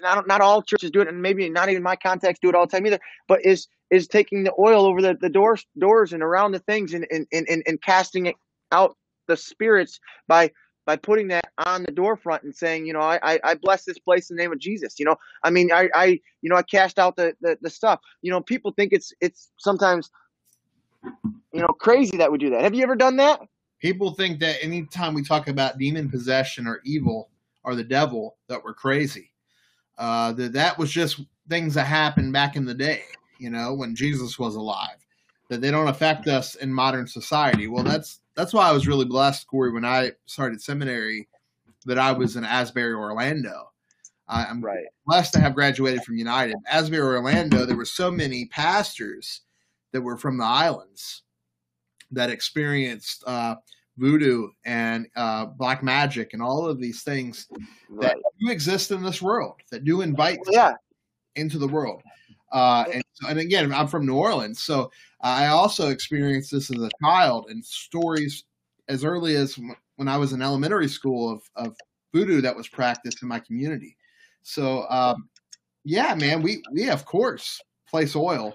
don't, 0.00 0.28
not 0.28 0.40
all 0.40 0.62
churches 0.62 0.90
do 0.90 1.00
it, 1.00 1.08
and 1.08 1.22
maybe 1.22 1.48
not 1.48 1.68
even 1.70 1.82
my 1.82 1.96
contacts 1.96 2.40
do 2.40 2.48
it 2.48 2.54
all 2.54 2.66
the 2.66 2.72
time 2.72 2.86
either. 2.86 3.00
But 3.26 3.44
is 3.44 3.66
is 3.90 4.06
taking 4.06 4.44
the 4.44 4.52
oil 4.58 4.86
over 4.86 5.00
the, 5.00 5.16
the 5.20 5.30
doors 5.30 5.66
doors 5.78 6.12
and 6.12 6.22
around 6.22 6.52
the 6.52 6.58
things 6.58 6.94
and, 6.94 7.06
and, 7.10 7.26
and 7.32 7.62
and 7.66 7.82
casting 7.82 8.26
it 8.26 8.36
out 8.72 8.96
the 9.26 9.36
spirits 9.36 9.98
by 10.28 10.50
by 10.86 10.96
putting 10.96 11.28
that 11.28 11.52
on 11.58 11.82
the 11.82 11.92
door 11.92 12.16
front 12.16 12.42
and 12.42 12.54
saying, 12.54 12.86
you 12.86 12.92
know, 12.92 13.00
I, 13.00 13.38
I, 13.42 13.54
bless 13.54 13.84
this 13.84 13.98
place 13.98 14.30
in 14.30 14.36
the 14.36 14.42
name 14.42 14.52
of 14.52 14.58
Jesus. 14.58 14.98
You 14.98 15.06
know, 15.06 15.16
I 15.42 15.50
mean, 15.50 15.72
I, 15.72 15.88
I 15.94 16.04
you 16.42 16.50
know, 16.50 16.56
I 16.56 16.62
cast 16.62 16.98
out 16.98 17.16
the, 17.16 17.34
the, 17.40 17.58
the 17.62 17.70
stuff. 17.70 18.00
You 18.22 18.30
know, 18.30 18.40
people 18.40 18.72
think 18.72 18.92
it's 18.92 19.12
it's 19.20 19.50
sometimes, 19.58 20.10
you 21.52 21.60
know, 21.60 21.68
crazy 21.68 22.16
that 22.18 22.30
we 22.30 22.38
do 22.38 22.50
that. 22.50 22.62
Have 22.62 22.74
you 22.74 22.82
ever 22.82 22.96
done 22.96 23.16
that? 23.16 23.40
People 23.80 24.12
think 24.12 24.40
that 24.40 24.62
anytime 24.62 25.14
we 25.14 25.22
talk 25.22 25.48
about 25.48 25.78
demon 25.78 26.10
possession 26.10 26.66
or 26.66 26.80
evil 26.84 27.30
or 27.64 27.74
the 27.74 27.84
devil, 27.84 28.36
that 28.48 28.62
we're 28.62 28.74
crazy. 28.74 29.30
Uh, 29.96 30.32
that 30.32 30.52
that 30.52 30.78
was 30.78 30.90
just 30.90 31.20
things 31.48 31.74
that 31.74 31.84
happened 31.84 32.32
back 32.32 32.56
in 32.56 32.64
the 32.64 32.74
day, 32.74 33.02
you 33.38 33.50
know, 33.50 33.74
when 33.74 33.94
Jesus 33.94 34.38
was 34.38 34.56
alive. 34.56 35.03
That 35.54 35.60
they 35.60 35.70
don't 35.70 35.86
affect 35.86 36.26
us 36.26 36.56
in 36.56 36.74
modern 36.74 37.06
society. 37.06 37.68
Well, 37.68 37.84
that's 37.84 38.18
that's 38.34 38.52
why 38.52 38.68
I 38.68 38.72
was 38.72 38.88
really 38.88 39.04
blessed, 39.04 39.46
Corey, 39.46 39.70
when 39.70 39.84
I 39.84 40.10
started 40.26 40.60
seminary, 40.60 41.28
that 41.86 41.96
I 41.96 42.10
was 42.10 42.34
in 42.34 42.42
Asbury, 42.44 42.92
Orlando. 42.92 43.70
I'm 44.26 44.60
Right. 44.60 44.86
blessed 45.06 45.32
to 45.34 45.38
have 45.38 45.54
graduated 45.54 46.02
from 46.02 46.16
United. 46.16 46.56
Asbury, 46.68 47.18
Orlando, 47.18 47.64
there 47.66 47.76
were 47.76 47.84
so 47.84 48.10
many 48.10 48.46
pastors 48.46 49.42
that 49.92 50.00
were 50.02 50.16
from 50.16 50.38
the 50.38 50.44
islands 50.44 51.22
that 52.10 52.30
experienced 52.30 53.22
uh, 53.28 53.54
voodoo 53.96 54.48
and 54.64 55.06
uh, 55.14 55.46
black 55.46 55.84
magic 55.84 56.32
and 56.32 56.42
all 56.42 56.66
of 56.66 56.80
these 56.80 57.04
things 57.04 57.46
that 58.00 58.16
Right. 58.16 58.22
do 58.40 58.50
exist 58.50 58.90
in 58.90 59.04
this 59.04 59.22
world, 59.22 59.54
that 59.70 59.84
do 59.84 60.00
invite 60.00 60.40
Yeah. 60.50 60.74
into 61.36 61.58
the 61.58 61.68
world. 61.68 62.02
Uh, 62.54 62.84
and, 62.92 63.04
and 63.28 63.38
again, 63.40 63.72
I'm 63.72 63.88
from 63.88 64.06
New 64.06 64.14
Orleans, 64.14 64.62
so 64.62 64.90
I 65.20 65.46
also 65.46 65.88
experienced 65.88 66.52
this 66.52 66.70
as 66.70 66.80
a 66.80 66.90
child 67.02 67.46
and 67.50 67.64
stories 67.64 68.44
as 68.88 69.04
early 69.04 69.34
as 69.34 69.58
when 69.96 70.06
I 70.06 70.16
was 70.16 70.32
in 70.32 70.40
elementary 70.40 70.86
school 70.86 71.32
of, 71.32 71.42
of 71.56 71.76
voodoo 72.14 72.40
that 72.42 72.54
was 72.54 72.68
practiced 72.68 73.22
in 73.22 73.28
my 73.28 73.40
community. 73.40 73.96
So, 74.44 74.86
um, 74.88 75.28
yeah, 75.84 76.14
man, 76.14 76.42
we, 76.42 76.62
we 76.72 76.88
of 76.88 77.04
course 77.04 77.60
place 77.90 78.14
oil. 78.14 78.54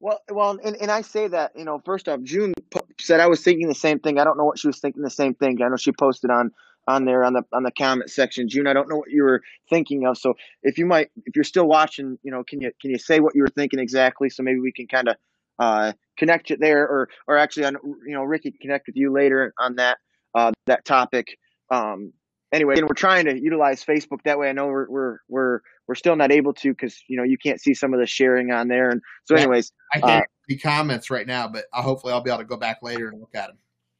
Well, 0.00 0.20
well, 0.30 0.58
and, 0.64 0.76
and 0.76 0.90
I 0.90 1.02
say 1.02 1.28
that 1.28 1.52
you 1.56 1.64
know, 1.64 1.80
first 1.84 2.08
off, 2.08 2.20
June 2.22 2.54
said 3.00 3.20
I 3.20 3.28
was 3.28 3.42
thinking 3.42 3.68
the 3.68 3.74
same 3.74 4.00
thing. 4.00 4.18
I 4.18 4.24
don't 4.24 4.36
know 4.36 4.44
what 4.44 4.58
she 4.58 4.66
was 4.66 4.80
thinking 4.80 5.02
the 5.02 5.10
same 5.10 5.34
thing. 5.34 5.62
I 5.62 5.68
know 5.68 5.76
she 5.76 5.92
posted 5.92 6.30
on 6.30 6.50
on 6.88 7.04
there 7.04 7.22
on 7.22 7.34
the 7.34 7.42
on 7.52 7.62
the 7.62 7.70
comment 7.70 8.10
section. 8.10 8.48
June, 8.48 8.66
I 8.66 8.72
don't 8.72 8.88
know 8.88 8.96
what 8.96 9.10
you 9.10 9.22
were 9.22 9.42
thinking 9.68 10.06
of. 10.06 10.16
So 10.16 10.34
if 10.62 10.78
you 10.78 10.86
might, 10.86 11.10
if 11.26 11.36
you're 11.36 11.44
still 11.44 11.66
watching, 11.66 12.18
you 12.22 12.32
know, 12.32 12.42
can 12.42 12.60
you 12.60 12.72
can 12.80 12.90
you 12.90 12.98
say 12.98 13.20
what 13.20 13.34
you 13.34 13.42
were 13.42 13.50
thinking 13.54 13.78
exactly? 13.78 14.30
So 14.30 14.42
maybe 14.42 14.58
we 14.58 14.72
can 14.72 14.88
kind 14.88 15.08
of 15.08 15.16
uh, 15.58 15.92
connect 16.18 16.50
it 16.50 16.60
there, 16.60 16.82
or 16.84 17.10
or 17.28 17.36
actually, 17.36 17.66
on 17.66 17.76
you 18.06 18.14
know, 18.14 18.24
Ricky 18.24 18.52
connect 18.60 18.86
with 18.86 18.96
you 18.96 19.12
later 19.12 19.52
on 19.60 19.76
that 19.76 19.98
uh, 20.34 20.52
that 20.66 20.84
topic. 20.86 21.36
Um, 21.70 22.14
anyway, 22.52 22.76
and 22.78 22.88
we're 22.88 22.94
trying 22.94 23.26
to 23.26 23.38
utilize 23.38 23.84
Facebook 23.84 24.22
that 24.24 24.38
way. 24.38 24.48
I 24.48 24.52
know 24.52 24.66
we're 24.68 24.88
we're 24.88 25.18
we're 25.28 25.60
we're 25.86 25.94
still 25.94 26.16
not 26.16 26.32
able 26.32 26.54
to 26.54 26.70
because 26.70 26.98
you 27.06 27.18
know 27.18 27.24
you 27.24 27.36
can't 27.36 27.60
see 27.60 27.74
some 27.74 27.92
of 27.92 28.00
the 28.00 28.06
sharing 28.06 28.50
on 28.50 28.68
there. 28.68 28.88
And 28.88 29.02
so, 29.24 29.34
Yeah. 29.34 29.42
anyways, 29.42 29.72
I 29.92 30.00
can't 30.00 30.26
see 30.48 30.56
comments 30.56 31.10
right 31.10 31.26
now, 31.26 31.48
but 31.48 31.66
uh, 31.74 31.82
hopefully 31.82 32.14
I'll 32.14 32.22
be 32.22 32.30
able 32.30 32.38
to 32.38 32.46
go 32.46 32.56
back 32.56 32.78
later 32.82 33.08
and 33.08 33.20
look 33.20 33.34
at 33.34 33.48
them. 33.48 33.58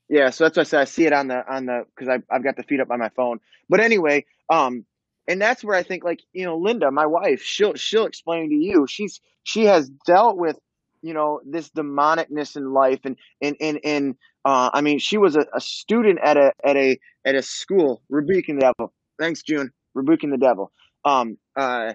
Yeah, 0.08 0.30
so 0.30 0.44
that's 0.44 0.56
why 0.56 0.62
I 0.62 0.64
said 0.64 0.80
I 0.80 0.84
see 0.84 1.06
it 1.06 1.12
on 1.12 1.28
the 1.28 1.44
on 1.52 1.66
the 1.66 1.84
because 1.94 2.08
I've 2.08 2.22
I've 2.30 2.44
got 2.44 2.56
the 2.56 2.62
feed 2.62 2.80
up 2.80 2.90
on 2.90 2.98
my 2.98 3.10
phone. 3.10 3.40
But 3.68 3.80
anyway, 3.80 4.24
um, 4.50 4.86
and 5.26 5.40
that's 5.40 5.62
where 5.62 5.76
I 5.76 5.82
think 5.82 6.02
like 6.04 6.20
you 6.32 6.44
know 6.44 6.56
Linda, 6.56 6.90
my 6.90 7.06
wife, 7.06 7.42
she'll 7.42 7.74
she'll 7.74 8.06
explain 8.06 8.48
to 8.48 8.54
you. 8.54 8.86
She's 8.88 9.20
she 9.44 9.64
has 9.66 9.90
dealt 10.06 10.38
with 10.38 10.58
you 11.02 11.12
know 11.12 11.40
this 11.46 11.68
demonicness 11.70 12.56
in 12.56 12.72
life, 12.72 13.00
and 13.04 13.16
and 13.42 13.56
and 13.60 13.80
and 13.84 14.14
uh, 14.46 14.70
I 14.72 14.80
mean 14.80 14.98
she 14.98 15.18
was 15.18 15.36
a, 15.36 15.44
a 15.54 15.60
student 15.60 16.20
at 16.22 16.38
a 16.38 16.52
at 16.64 16.76
a 16.76 16.98
at 17.26 17.34
a 17.34 17.42
school 17.42 18.02
rebuking 18.08 18.54
the 18.56 18.72
devil. 18.72 18.94
Thanks, 19.18 19.42
June, 19.42 19.70
rebuking 19.94 20.30
the 20.30 20.38
devil. 20.38 20.72
Um, 21.04 21.36
uh, 21.54 21.94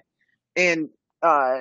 and 0.55 0.89
uh, 1.22 1.59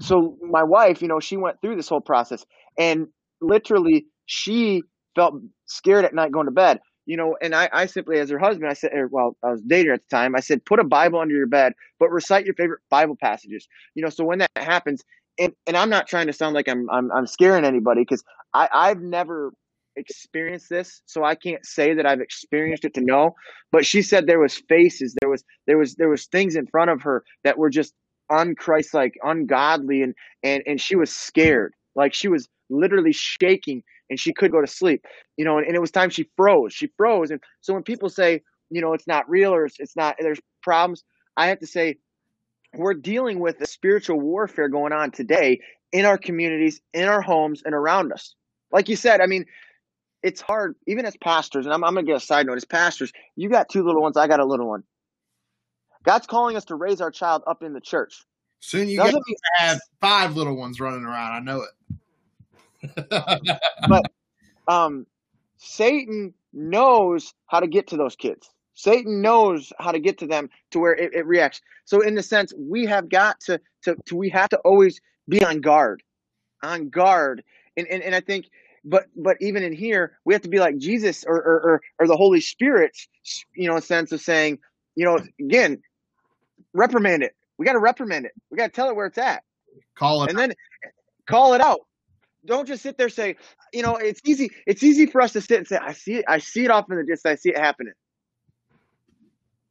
so 0.00 0.36
my 0.42 0.62
wife, 0.62 1.02
you 1.02 1.08
know, 1.08 1.20
she 1.20 1.36
went 1.36 1.60
through 1.60 1.76
this 1.76 1.88
whole 1.88 2.00
process, 2.00 2.44
and 2.78 3.08
literally 3.40 4.06
she 4.26 4.82
felt 5.18 5.34
scared 5.66 6.04
at 6.04 6.14
night 6.14 6.30
going 6.32 6.46
to 6.46 6.52
bed. 6.52 6.78
You 7.06 7.16
know, 7.16 7.36
and 7.40 7.54
I, 7.54 7.70
I 7.72 7.86
simply, 7.86 8.18
as 8.18 8.28
her 8.28 8.38
husband, 8.38 8.70
I 8.70 8.74
said, 8.74 8.90
or, 8.92 9.08
well, 9.08 9.34
I 9.42 9.50
was 9.50 9.62
dating 9.62 9.92
at 9.92 10.02
the 10.02 10.14
time. 10.14 10.36
I 10.36 10.40
said, 10.40 10.64
put 10.64 10.78
a 10.78 10.84
Bible 10.84 11.18
under 11.18 11.34
your 11.34 11.46
bed, 11.46 11.72
but 11.98 12.10
recite 12.10 12.44
your 12.44 12.54
favorite 12.54 12.80
Bible 12.90 13.16
passages. 13.18 13.66
You 13.94 14.02
know, 14.02 14.10
so 14.10 14.24
when 14.24 14.40
that 14.40 14.50
happens, 14.56 15.02
and, 15.38 15.54
and 15.66 15.76
I'm 15.76 15.88
not 15.88 16.06
trying 16.06 16.26
to 16.26 16.32
sound 16.32 16.54
like 16.54 16.68
I'm 16.68 16.88
I'm, 16.90 17.10
I'm 17.10 17.26
scaring 17.26 17.64
anybody 17.64 18.02
because 18.02 18.22
I 18.52 18.68
I've 18.72 19.00
never 19.00 19.52
experienced 19.96 20.68
this, 20.68 21.00
so 21.06 21.24
I 21.24 21.34
can't 21.34 21.64
say 21.64 21.94
that 21.94 22.06
I've 22.06 22.20
experienced 22.20 22.84
it 22.84 22.94
to 22.94 23.00
know. 23.00 23.34
But 23.72 23.86
she 23.86 24.02
said 24.02 24.26
there 24.26 24.38
was 24.38 24.62
faces, 24.68 25.16
there 25.20 25.30
was 25.30 25.44
there 25.66 25.78
was 25.78 25.94
there 25.94 26.10
was 26.10 26.26
things 26.26 26.56
in 26.56 26.66
front 26.66 26.90
of 26.90 27.02
her 27.02 27.24
that 27.44 27.56
were 27.56 27.70
just 27.70 27.94
unchristlike, 28.30 29.14
ungodly, 29.22 30.02
and 30.02 30.14
and 30.42 30.62
and 30.66 30.80
she 30.80 30.94
was 30.94 31.10
scared, 31.10 31.72
like 31.94 32.12
she 32.12 32.28
was 32.28 32.48
literally 32.70 33.12
shaking 33.12 33.82
and 34.10 34.18
she 34.18 34.32
could 34.32 34.52
go 34.52 34.60
to 34.60 34.66
sleep 34.66 35.04
you 35.36 35.44
know 35.44 35.58
and, 35.58 35.66
and, 35.66 35.76
it 35.76 35.80
was 35.80 35.90
time 35.90 36.10
she 36.10 36.28
froze. 36.36 36.72
She 36.72 36.88
froze. 36.96 37.30
And 37.30 37.40
so 37.60 37.72
when 37.72 37.82
people 37.82 38.08
say 38.08 38.42
you 38.70 38.80
know 38.80 38.92
it's 38.92 39.06
not 39.06 39.28
real 39.28 39.54
or 39.54 39.64
it's, 39.64 39.78
it's 39.78 39.96
not 39.96 40.16
there's 40.18 40.40
problems 40.62 41.04
i 41.36 41.46
have 41.46 41.58
to 41.60 41.66
say 41.66 41.96
we're 42.74 42.94
dealing 42.94 43.40
with 43.40 43.60
a 43.60 43.66
spiritual 43.66 44.20
warfare 44.20 44.68
going 44.68 44.92
on 44.92 45.10
today 45.10 45.60
in 45.92 46.04
our 46.04 46.18
communities 46.18 46.80
in 46.92 47.04
our 47.04 47.22
homes 47.22 47.62
and 47.64 47.74
around 47.74 48.12
us. 48.12 48.34
Like 48.72 48.88
you 48.88 48.96
said 48.96 49.20
i 49.20 49.26
mean 49.26 49.46
it's 50.22 50.40
hard 50.40 50.74
even 50.86 51.06
as 51.06 51.16
pastors 51.16 51.64
and 51.64 51.72
i'm, 51.72 51.84
I'm 51.84 51.94
gonna 51.94 52.06
get 52.06 52.16
a 52.16 52.20
side 52.20 52.46
note 52.46 52.56
as 52.56 52.64
pastors 52.64 53.12
you 53.36 53.48
got 53.48 53.68
two 53.68 53.84
little 53.84 54.02
ones 54.02 54.16
i 54.16 54.26
got 54.26 54.40
a 54.40 54.44
little 54.44 54.68
one. 54.68 54.84
God's 56.04 56.26
calling 56.26 56.56
us 56.56 56.64
to 56.66 56.74
raise 56.74 57.00
our 57.00 57.10
child 57.10 57.42
up 57.46 57.62
in 57.62 57.72
the 57.72 57.80
church. 57.80 58.24
Soon 58.60 58.88
you 58.88 58.98
guys 58.98 59.14
have 59.56 59.80
five 60.00 60.36
little 60.36 60.56
ones 60.56 60.80
running 60.80 61.04
around 61.04 61.32
i 61.32 61.40
know 61.40 61.62
it 61.62 61.97
but 63.88 64.10
um, 64.68 65.06
Satan 65.56 66.34
knows 66.52 67.34
how 67.46 67.60
to 67.60 67.66
get 67.66 67.88
to 67.88 67.96
those 67.96 68.16
kids. 68.16 68.50
Satan 68.74 69.20
knows 69.20 69.72
how 69.78 69.90
to 69.90 69.98
get 69.98 70.18
to 70.18 70.26
them 70.26 70.48
to 70.70 70.78
where 70.78 70.94
it, 70.94 71.12
it 71.12 71.26
reacts. 71.26 71.60
So 71.84 72.00
in 72.00 72.14
the 72.14 72.22
sense, 72.22 72.52
we 72.56 72.86
have 72.86 73.08
got 73.08 73.40
to, 73.40 73.60
to, 73.82 73.96
to 74.06 74.16
we 74.16 74.28
have 74.30 74.50
to 74.50 74.58
always 74.58 75.00
be 75.28 75.44
on 75.44 75.60
guard, 75.60 76.02
on 76.62 76.88
guard. 76.88 77.42
And, 77.76 77.88
and, 77.88 78.02
and 78.02 78.14
I 78.14 78.20
think, 78.20 78.46
but, 78.84 79.06
but 79.16 79.36
even 79.40 79.64
in 79.64 79.72
here, 79.72 80.18
we 80.24 80.32
have 80.32 80.42
to 80.42 80.48
be 80.48 80.60
like 80.60 80.78
Jesus 80.78 81.24
or, 81.26 81.36
or, 81.36 81.60
or, 81.60 81.80
or 81.98 82.06
the 82.06 82.16
Holy 82.16 82.40
Spirit, 82.40 82.96
you 83.56 83.68
know, 83.68 83.76
a 83.76 83.82
sense 83.82 84.12
of 84.12 84.20
saying, 84.20 84.60
you 84.94 85.04
know, 85.04 85.18
again, 85.40 85.82
reprimand 86.72 87.24
it. 87.24 87.34
We 87.58 87.66
got 87.66 87.72
to 87.72 87.80
reprimand 87.80 88.26
it. 88.26 88.32
We 88.50 88.56
got 88.56 88.66
to 88.66 88.72
tell 88.72 88.88
it 88.88 88.94
where 88.94 89.06
it's 89.06 89.18
at. 89.18 89.42
Call 89.96 90.22
it. 90.22 90.30
And 90.30 90.38
then 90.38 90.52
call 91.26 91.54
it 91.54 91.60
out 91.60 91.80
don't 92.48 92.66
just 92.66 92.82
sit 92.82 92.96
there 92.96 93.06
and 93.06 93.14
say, 93.14 93.36
you 93.72 93.82
know, 93.82 93.96
it's 93.96 94.20
easy. 94.24 94.50
It's 94.66 94.82
easy 94.82 95.06
for 95.06 95.20
us 95.20 95.32
to 95.34 95.40
sit 95.40 95.58
and 95.58 95.66
say, 95.66 95.76
I 95.76 95.92
see 95.92 96.16
it. 96.16 96.24
I 96.26 96.38
see 96.38 96.64
it 96.64 96.70
off 96.70 96.90
in 96.90 96.96
the 96.96 97.04
distance. 97.04 97.32
I 97.32 97.36
see 97.36 97.50
it 97.50 97.58
happening, 97.58 97.92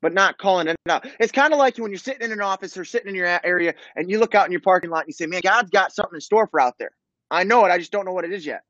but 0.01 0.13
not 0.13 0.37
calling 0.37 0.67
it 0.67 0.77
out. 0.87 1.05
It's 1.19 1.31
kind 1.31 1.51
of 1.53 1.59
like 1.59 1.77
when 1.77 1.91
you're 1.91 1.99
sitting 1.99 2.21
in 2.21 2.31
an 2.31 2.41
office 2.41 2.77
or 2.77 2.85
sitting 2.85 3.09
in 3.09 3.15
your 3.15 3.39
area 3.43 3.73
and 3.95 4.09
you 4.09 4.19
look 4.19 4.35
out 4.35 4.45
in 4.45 4.51
your 4.51 4.61
parking 4.61 4.89
lot 4.89 5.01
and 5.01 5.09
you 5.09 5.13
say, 5.13 5.25
man, 5.25 5.41
God's 5.43 5.69
got 5.69 5.93
something 5.93 6.15
in 6.15 6.21
store 6.21 6.47
for 6.47 6.61
out 6.61 6.75
there. 6.79 6.91
I 7.29 7.43
know 7.43 7.65
it. 7.65 7.71
I 7.71 7.77
just 7.77 7.91
don't 7.91 8.05
know 8.05 8.13
what 8.13 8.23
it 8.23 8.31
is 8.31 8.45
yet. 8.45 8.61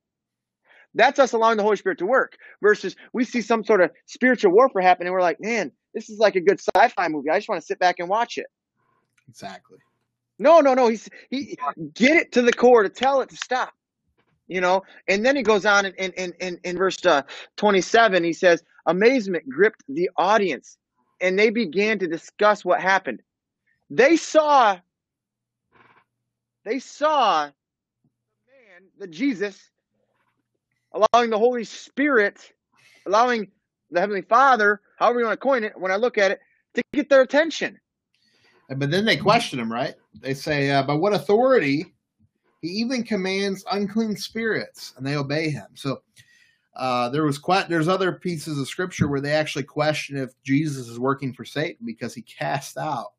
That's 0.95 1.19
us 1.19 1.33
allowing 1.33 1.57
the 1.57 1.63
Holy 1.63 1.75
Spirit 1.75 1.99
to 1.99 2.05
work 2.07 2.37
versus 2.61 2.95
we 3.13 3.23
see 3.23 3.41
some 3.41 3.63
sort 3.63 3.81
of 3.81 3.91
spiritual 4.07 4.51
warfare 4.51 4.81
happening. 4.81 5.07
And 5.07 5.13
we're 5.13 5.21
like, 5.21 5.39
man, 5.39 5.71
this 5.93 6.09
is 6.09 6.17
like 6.17 6.35
a 6.35 6.41
good 6.41 6.59
sci-fi 6.59 7.07
movie. 7.09 7.29
I 7.29 7.37
just 7.37 7.49
want 7.49 7.61
to 7.61 7.65
sit 7.65 7.77
back 7.77 7.99
and 7.99 8.09
watch 8.09 8.37
it. 8.37 8.47
Exactly. 9.29 9.77
No, 10.39 10.59
no, 10.61 10.73
no. 10.73 10.87
He's 10.87 11.09
he 11.29 11.57
get 11.93 12.15
it 12.15 12.31
to 12.33 12.41
the 12.41 12.53
core 12.53 12.83
to 12.83 12.89
tell 12.89 13.21
it 13.21 13.29
to 13.29 13.35
stop 13.35 13.73
you 14.47 14.61
know? 14.61 14.83
And 15.07 15.25
then 15.25 15.35
he 15.35 15.43
goes 15.43 15.65
on 15.65 15.85
in 15.85 15.93
in 15.93 16.33
in, 16.39 16.59
in 16.63 16.77
verse 16.77 17.03
uh, 17.05 17.23
27 17.57 18.23
he 18.23 18.33
says 18.33 18.63
amazement 18.85 19.47
gripped 19.49 19.83
the 19.87 20.09
audience 20.17 20.77
and 21.21 21.37
they 21.37 21.49
began 21.49 21.99
to 21.99 22.07
discuss 22.07 22.63
what 22.63 22.81
happened. 22.81 23.21
They 23.89 24.17
saw 24.17 24.77
they 26.65 26.79
saw 26.79 27.45
the 27.45 27.51
man 28.51 28.89
the 28.99 29.07
jesus 29.07 29.71
allowing 30.93 31.29
the 31.29 31.37
holy 31.37 31.63
spirit 31.63 32.51
allowing 33.05 33.47
the 33.91 34.01
heavenly 34.01 34.21
father 34.23 34.81
however 34.97 35.19
you 35.19 35.25
want 35.25 35.39
to 35.39 35.43
coin 35.43 35.63
it 35.63 35.71
when 35.77 35.91
i 35.91 35.95
look 35.95 36.17
at 36.17 36.31
it 36.31 36.39
to 36.77 36.83
get 36.93 37.09
their 37.09 37.21
attention. 37.21 37.79
But 38.69 38.91
then 38.91 39.05
they 39.05 39.17
question 39.17 39.59
him 39.59 39.71
right? 39.71 39.95
They 40.19 40.33
say 40.33 40.71
uh, 40.71 40.83
by 40.83 40.93
what 40.93 41.13
authority 41.13 41.93
he 42.67 42.73
even 42.73 43.03
commands 43.03 43.63
unclean 43.71 44.15
spirits, 44.15 44.93
and 44.97 45.05
they 45.05 45.15
obey 45.15 45.49
him. 45.49 45.67
So 45.73 46.01
uh, 46.75 47.09
there 47.09 47.23
was 47.23 47.37
quite 47.37 47.69
there's 47.69 47.87
other 47.87 48.11
pieces 48.11 48.59
of 48.59 48.67
scripture 48.67 49.07
where 49.07 49.21
they 49.21 49.31
actually 49.31 49.63
question 49.63 50.17
if 50.17 50.31
Jesus 50.43 50.87
is 50.87 50.99
working 50.99 51.33
for 51.33 51.45
Satan 51.45 51.85
because 51.85 52.13
he 52.13 52.21
cast 52.21 52.77
out. 52.77 53.13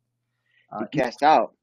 Uh, 0.71 0.85
he 0.91 0.99
cast 0.99 1.23
out, 1.23 1.55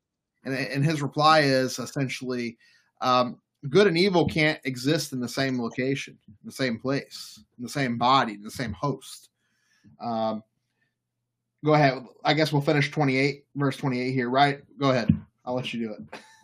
and, 0.44 0.56
and 0.56 0.84
his 0.84 1.02
reply 1.02 1.42
is 1.42 1.78
essentially, 1.78 2.58
um, 3.02 3.40
good 3.70 3.88
and 3.88 3.98
evil 3.98 4.28
can't 4.28 4.60
exist 4.64 5.14
in 5.14 5.20
the 5.20 5.30
same 5.30 5.62
location, 5.62 6.18
in 6.28 6.46
the 6.46 6.52
same 6.52 6.80
place, 6.80 7.40
in 7.58 7.64
the 7.64 7.70
same 7.70 7.98
body, 7.98 8.34
in 8.34 8.44
the 8.44 8.52
same 8.52 8.74
host. 8.74 9.30
Um, 10.02 10.44
go 11.64 11.76
ahead. 11.76 12.04
I 12.24 12.34
guess 12.34 12.52
we'll 12.52 12.64
finish 12.64 12.90
28, 12.90 13.46
verse 13.56 13.78
28 13.78 14.12
here, 14.12 14.30
right? 14.30 14.62
Go 14.80 14.90
ahead. 14.90 15.16
I'll 15.46 15.54
let 15.54 15.72
you 15.72 15.88
do 15.88 15.96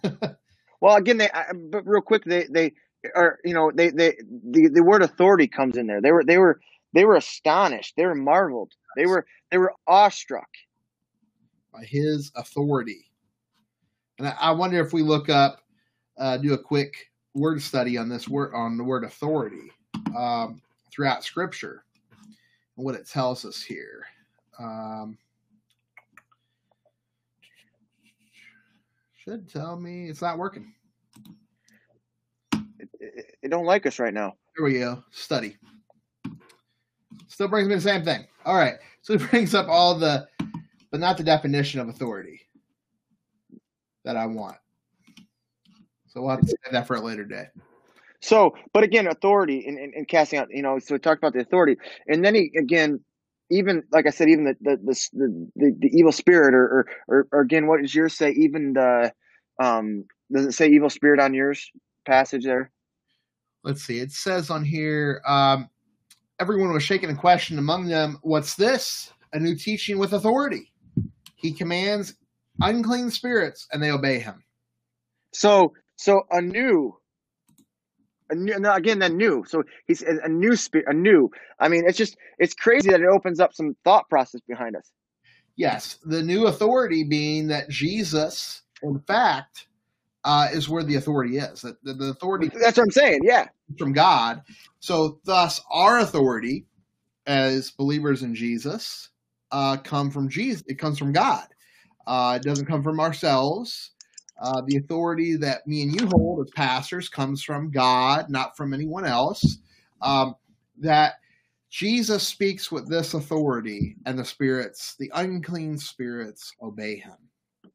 it. 0.04 0.38
Well, 0.82 0.96
again, 0.96 1.18
they 1.18 1.30
but 1.70 1.88
real 1.88 2.02
quick, 2.02 2.24
they 2.26 2.46
they 2.50 2.74
are 3.16 3.40
you 3.46 3.54
know 3.54 3.72
they 3.74 3.90
they 3.92 4.18
the, 4.50 4.68
the 4.68 4.84
word 4.84 5.04
authority 5.04 5.48
comes 5.48 5.78
in 5.78 5.88
there. 5.88 6.02
They 6.02 6.12
were 6.12 6.24
they 6.24 6.38
were 6.38 6.60
they 6.94 7.06
were 7.06 7.16
astonished. 7.16 7.94
They 7.96 8.06
were 8.06 8.16
marveled. 8.16 8.74
They 8.98 9.06
were 9.06 9.26
they 9.52 9.58
were 9.58 9.74
awestruck 9.88 10.50
by 11.74 11.84
his 11.84 12.32
authority. 12.36 13.06
And 14.20 14.28
I 14.40 14.52
wonder 14.52 14.80
if 14.80 14.94
we 14.94 15.02
look 15.02 15.30
up, 15.30 15.62
uh, 16.18 16.38
do 16.38 16.54
a 16.54 16.58
quick 16.58 16.94
word 17.34 17.62
study 17.62 17.98
on 17.98 18.10
this 18.10 18.28
word 18.28 18.54
on 18.54 18.78
the 18.78 18.84
word 18.84 19.04
authority 19.04 19.72
um, 20.16 20.62
throughout 20.92 21.24
Scripture 21.24 21.86
and 22.78 22.86
what 22.86 22.96
it 22.96 23.08
tells 23.08 23.46
us 23.46 23.62
here. 23.62 24.04
Um, 24.60 25.18
should 29.24 29.48
tell 29.48 29.80
me 29.80 30.10
it's 30.10 30.22
not 30.22 30.40
working. 30.40 30.74
It, 32.54 32.90
it, 33.00 33.26
it, 33.44 33.50
don't 33.50 33.66
like 33.66 33.86
us 33.86 34.00
right 34.00 34.14
now. 34.14 34.34
There 34.58 34.66
we 34.66 34.80
go. 34.80 35.04
Study. 35.12 35.58
Still 37.28 37.48
brings 37.48 37.68
me 37.68 37.76
the 37.76 37.82
same 37.82 38.04
thing. 38.04 38.26
All 38.46 38.56
right. 38.56 38.76
So 39.02 39.14
it 39.14 39.22
brings 39.30 39.54
up 39.54 39.68
all 39.70 39.98
the, 39.98 40.28
but 40.90 41.00
not 41.00 41.18
the 41.18 41.24
definition 41.24 41.80
of 41.80 41.88
authority 41.88 42.42
that 44.06 44.18
I 44.18 44.26
want. 44.26 44.58
So 46.08 46.22
we'll 46.22 46.32
have 46.32 46.42
to 46.42 46.48
save 46.48 46.72
that 46.72 46.88
for 46.88 46.96
a 46.96 47.02
later 47.02 47.24
day. 47.24 47.46
So, 48.22 48.56
but 48.74 48.84
again, 48.84 49.08
authority 49.08 49.66
and, 49.68 49.78
and, 49.78 49.94
and 49.94 50.08
casting 50.08 50.40
out, 50.40 50.48
you 50.52 50.62
know, 50.62 50.80
so 50.80 50.96
we 50.96 51.00
talked 51.00 51.20
about 51.20 51.34
the 51.34 51.40
authority. 51.42 51.78
And 52.08 52.26
then 52.26 52.36
he, 52.36 52.52
again, 52.58 53.00
even 53.52 53.84
like 53.92 54.08
I 54.08 54.10
said, 54.10 54.30
even 54.30 54.46
the 54.46 54.56
the 54.62 54.78
the, 54.78 55.50
the, 55.56 55.78
the 55.80 55.90
evil 55.94 56.12
spirit, 56.12 56.56
or, 56.56 56.64
or, 56.64 56.88
or 57.08 57.28
or 57.32 57.42
again, 57.42 57.68
what 57.68 57.82
does 57.82 57.94
yours 57.94 58.16
say? 58.16 58.32
Even 58.32 58.74
the 58.74 59.14
um, 59.62 60.06
does 60.32 60.46
it 60.46 60.54
say 60.54 60.70
evil 60.70 60.90
spirit 60.90 61.20
on 61.20 61.34
yours 61.34 61.70
passage 62.06 62.46
there? 62.46 62.72
Let's 63.64 63.84
see. 63.84 64.00
It 64.00 64.12
says 64.12 64.50
on 64.50 64.66
here, 64.66 65.22
um, 65.28 65.70
everyone 66.40 66.74
was 66.74 66.84
shaken 66.84 67.10
and 67.10 67.20
questioned 67.20 67.60
among 67.60 67.88
them. 67.88 68.18
What's 68.24 68.56
this? 68.56 69.12
A 69.34 69.40
new 69.40 69.56
teaching 69.56 70.00
with 70.00 70.14
authority. 70.14 70.72
He 71.36 71.54
commands 71.54 72.16
unclean 72.62 73.12
spirits, 73.12 73.68
and 73.72 73.82
they 73.82 73.92
obey 73.92 74.20
him. 74.20 74.44
So, 75.34 75.74
so 75.96 76.24
a 76.32 76.42
new 76.42 76.98
a 78.32 78.36
new, 78.36 78.54
again, 78.72 79.00
that 79.00 79.12
new. 79.14 79.44
So 79.48 79.64
he's 79.88 80.02
a 80.02 80.28
new 80.30 80.56
spirit, 80.56 80.88
a 80.90 80.94
new. 80.94 81.30
I 81.60 81.68
mean, 81.68 81.84
it's 81.88 81.98
just 81.98 82.18
it's 82.40 82.54
crazy 82.54 82.90
that 82.90 83.02
it 83.02 83.08
opens 83.08 83.40
up 83.40 83.54
some 83.54 83.76
thought 83.84 84.10
process 84.10 84.42
behind 84.48 84.76
us. 84.76 84.92
Yes, 85.56 85.98
the 86.04 86.24
new 86.24 86.48
authority 86.48 87.04
being 87.04 87.48
that 87.48 87.70
Jesus, 87.70 88.64
in 88.82 89.00
fact, 89.02 89.68
uh, 90.24 90.48
is 90.52 90.70
where 90.70 90.84
the 90.84 90.96
authority 90.96 91.38
is. 91.38 91.62
That 91.62 91.84
the, 91.84 91.94
the 91.94 92.06
authority 92.06 92.50
That's 92.50 92.78
what 92.78 92.86
I'm 92.86 92.92
saying. 92.92 93.22
Yeah. 93.24 93.48
from 93.78 93.94
God. 93.94 94.42
So, 94.80 95.20
thus, 95.26 95.62
our 95.72 96.00
authority 96.00 96.66
as 97.28 97.72
believers 97.72 98.24
in 98.24 98.34
Jesus 98.34 99.10
uh, 99.52 99.78
come 99.78 100.10
from 100.10 100.30
Jesus. 100.30 100.64
It 100.68 100.80
comes 100.80 100.98
from 100.98 101.12
God. 101.12 101.48
Uh, 102.08 102.40
it 102.42 102.44
doesn't 102.44 102.66
come 102.66 102.84
from 102.84 103.00
ourselves. 103.00 103.92
Uh, 104.42 104.62
the 104.66 104.78
authority 104.78 105.36
that 105.36 105.68
me 105.68 105.84
and 105.84 105.94
you 105.94 106.08
hold 106.08 106.46
as 106.46 106.52
pastors 106.52 107.08
comes 107.08 107.44
from 107.44 107.70
God, 107.70 108.30
not 108.30 108.58
from 108.58 108.74
anyone 108.74 109.06
else. 109.06 109.60
Um, 110.02 110.36
that 110.80 111.16
Jesus 111.70 112.28
speaks 112.28 112.72
with 112.72 112.90
this 112.90 113.14
authority, 113.14 113.96
and 114.06 114.20
the 114.20 114.26
spirits, 114.26 114.96
the 115.00 115.12
unclean 115.14 115.78
spirits, 115.78 116.54
obey 116.62 116.98
him. 116.98 117.16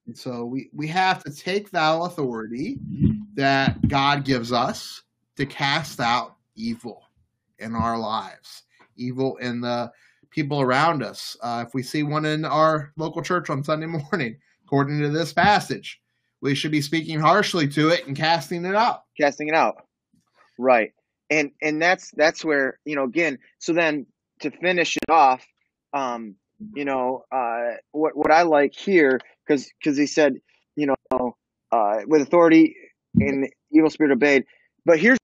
And 0.06 0.16
so 0.16 0.44
we, 0.44 0.68
we 0.74 0.86
have 0.88 1.22
to 1.24 1.30
take 1.34 1.70
that 1.70 1.94
authority 1.94 2.78
that 3.34 3.88
God 3.88 4.24
gives 4.24 4.52
us 4.52 5.02
to 5.36 5.46
cast 5.46 6.00
out 6.00 6.36
evil 6.56 7.08
in 7.58 7.74
our 7.74 7.98
lives, 7.98 8.64
evil 8.96 9.36
in 9.36 9.60
the 9.60 9.90
people 10.30 10.60
around 10.60 11.02
us. 11.02 11.36
Uh, 11.40 11.64
if 11.66 11.72
we 11.74 11.82
see 11.82 12.02
one 12.02 12.24
in 12.24 12.44
our 12.44 12.92
local 12.96 13.22
church 13.22 13.50
on 13.50 13.64
Sunday 13.64 13.86
morning, 13.86 14.36
according 14.64 15.00
to 15.00 15.08
this 15.08 15.32
passage, 15.32 16.00
we 16.40 16.54
should 16.54 16.70
be 16.70 16.82
speaking 16.82 17.18
harshly 17.18 17.68
to 17.68 17.88
it 17.88 18.06
and 18.06 18.16
casting 18.16 18.64
it 18.64 18.74
out. 18.74 19.02
Casting 19.18 19.48
it 19.48 19.54
out. 19.54 19.76
Right. 20.58 20.92
And 21.30 21.50
and 21.60 21.82
that's 21.82 22.10
that's 22.12 22.44
where, 22.44 22.78
you 22.84 22.94
know, 22.94 23.04
again, 23.04 23.38
so 23.58 23.72
then 23.72 24.06
to 24.40 24.50
finish 24.50 24.96
it 24.96 25.10
off, 25.10 25.44
um, 25.92 26.36
you 26.74 26.84
know, 26.84 27.24
uh, 27.32 27.76
what 27.92 28.16
what 28.16 28.30
I 28.30 28.42
like 28.42 28.74
here, 28.74 29.18
because 29.46 29.68
because 29.80 29.98
he 29.98 30.06
said, 30.06 30.34
you 30.76 30.86
know, 30.86 31.36
uh, 31.72 32.00
with 32.06 32.22
authority 32.22 32.76
and 33.18 33.48
evil 33.72 33.90
spirit 33.90 34.12
obeyed. 34.12 34.44
But 34.84 35.00
here's 35.00 35.18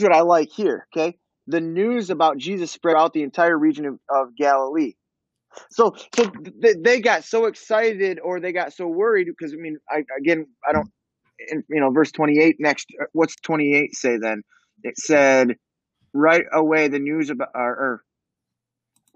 what 0.00 0.12
I 0.12 0.20
like 0.20 0.50
here. 0.50 0.86
Okay, 0.94 1.16
the 1.46 1.60
news 1.60 2.10
about 2.10 2.36
Jesus 2.36 2.70
spread 2.70 2.96
out 2.96 3.12
the 3.12 3.22
entire 3.22 3.56
region 3.56 3.86
of, 3.86 3.98
of 4.10 4.36
Galilee. 4.36 4.94
So 5.70 5.94
so 6.16 6.30
th- 6.62 6.76
they 6.82 7.00
got 7.00 7.24
so 7.24 7.46
excited 7.46 8.20
or 8.22 8.40
they 8.40 8.52
got 8.52 8.72
so 8.72 8.88
worried 8.88 9.28
because 9.28 9.52
I 9.54 9.56
mean, 9.56 9.78
I 9.90 10.04
again, 10.18 10.46
I 10.68 10.72
don't, 10.72 10.88
you 11.68 11.80
know, 11.80 11.90
verse 11.90 12.12
twenty 12.12 12.40
eight 12.40 12.56
next. 12.60 12.88
uh, 13.00 13.06
What's 13.12 13.36
twenty 13.36 13.74
eight 13.76 13.94
say 13.96 14.18
then? 14.18 14.42
It 14.84 14.98
said, 14.98 15.56
right 16.14 16.44
away 16.52 16.88
the 16.88 16.98
news 17.00 17.30
about 17.30 17.50
or, 17.54 17.70
or 17.70 18.02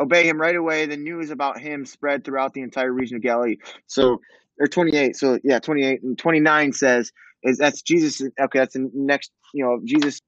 obey 0.00 0.28
him 0.28 0.40
right 0.40 0.56
away. 0.56 0.86
The 0.86 0.96
news 0.96 1.30
about 1.30 1.60
him 1.60 1.86
spread 1.86 2.24
throughout 2.24 2.54
the 2.54 2.62
entire 2.62 2.92
region 2.92 3.16
of 3.18 3.22
Galilee. 3.22 3.56
So, 3.86 4.20
or 4.60 4.68
28. 4.68 5.16
So, 5.16 5.38
yeah, 5.44 5.58
28 5.60 6.02
and 6.02 6.18
29 6.18 6.72
says, 6.74 7.12
is 7.42 7.58
that's 7.58 7.82
Jesus. 7.82 8.22
Okay, 8.40 8.60
that's 8.60 8.74
the 8.74 8.90
next, 8.94 9.30
you 9.54 9.64
know, 9.64 9.80
Jesus 9.84 10.20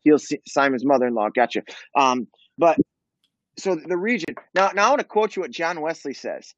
heals 0.00 0.32
Simon's 0.46 0.84
mother 0.84 1.06
in 1.08 1.14
law. 1.14 1.28
Gotcha. 1.34 1.62
Um, 1.96 2.28
but 2.58 2.78
so 3.62 3.76
the 3.76 3.96
region. 3.96 4.34
Now, 4.54 4.70
now 4.74 4.86
I 4.86 4.88
want 4.90 5.00
to 5.00 5.06
quote 5.06 5.36
you 5.36 5.42
what 5.42 5.50
John 5.50 5.80
Wesley 5.80 6.14
says. 6.14 6.54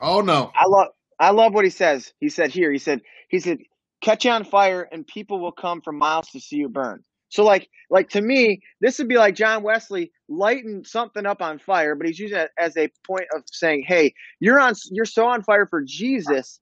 Oh 0.00 0.20
no. 0.20 0.52
I 0.54 0.66
love, 0.66 0.88
I 1.18 1.30
love 1.30 1.54
what 1.54 1.64
he 1.64 1.70
says. 1.70 2.12
He 2.18 2.28
said 2.28 2.50
here, 2.50 2.72
he 2.72 2.78
said, 2.78 3.00
he 3.28 3.40
said, 3.40 3.58
catch 4.00 4.26
on 4.26 4.44
fire 4.44 4.88
and 4.90 5.06
people 5.06 5.40
will 5.40 5.52
come 5.52 5.80
from 5.80 5.96
miles 5.98 6.28
to 6.30 6.40
see 6.40 6.56
you 6.56 6.68
burn. 6.68 7.04
So 7.32 7.44
like, 7.44 7.70
like 7.88 8.10
to 8.10 8.20
me, 8.20 8.60
this 8.82 8.98
would 8.98 9.08
be 9.08 9.16
like 9.16 9.34
John 9.34 9.62
Wesley 9.62 10.12
lighting 10.28 10.84
something 10.84 11.24
up 11.24 11.40
on 11.40 11.58
fire, 11.58 11.94
but 11.94 12.06
he's 12.06 12.18
using 12.18 12.36
it 12.36 12.50
as 12.58 12.76
a 12.76 12.90
point 13.06 13.24
of 13.34 13.42
saying, 13.50 13.84
"Hey, 13.86 14.12
you're 14.38 14.60
on, 14.60 14.74
you're 14.90 15.06
so 15.06 15.26
on 15.28 15.42
fire 15.42 15.66
for 15.66 15.82
Jesus 15.82 16.60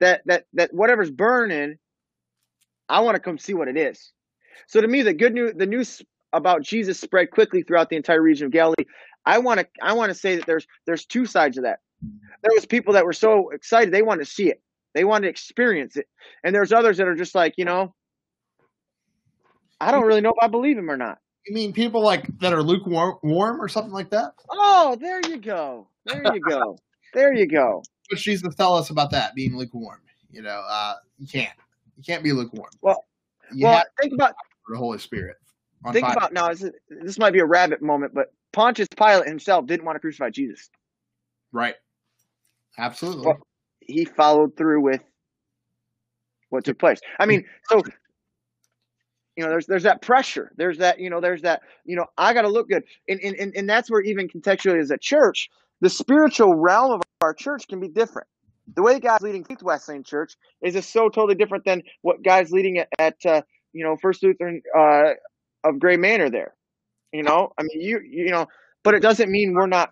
that 0.00 0.22
that 0.24 0.44
that 0.54 0.72
whatever's 0.72 1.10
burning, 1.10 1.76
I 2.88 3.00
want 3.00 3.16
to 3.16 3.20
come 3.20 3.36
see 3.36 3.52
what 3.52 3.68
it 3.68 3.76
is." 3.76 4.10
So 4.68 4.80
to 4.80 4.88
me, 4.88 5.02
the 5.02 5.12
good 5.12 5.34
news, 5.34 5.52
the 5.54 5.66
news 5.66 6.00
about 6.32 6.62
Jesus 6.62 7.00
spread 7.00 7.30
quickly 7.30 7.62
throughout 7.62 7.88
the 7.90 7.96
entire 7.96 8.22
region 8.22 8.46
of 8.46 8.52
Galilee. 8.52 8.86
I 9.26 9.38
want 9.38 9.60
to, 9.60 9.66
I 9.82 9.92
want 9.92 10.10
to 10.10 10.14
say 10.14 10.36
that 10.36 10.46
there's 10.46 10.66
there's 10.86 11.04
two 11.04 11.26
sides 11.26 11.56
of 11.58 11.64
that. 11.64 11.80
There 12.42 12.52
was 12.54 12.64
people 12.64 12.94
that 12.94 13.04
were 13.04 13.12
so 13.12 13.50
excited 13.50 13.92
they 13.92 14.02
wanted 14.02 14.24
to 14.24 14.30
see 14.30 14.48
it, 14.48 14.62
they 14.94 15.04
wanted 15.04 15.26
to 15.26 15.30
experience 15.30 15.96
it, 15.96 16.08
and 16.42 16.54
there's 16.54 16.72
others 16.72 16.96
that 16.96 17.08
are 17.08 17.14
just 17.14 17.34
like, 17.34 17.54
you 17.58 17.64
know, 17.64 17.94
I 19.80 19.90
don't 19.90 20.06
really 20.06 20.20
know 20.20 20.30
if 20.30 20.42
I 20.42 20.48
believe 20.48 20.78
him 20.78 20.90
or 20.90 20.96
not. 20.96 21.18
You 21.46 21.54
mean 21.54 21.72
people 21.72 22.02
like 22.02 22.26
that 22.40 22.52
are 22.52 22.62
lukewarm 22.62 23.18
warm 23.22 23.60
or 23.60 23.68
something 23.68 23.92
like 23.92 24.10
that? 24.10 24.32
Oh, 24.50 24.96
there 25.00 25.20
you 25.26 25.38
go. 25.38 25.88
There 26.04 26.22
you 26.34 26.40
go. 26.40 26.78
There 27.14 27.32
you 27.32 27.46
go. 27.46 27.82
Does 28.10 28.22
Jesus 28.22 28.54
tell 28.54 28.74
us 28.74 28.90
about 28.90 29.10
that 29.10 29.34
being 29.34 29.56
lukewarm? 29.56 30.00
You 30.30 30.42
know, 30.42 30.62
uh, 30.68 30.94
you 31.18 31.26
can't. 31.26 31.52
You 31.96 32.04
can't 32.04 32.22
be 32.22 32.32
lukewarm. 32.32 32.70
Well, 32.82 33.04
you 33.52 33.66
well, 33.66 33.82
think 34.00 34.14
about 34.14 34.34
the 34.68 34.76
Holy 34.76 34.98
Spirit. 34.98 35.36
Think 35.92 36.06
about 36.06 36.32
now. 36.32 36.48
This, 36.48 36.62
is, 36.62 36.72
this 36.88 37.18
might 37.18 37.32
be 37.32 37.40
a 37.40 37.46
rabbit 37.46 37.82
moment, 37.82 38.14
but 38.14 38.32
Pontius 38.52 38.88
Pilate 38.96 39.26
himself 39.26 39.66
didn't 39.66 39.84
want 39.84 39.96
to 39.96 40.00
crucify 40.00 40.30
Jesus. 40.30 40.70
right. 41.52 41.74
Absolutely. 42.78 43.26
Well, 43.26 43.38
He 43.80 44.04
followed 44.04 44.56
through 44.56 44.82
with 44.82 45.02
what 46.50 46.64
took 46.64 46.78
place. 46.78 47.00
I 47.18 47.26
mean, 47.26 47.44
so 47.68 47.82
you 49.36 49.44
know, 49.44 49.50
there's 49.50 49.66
there's 49.66 49.82
that 49.84 50.02
pressure. 50.02 50.52
There's 50.56 50.78
that 50.78 51.00
you 51.00 51.10
know, 51.10 51.20
there's 51.20 51.42
that 51.42 51.62
you 51.84 51.96
know, 51.96 52.06
I 52.18 52.34
got 52.34 52.42
to 52.42 52.48
look 52.48 52.68
good, 52.68 52.82
and, 53.08 53.20
and 53.20 53.36
and 53.36 53.54
and 53.56 53.68
that's 53.68 53.90
where 53.90 54.02
even 54.02 54.28
contextually 54.28 54.80
as 54.80 54.90
a 54.90 54.98
church, 54.98 55.48
the 55.80 55.90
spiritual 55.90 56.54
realm 56.54 56.92
of 56.92 57.02
our 57.22 57.34
church 57.34 57.66
can 57.68 57.80
be 57.80 57.88
different. 57.88 58.28
The 58.74 58.82
way 58.82 59.00
God's 59.00 59.22
leading 59.22 59.44
Faith 59.44 59.62
Wesleyan 59.62 60.04
Church 60.04 60.34
is 60.62 60.74
just 60.74 60.92
so 60.92 61.08
totally 61.08 61.34
different 61.34 61.64
than 61.64 61.82
what 62.02 62.22
God's 62.22 62.50
leading 62.50 62.78
at, 62.78 62.88
at 62.98 63.16
uh, 63.26 63.42
you 63.72 63.84
know 63.84 63.96
First 63.96 64.22
Lutheran 64.22 64.62
uh, 64.78 65.10
of 65.64 65.78
Gray 65.78 65.96
Manor. 65.96 66.30
There, 66.30 66.54
you 67.12 67.22
know, 67.22 67.52
I 67.58 67.62
mean, 67.62 67.80
you 67.80 68.00
you 68.00 68.30
know, 68.30 68.46
but 68.82 68.94
it 68.94 69.00
doesn't 69.00 69.30
mean 69.30 69.54
we're 69.54 69.66
not 69.66 69.90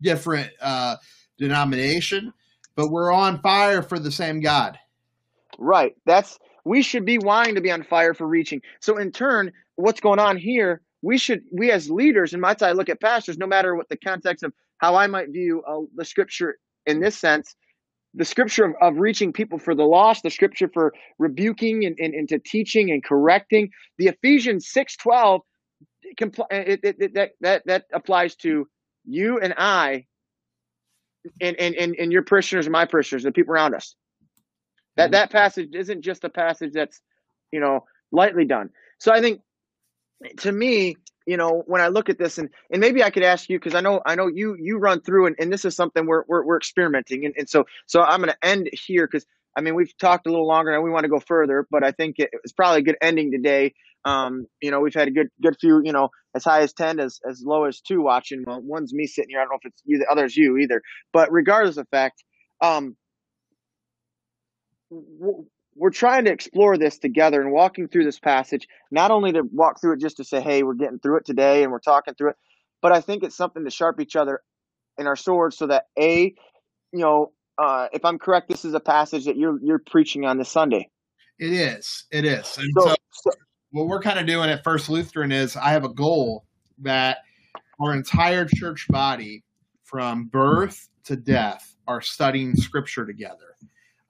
Different 0.00 0.50
uh, 0.60 0.96
denomination, 1.38 2.32
but 2.74 2.88
we're 2.88 3.12
on 3.12 3.40
fire 3.40 3.82
for 3.82 4.00
the 4.00 4.10
same 4.10 4.40
God. 4.40 4.76
Right. 5.58 5.94
That's 6.06 6.40
we 6.64 6.82
should 6.82 7.04
be 7.04 7.18
wanting 7.18 7.54
to 7.54 7.60
be 7.60 7.70
on 7.70 7.84
fire 7.84 8.12
for 8.12 8.26
reaching. 8.26 8.62
So 8.80 8.98
in 8.98 9.12
turn, 9.12 9.52
what's 9.76 10.00
going 10.00 10.18
on 10.18 10.36
here? 10.36 10.82
We 11.02 11.18
should 11.18 11.42
we 11.52 11.70
as 11.70 11.88
leaders, 11.88 12.32
and 12.32 12.42
my 12.42 12.56
I 12.60 12.72
look 12.72 12.88
at 12.88 13.00
pastors, 13.00 13.38
no 13.38 13.46
matter 13.46 13.76
what 13.76 13.88
the 13.88 13.96
context 13.96 14.42
of 14.42 14.52
how 14.78 14.96
I 14.96 15.06
might 15.06 15.30
view 15.30 15.62
uh, 15.68 15.82
the 15.94 16.04
scripture 16.04 16.58
in 16.86 16.98
this 16.98 17.16
sense, 17.16 17.54
the 18.14 18.24
scripture 18.24 18.64
of, 18.64 18.74
of 18.80 18.98
reaching 18.98 19.32
people 19.32 19.58
for 19.58 19.74
the 19.74 19.84
lost, 19.84 20.22
the 20.22 20.30
scripture 20.30 20.68
for 20.72 20.92
rebuking 21.18 21.84
and, 21.84 21.96
and, 21.98 22.14
and 22.14 22.28
to 22.28 22.38
teaching 22.38 22.90
and 22.90 23.02
correcting. 23.02 23.70
The 23.98 24.08
Ephesians 24.08 24.68
six 24.68 24.96
twelve, 24.96 25.40
compl- 26.20 26.52
uh, 26.52 26.64
it, 26.66 26.80
it, 26.82 26.96
it, 26.98 27.14
that 27.14 27.30
that 27.40 27.62
that 27.66 27.84
applies 27.92 28.36
to 28.36 28.68
you 29.04 29.38
and 29.40 29.54
I, 29.56 30.06
and 31.40 31.56
and 31.58 31.74
and, 31.74 31.96
and 31.96 32.12
your 32.12 32.22
parishioners 32.22 32.66
and 32.66 32.72
my 32.72 32.84
parishioners, 32.84 33.22
the 33.22 33.32
people 33.32 33.54
around 33.54 33.74
us. 33.74 33.94
That 34.96 35.04
mm-hmm. 35.04 35.12
that 35.12 35.30
passage 35.30 35.70
isn't 35.74 36.02
just 36.02 36.24
a 36.24 36.28
passage 36.28 36.72
that's, 36.74 37.00
you 37.50 37.60
know, 37.60 37.84
lightly 38.10 38.44
done. 38.44 38.70
So 38.98 39.10
I 39.10 39.20
think 39.20 39.40
to 40.38 40.52
me, 40.52 40.96
you 41.26 41.36
know, 41.36 41.62
when 41.66 41.80
I 41.80 41.88
look 41.88 42.08
at 42.08 42.18
this 42.18 42.38
and 42.38 42.50
and 42.70 42.80
maybe 42.80 43.02
I 43.02 43.10
could 43.10 43.22
ask 43.22 43.48
you 43.48 43.58
because 43.58 43.74
I 43.74 43.80
know 43.80 44.00
I 44.04 44.14
know 44.14 44.28
you 44.28 44.56
you 44.58 44.78
run 44.78 45.00
through 45.00 45.26
and, 45.26 45.36
and 45.38 45.52
this 45.52 45.64
is 45.64 45.76
something 45.76 46.06
we're 46.06 46.24
we're, 46.28 46.44
we're 46.44 46.56
experimenting 46.56 47.24
and, 47.24 47.34
and 47.36 47.48
so 47.48 47.64
so 47.86 48.02
I'm 48.02 48.20
gonna 48.20 48.36
end 48.42 48.70
here 48.72 49.06
because 49.06 49.26
I 49.56 49.60
mean 49.60 49.74
we've 49.74 49.96
talked 49.98 50.26
a 50.26 50.30
little 50.30 50.46
longer 50.46 50.72
and 50.72 50.82
we 50.82 50.90
want 50.90 51.04
to 51.04 51.08
go 51.10 51.20
further, 51.20 51.66
but 51.70 51.84
I 51.84 51.92
think 51.92 52.16
it, 52.18 52.30
it's 52.44 52.52
probably 52.52 52.80
a 52.80 52.84
good 52.84 52.96
ending 53.00 53.30
today. 53.32 53.74
Um, 54.04 54.46
you 54.60 54.70
know, 54.72 54.80
we've 54.80 54.94
had 54.94 55.08
a 55.08 55.12
good 55.12 55.28
good 55.40 55.56
few, 55.60 55.80
you 55.84 55.92
know, 55.92 56.08
as 56.34 56.44
high 56.44 56.62
as 56.62 56.72
ten, 56.72 56.98
as 56.98 57.20
as 57.28 57.42
low 57.44 57.64
as 57.64 57.80
two 57.80 58.02
watching. 58.02 58.44
Well, 58.46 58.60
one's 58.60 58.92
me 58.92 59.06
sitting 59.06 59.30
here. 59.30 59.40
I 59.40 59.42
don't 59.44 59.52
know 59.52 59.58
if 59.62 59.66
it's 59.66 59.82
you, 59.84 59.98
the 59.98 60.10
other's 60.10 60.36
you 60.36 60.56
either. 60.58 60.82
But 61.12 61.30
regardless 61.30 61.76
of 61.76 61.86
fact, 61.90 62.24
um, 62.60 62.96
we're 65.74 65.90
trying 65.90 66.24
to 66.24 66.32
explore 66.32 66.76
this 66.76 66.98
together 66.98 67.40
and 67.40 67.52
walking 67.52 67.88
through 67.88 68.04
this 68.04 68.18
passage, 68.18 68.68
not 68.90 69.10
only 69.10 69.32
to 69.32 69.42
walk 69.52 69.80
through 69.80 69.94
it 69.94 70.00
just 70.00 70.18
to 70.18 70.24
say, 70.24 70.40
hey, 70.40 70.62
we're 70.62 70.74
getting 70.74 70.98
through 70.98 71.16
it 71.16 71.26
today 71.26 71.62
and 71.62 71.72
we're 71.72 71.78
talking 71.78 72.14
through 72.14 72.30
it, 72.30 72.36
but 72.80 72.92
I 72.92 73.00
think 73.00 73.22
it's 73.22 73.36
something 73.36 73.64
to 73.64 73.70
sharp 73.70 74.00
each 74.00 74.16
other 74.16 74.40
in 74.98 75.06
our 75.06 75.16
swords 75.16 75.56
so 75.56 75.66
that 75.68 75.86
A, 75.98 76.34
you 76.92 76.98
know, 76.98 77.32
uh, 77.58 77.88
if 77.92 78.04
I'm 78.04 78.18
correct, 78.18 78.48
this 78.48 78.64
is 78.64 78.74
a 78.74 78.80
passage 78.80 79.26
that 79.26 79.36
you're 79.36 79.58
you're 79.62 79.78
preaching 79.78 80.24
on 80.24 80.38
this 80.38 80.48
Sunday. 80.48 80.88
It 81.38 81.52
is. 81.52 82.04
It 82.10 82.24
is. 82.24 82.56
And 82.58 82.70
So, 82.78 82.88
so 82.88 82.94
so 83.10 83.30
what 83.70 83.86
we're 83.86 84.00
kind 84.00 84.18
of 84.18 84.26
doing 84.26 84.50
at 84.50 84.64
First 84.64 84.88
Lutheran 84.88 85.32
is 85.32 85.56
I 85.56 85.70
have 85.70 85.84
a 85.84 85.88
goal 85.88 86.44
that 86.78 87.18
our 87.80 87.94
entire 87.94 88.44
church 88.44 88.86
body, 88.88 89.42
from 89.84 90.26
birth 90.26 90.88
to 91.04 91.16
death, 91.16 91.74
are 91.86 92.00
studying 92.00 92.54
Scripture 92.56 93.06
together. 93.06 93.56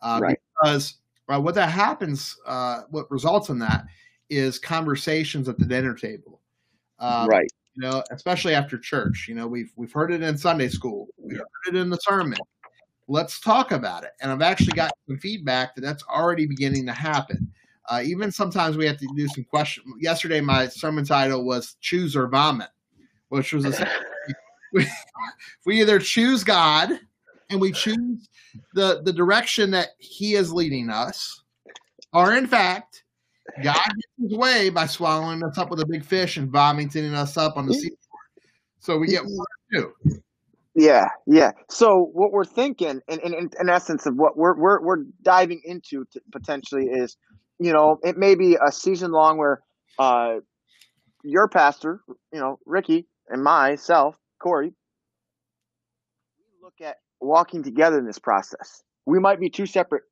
Uh, 0.00 0.20
Right. 0.22 0.38
Because 0.62 0.98
uh, 1.28 1.40
what 1.40 1.54
that 1.54 1.70
happens, 1.70 2.36
uh, 2.46 2.82
what 2.90 3.10
results 3.10 3.48
in 3.48 3.58
that, 3.60 3.84
is 4.30 4.58
conversations 4.58 5.48
at 5.48 5.58
the 5.58 5.64
dinner 5.64 5.94
table. 5.94 6.40
Um, 6.98 7.28
right, 7.28 7.50
You 7.74 7.82
know, 7.82 8.02
especially 8.10 8.54
after 8.54 8.78
church. 8.78 9.26
You 9.28 9.34
know, 9.34 9.46
we've 9.46 9.72
we've 9.76 9.92
heard 9.92 10.12
it 10.12 10.22
in 10.22 10.36
Sunday 10.38 10.68
school. 10.68 11.08
We 11.18 11.34
heard 11.34 11.46
it 11.68 11.76
in 11.76 11.90
the 11.90 11.98
sermon. 11.98 12.38
let's 13.08 13.40
talk 13.40 13.72
about 13.72 14.04
it. 14.04 14.12
And 14.20 14.30
I've 14.30 14.42
actually 14.42 14.72
got 14.72 14.92
some 15.06 15.18
feedback 15.18 15.74
that 15.74 15.80
that's 15.80 16.04
already 16.04 16.46
beginning 16.46 16.86
to 16.86 16.92
happen. 16.92 17.52
Uh, 17.88 18.00
even 18.04 18.30
sometimes 18.30 18.76
we 18.76 18.86
have 18.86 18.98
to 18.98 19.08
do 19.16 19.26
some 19.28 19.44
question. 19.44 19.82
Yesterday, 19.98 20.40
my 20.40 20.68
sermon 20.68 21.04
title 21.04 21.44
was 21.44 21.76
"Choose 21.80 22.14
or 22.14 22.28
Vomit," 22.28 22.70
which 23.28 23.52
was 23.52 23.66
a, 23.66 23.90
we 25.66 25.80
either 25.80 25.98
choose 25.98 26.44
God 26.44 27.00
and 27.52 27.60
we 27.60 27.70
choose 27.72 28.28
the 28.74 29.02
the 29.04 29.12
direction 29.12 29.70
that 29.70 29.90
He 29.98 30.34
is 30.34 30.52
leading 30.52 30.90
us, 30.90 31.42
are 32.12 32.36
in 32.36 32.46
fact, 32.46 33.04
God 33.62 33.74
gets 33.74 34.32
His 34.32 34.36
way 34.36 34.70
by 34.70 34.86
swallowing 34.86 35.44
us 35.44 35.58
up 35.58 35.70
with 35.70 35.80
a 35.80 35.86
big 35.86 36.04
fish 36.04 36.36
and 36.36 36.50
vomiting 36.50 37.14
us 37.14 37.36
up 37.36 37.56
on 37.56 37.66
the 37.66 37.74
seashore. 37.74 37.96
So 38.80 38.98
we 38.98 39.06
get 39.06 39.22
one 39.22 39.46
or 39.74 39.80
two. 39.80 40.20
Yeah, 40.74 41.08
yeah. 41.26 41.52
So 41.68 42.10
what 42.14 42.32
we're 42.32 42.46
thinking, 42.46 43.00
in, 43.06 43.20
in, 43.20 43.50
in 43.60 43.68
essence, 43.68 44.06
of 44.06 44.16
what 44.16 44.36
we're 44.36 44.56
we're 44.56 44.80
we're 44.82 45.04
diving 45.22 45.60
into 45.64 46.06
potentially 46.32 46.86
is, 46.86 47.16
you 47.58 47.72
know, 47.72 47.98
it 48.02 48.16
may 48.16 48.34
be 48.34 48.56
a 48.56 48.72
season 48.72 49.12
long 49.12 49.36
where, 49.36 49.60
uh, 49.98 50.36
your 51.22 51.46
pastor, 51.46 52.00
you 52.32 52.40
know, 52.40 52.58
Ricky 52.64 53.06
and 53.28 53.44
myself, 53.44 54.16
Corey, 54.40 54.72
we 56.38 56.62
look 56.62 56.80
at 56.80 56.96
walking 57.22 57.62
together 57.62 57.98
in 57.98 58.06
this 58.06 58.18
process. 58.18 58.82
We 59.06 59.18
might 59.18 59.40
be 59.40 59.50
two 59.50 59.66
separate 59.66 60.02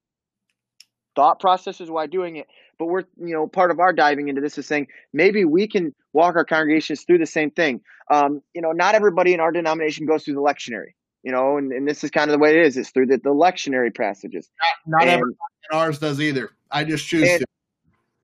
thought 1.16 1.40
processes 1.40 1.90
while 1.90 2.06
doing 2.06 2.36
it, 2.36 2.46
but 2.78 2.86
we're, 2.86 3.04
you 3.18 3.34
know, 3.34 3.46
part 3.46 3.70
of 3.70 3.80
our 3.80 3.92
diving 3.92 4.28
into 4.28 4.40
this 4.40 4.56
is 4.58 4.66
saying 4.66 4.86
maybe 5.12 5.44
we 5.44 5.66
can 5.66 5.94
walk 6.12 6.36
our 6.36 6.44
congregations 6.44 7.02
through 7.02 7.18
the 7.18 7.26
same 7.26 7.50
thing. 7.50 7.80
Um, 8.10 8.42
you 8.54 8.62
know, 8.62 8.72
not 8.72 8.94
everybody 8.94 9.34
in 9.34 9.40
our 9.40 9.52
denomination 9.52 10.06
goes 10.06 10.24
through 10.24 10.34
the 10.34 10.40
lectionary, 10.40 10.94
you 11.22 11.32
know, 11.32 11.56
and, 11.56 11.72
and 11.72 11.86
this 11.86 12.04
is 12.04 12.10
kind 12.10 12.30
of 12.30 12.32
the 12.32 12.38
way 12.38 12.50
it 12.50 12.66
is. 12.66 12.76
It's 12.76 12.90
through 12.90 13.06
the, 13.06 13.18
the 13.18 13.30
lectionary 13.30 13.94
passages. 13.94 14.48
Not, 14.86 15.00
not 15.00 15.08
everybody 15.08 15.36
in 15.70 15.78
ours 15.78 15.98
does 15.98 16.20
either. 16.20 16.50
I 16.70 16.84
just 16.84 17.06
choose 17.06 17.28
and, 17.28 17.40
to. 17.40 17.46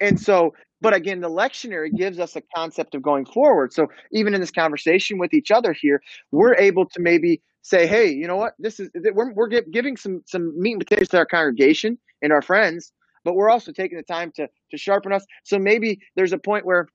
And 0.01 0.21
so, 0.21 0.55
but 0.81 0.95
again, 0.95 1.21
the 1.21 1.31
lectionary 1.31 1.95
gives 1.95 2.19
us 2.19 2.37
a 2.37 2.43
concept 2.55 2.95
of 2.95 3.03
going 3.03 3.25
forward. 3.25 3.73
So 3.73 3.89
even 4.13 4.35
in 4.35 4.41
this 4.41 4.51
conversation 4.51 5.19
with 5.19 5.35
each 5.35 5.51
other 5.51 5.73
here, 5.73 6.03
we're 6.31 6.55
able 6.55 6.87
to 6.87 7.01
maybe 7.01 7.41
say, 7.67 7.85
hey, 7.85 8.09
you 8.13 8.29
know 8.29 8.37
what? 8.37 8.55
This 8.61 8.79
is 8.79 8.91
we're 8.95 9.33
we're 9.33 9.49
giving 9.49 9.97
some 9.97 10.23
some 10.27 10.59
meat 10.61 10.73
and 10.73 10.81
potatoes 10.81 11.09
to 11.09 11.19
our 11.19 11.27
congregation 11.27 11.99
and 12.23 12.33
our 12.33 12.43
friends, 12.43 12.93
but 13.25 13.35
we're 13.35 13.51
also 13.51 13.73
taking 13.73 13.97
the 13.97 14.05
time 14.05 14.31
to 14.37 14.49
to 14.71 14.79
sharpen 14.79 15.13
us. 15.13 15.27
So 15.43 15.59
maybe 15.59 16.01
there's 16.15 16.33
a 16.33 16.39
point 16.39 16.65
where 16.65 16.89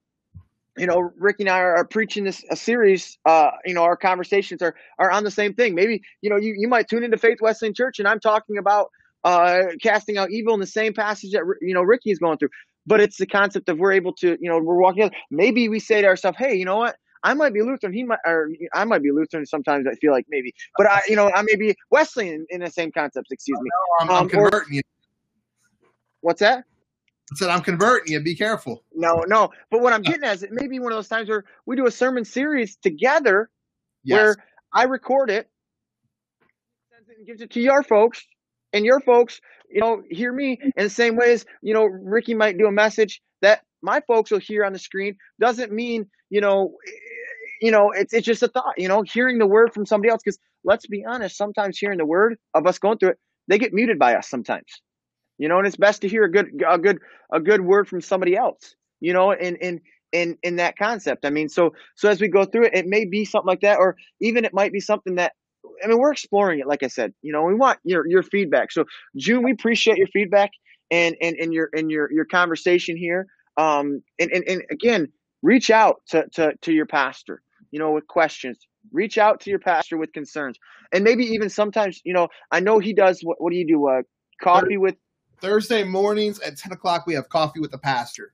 you 0.78 0.86
know, 0.86 1.12
Ricky 1.18 1.42
and 1.42 1.50
I 1.50 1.58
are, 1.58 1.84
preaching 1.84 2.24
this 2.24 2.42
a 2.50 2.56
series. 2.56 3.18
Uh, 3.26 3.50
you 3.66 3.74
know, 3.74 3.82
our 3.82 3.96
conversations 3.96 4.62
are 4.62 4.74
are 4.98 5.10
on 5.10 5.24
the 5.24 5.30
same 5.30 5.52
thing. 5.52 5.74
Maybe 5.74 6.02
you 6.22 6.30
know, 6.30 6.36
you, 6.36 6.54
you 6.56 6.68
might 6.68 6.88
tune 6.88 7.04
into 7.04 7.18
Faith 7.18 7.38
Wesleyan 7.42 7.74
Church, 7.74 7.98
and 7.98 8.08
I'm 8.08 8.20
talking 8.20 8.56
about 8.56 8.90
uh, 9.24 9.64
casting 9.82 10.16
out 10.16 10.30
evil 10.30 10.54
in 10.54 10.60
the 10.60 10.66
same 10.66 10.94
passage 10.94 11.32
that 11.32 11.42
you 11.60 11.74
know 11.74 11.82
Ricky 11.82 12.10
is 12.10 12.18
going 12.18 12.38
through. 12.38 12.50
But 12.86 13.00
it's 13.00 13.18
the 13.18 13.26
concept 13.26 13.68
of 13.68 13.78
we're 13.78 13.92
able 13.92 14.12
to, 14.14 14.36
you 14.40 14.48
know, 14.50 14.58
we're 14.58 14.80
walking. 14.80 15.10
Maybe 15.30 15.68
we 15.68 15.78
say 15.78 16.00
to 16.00 16.06
ourselves, 16.06 16.38
"Hey, 16.38 16.54
you 16.54 16.64
know 16.64 16.78
what? 16.78 16.96
I 17.22 17.34
might 17.34 17.54
be 17.54 17.62
Lutheran. 17.62 17.92
He 17.92 18.04
might, 18.04 18.18
or 18.26 18.50
I 18.74 18.84
might 18.84 19.02
be 19.02 19.10
Lutheran. 19.10 19.46
Sometimes 19.46 19.86
I 19.86 19.94
feel 19.96 20.12
like 20.12 20.26
maybe, 20.28 20.54
but 20.76 20.86
I, 20.86 21.00
you 21.08 21.16
know, 21.16 21.30
I 21.34 21.42
may 21.42 21.56
be 21.56 21.74
Wesleyan 21.90 22.46
in 22.50 22.60
the 22.60 22.70
same 22.70 22.90
concepts. 22.92 23.30
Excuse 23.30 23.60
me. 23.60 23.70
I'm, 24.00 24.10
I'm 24.10 24.16
um, 24.22 24.28
converting 24.28 24.72
or, 24.72 24.74
you. 24.74 24.82
What's 26.20 26.40
that? 26.40 26.64
I 27.32 27.34
said 27.36 27.48
I'm 27.48 27.62
converting 27.62 28.12
you. 28.12 28.20
Be 28.20 28.34
careful. 28.34 28.84
No, 28.94 29.24
no. 29.26 29.50
But 29.70 29.80
what 29.80 29.92
I'm 29.92 30.02
getting 30.02 30.24
at 30.24 30.34
is 30.36 30.42
it 30.42 30.52
may 30.52 30.66
be 30.66 30.80
one 30.80 30.92
of 30.92 30.96
those 30.96 31.08
times 31.08 31.28
where 31.28 31.44
we 31.64 31.76
do 31.76 31.86
a 31.86 31.90
sermon 31.90 32.24
series 32.24 32.76
together, 32.76 33.48
yes. 34.04 34.16
where 34.16 34.36
I 34.72 34.84
record 34.84 35.30
it, 35.30 35.48
and 37.22 37.26
gives 37.26 37.40
it 37.40 37.50
to 37.52 37.60
your 37.60 37.82
folks, 37.82 38.24
and 38.72 38.84
your 38.84 39.00
folks, 39.00 39.40
you 39.70 39.80
know, 39.80 40.02
hear 40.10 40.32
me 40.32 40.58
in 40.60 40.84
the 40.84 40.90
same 40.90 41.16
way 41.16 41.32
as 41.32 41.46
you 41.62 41.72
know 41.72 41.84
Ricky 41.84 42.34
might 42.34 42.58
do 42.58 42.66
a 42.66 42.72
message 42.72 43.22
that 43.40 43.62
my 43.80 44.00
folks 44.06 44.30
will 44.30 44.38
hear 44.38 44.64
on 44.64 44.72
the 44.72 44.78
screen. 44.78 45.16
Doesn't 45.40 45.72
mean 45.72 46.06
you 46.30 46.40
know 46.40 46.74
you 47.62 47.70
know, 47.70 47.92
it's 47.92 48.12
it's 48.12 48.26
just 48.26 48.42
a 48.42 48.48
thought, 48.48 48.74
you 48.76 48.88
know, 48.88 49.02
hearing 49.02 49.38
the 49.38 49.46
word 49.46 49.72
from 49.72 49.86
somebody 49.86 50.10
else. 50.10 50.20
Because 50.24 50.38
let's 50.64 50.86
be 50.86 51.04
honest, 51.06 51.36
sometimes 51.36 51.78
hearing 51.78 51.98
the 51.98 52.04
word 52.04 52.36
of 52.54 52.66
us 52.66 52.78
going 52.78 52.98
through 52.98 53.10
it, 53.10 53.18
they 53.46 53.56
get 53.56 53.72
muted 53.72 54.00
by 54.00 54.16
us 54.16 54.28
sometimes. 54.28 54.82
You 55.38 55.48
know, 55.48 55.58
and 55.58 55.66
it's 55.66 55.76
best 55.76 56.02
to 56.02 56.08
hear 56.08 56.24
a 56.24 56.30
good 56.30 56.60
a 56.68 56.76
good 56.78 56.98
a 57.32 57.38
good 57.38 57.60
word 57.60 57.88
from 57.88 58.00
somebody 58.00 58.36
else. 58.36 58.74
You 59.00 59.12
know, 59.12 59.30
in 59.30 59.56
in 59.56 59.80
in 60.12 60.38
in 60.42 60.56
that 60.56 60.76
concept. 60.76 61.24
I 61.24 61.30
mean, 61.30 61.48
so 61.48 61.72
so 61.94 62.08
as 62.08 62.20
we 62.20 62.26
go 62.26 62.44
through 62.44 62.64
it, 62.66 62.74
it 62.74 62.86
may 62.86 63.04
be 63.04 63.24
something 63.24 63.46
like 63.46 63.60
that, 63.60 63.78
or 63.78 63.96
even 64.20 64.44
it 64.44 64.52
might 64.52 64.72
be 64.72 64.80
something 64.80 65.14
that 65.14 65.32
I 65.84 65.86
mean, 65.86 65.98
we're 65.98 66.12
exploring 66.12 66.58
it. 66.58 66.66
Like 66.66 66.82
I 66.82 66.88
said, 66.88 67.14
you 67.22 67.32
know, 67.32 67.44
we 67.44 67.54
want 67.54 67.78
your 67.84 68.08
your 68.08 68.24
feedback. 68.24 68.72
So 68.72 68.86
June, 69.16 69.44
we 69.44 69.52
appreciate 69.52 69.98
your 69.98 70.08
feedback 70.08 70.50
and 70.90 71.14
and 71.20 71.36
and 71.36 71.54
your 71.54 71.70
and 71.72 71.92
your 71.92 72.12
your 72.12 72.24
conversation 72.24 72.96
here. 72.96 73.28
Um, 73.56 74.02
and 74.18 74.32
and, 74.32 74.44
and 74.48 74.62
again, 74.70 75.12
reach 75.42 75.70
out 75.70 76.02
to, 76.08 76.26
to 76.34 76.54
to 76.62 76.72
your 76.72 76.86
pastor 76.86 77.40
you 77.72 77.80
know, 77.80 77.90
with 77.90 78.06
questions. 78.06 78.58
Reach 78.92 79.18
out 79.18 79.40
to 79.40 79.50
your 79.50 79.58
pastor 79.58 79.96
with 79.96 80.12
concerns, 80.12 80.58
and 80.92 81.02
maybe 81.02 81.24
even 81.24 81.48
sometimes, 81.48 82.00
you 82.04 82.12
know, 82.12 82.28
I 82.52 82.60
know 82.60 82.78
he 82.78 82.92
does. 82.92 83.20
What, 83.22 83.40
what 83.40 83.50
do 83.50 83.56
you 83.56 83.66
do? 83.66 83.88
Uh, 83.88 84.02
coffee 84.40 84.76
with 84.76 84.94
Thursday 85.40 85.82
mornings 85.82 86.38
at 86.40 86.56
ten 86.56 86.72
o'clock. 86.72 87.06
We 87.06 87.14
have 87.14 87.28
coffee 87.28 87.60
with 87.60 87.72
the 87.72 87.78
pastor. 87.78 88.32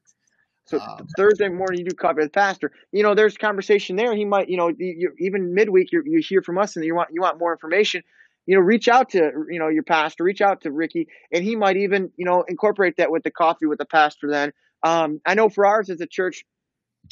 So 0.68 0.78
um, 0.78 1.06
Thursday 1.16 1.48
morning, 1.48 1.80
you 1.80 1.86
do 1.86 1.96
coffee 1.96 2.20
with 2.20 2.26
the 2.26 2.38
pastor. 2.38 2.72
You 2.92 3.02
know, 3.02 3.14
there's 3.14 3.38
conversation 3.38 3.96
there. 3.96 4.14
He 4.14 4.26
might, 4.26 4.50
you 4.50 4.58
know, 4.58 4.68
you, 4.68 5.12
even 5.18 5.54
midweek, 5.54 5.92
you 5.92 6.02
you 6.04 6.20
hear 6.20 6.42
from 6.42 6.58
us, 6.58 6.76
and 6.76 6.84
you 6.84 6.94
want 6.94 7.08
you 7.12 7.22
want 7.22 7.38
more 7.38 7.52
information. 7.52 8.02
You 8.44 8.56
know, 8.56 8.60
reach 8.60 8.88
out 8.88 9.10
to 9.10 9.32
you 9.48 9.58
know 9.58 9.68
your 9.68 9.82
pastor, 9.82 10.24
reach 10.24 10.42
out 10.42 10.62
to 10.62 10.70
Ricky, 10.70 11.08
and 11.32 11.42
he 11.42 11.56
might 11.56 11.78
even 11.78 12.10
you 12.16 12.26
know 12.26 12.44
incorporate 12.48 12.96
that 12.98 13.10
with 13.10 13.22
the 13.22 13.30
coffee 13.30 13.66
with 13.66 13.78
the 13.78 13.86
pastor. 13.86 14.28
Then, 14.30 14.52
um, 14.82 15.20
I 15.26 15.34
know 15.34 15.48
for 15.48 15.64
ours 15.64 15.88
as 15.88 16.02
a 16.02 16.06
church, 16.06 16.44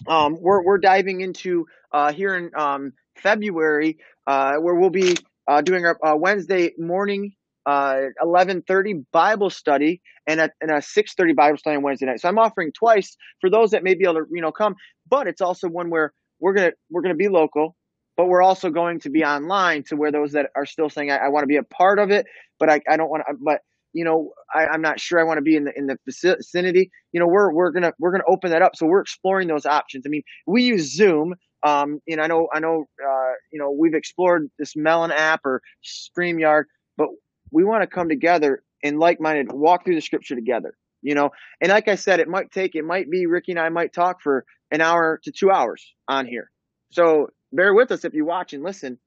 um, 0.06 0.36
we're 0.40 0.62
we're 0.62 0.78
diving 0.78 1.20
into 1.20 1.66
uh, 1.92 2.12
here 2.12 2.36
in 2.36 2.50
um, 2.56 2.92
February, 3.16 3.98
uh, 4.26 4.56
where 4.56 4.74
we'll 4.74 4.90
be 4.90 5.16
uh, 5.48 5.60
doing 5.60 5.84
our 5.84 5.98
uh, 6.04 6.16
Wednesday 6.16 6.72
morning 6.78 7.32
uh, 7.66 8.02
11:30 8.22 9.04
Bible 9.12 9.50
study 9.50 10.00
and 10.26 10.40
a, 10.40 10.50
and 10.60 10.70
a 10.70 10.74
6:30 10.74 11.34
Bible 11.34 11.58
study 11.58 11.76
on 11.76 11.82
Wednesday 11.82 12.06
night. 12.06 12.20
So 12.20 12.28
I'm 12.28 12.38
offering 12.38 12.72
twice 12.72 13.16
for 13.40 13.50
those 13.50 13.70
that 13.70 13.82
may 13.82 13.94
be 13.94 14.04
able 14.04 14.14
to 14.14 14.26
you 14.30 14.40
know 14.40 14.52
come, 14.52 14.76
but 15.08 15.26
it's 15.26 15.40
also 15.40 15.68
one 15.68 15.90
where 15.90 16.12
we're 16.40 16.54
gonna 16.54 16.72
we're 16.90 17.02
gonna 17.02 17.14
be 17.14 17.28
local, 17.28 17.76
but 18.16 18.26
we're 18.26 18.42
also 18.42 18.70
going 18.70 19.00
to 19.00 19.10
be 19.10 19.24
online 19.24 19.82
to 19.84 19.96
where 19.96 20.12
those 20.12 20.32
that 20.32 20.50
are 20.54 20.66
still 20.66 20.88
saying 20.88 21.10
I, 21.10 21.16
I 21.16 21.28
want 21.28 21.42
to 21.42 21.48
be 21.48 21.56
a 21.56 21.64
part 21.64 21.98
of 21.98 22.10
it, 22.10 22.26
but 22.58 22.70
I, 22.70 22.80
I 22.88 22.96
don't 22.96 23.10
want 23.10 23.24
to, 23.28 23.34
but 23.40 23.60
you 23.96 24.04
know, 24.04 24.34
I, 24.54 24.74
am 24.74 24.82
not 24.82 25.00
sure 25.00 25.18
I 25.18 25.22
want 25.22 25.38
to 25.38 25.42
be 25.42 25.56
in 25.56 25.64
the 25.64 25.72
in 25.74 25.86
the 25.86 25.98
vicinity. 26.04 26.90
You 27.12 27.20
know, 27.20 27.26
we're 27.26 27.50
we're 27.50 27.70
gonna 27.70 27.94
we're 27.98 28.12
gonna 28.12 28.24
open 28.28 28.50
that 28.50 28.60
up. 28.60 28.76
So 28.76 28.84
we're 28.84 29.00
exploring 29.00 29.48
those 29.48 29.64
options. 29.64 30.04
I 30.06 30.10
mean, 30.10 30.22
we 30.46 30.62
use 30.62 30.94
Zoom. 30.94 31.34
Um, 31.62 32.00
and 32.06 32.20
I 32.20 32.26
know 32.26 32.48
I 32.52 32.60
know 32.60 32.84
uh, 33.02 33.32
you 33.50 33.58
know 33.58 33.70
we've 33.70 33.94
explored 33.94 34.50
this 34.58 34.76
Melon 34.76 35.12
app 35.12 35.40
or 35.46 35.62
Streamyard, 35.82 36.64
but 36.98 37.08
we 37.50 37.64
want 37.64 37.84
to 37.84 37.86
come 37.86 38.10
together 38.10 38.62
and 38.84 38.98
like-minded 38.98 39.50
walk 39.50 39.86
through 39.86 39.94
the 39.94 40.02
scripture 40.02 40.34
together. 40.34 40.74
You 41.00 41.14
know, 41.14 41.30
and 41.62 41.70
like 41.70 41.88
I 41.88 41.94
said, 41.94 42.20
it 42.20 42.28
might 42.28 42.52
take 42.52 42.74
it 42.74 42.84
might 42.84 43.10
be 43.10 43.24
Ricky 43.24 43.52
and 43.52 43.58
I 43.58 43.70
might 43.70 43.94
talk 43.94 44.20
for 44.20 44.44
an 44.70 44.82
hour 44.82 45.20
to 45.24 45.32
two 45.32 45.50
hours 45.50 45.82
on 46.06 46.26
here. 46.26 46.50
So 46.90 47.28
bear 47.50 47.72
with 47.72 47.90
us 47.92 48.04
if 48.04 48.12
you 48.12 48.26
watch 48.26 48.52
and 48.52 48.62
listen. 48.62 48.98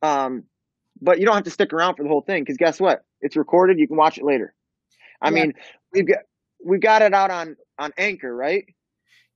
Um, 0.00 0.44
but 1.00 1.18
you 1.18 1.26
don't 1.26 1.34
have 1.34 1.44
to 1.44 1.50
stick 1.50 1.72
around 1.72 1.96
for 1.96 2.02
the 2.02 2.08
whole 2.08 2.22
thing 2.22 2.42
because 2.42 2.56
guess 2.56 2.80
what? 2.80 3.04
It's 3.20 3.36
recorded. 3.36 3.78
You 3.78 3.88
can 3.88 3.96
watch 3.96 4.18
it 4.18 4.24
later. 4.24 4.54
I 5.20 5.28
yeah. 5.28 5.34
mean, 5.34 5.54
we've 5.92 6.06
got 6.06 6.18
we 6.64 6.78
got 6.78 7.02
it 7.02 7.14
out 7.14 7.30
on 7.30 7.56
on 7.78 7.92
Anchor, 7.98 8.34
right? 8.34 8.64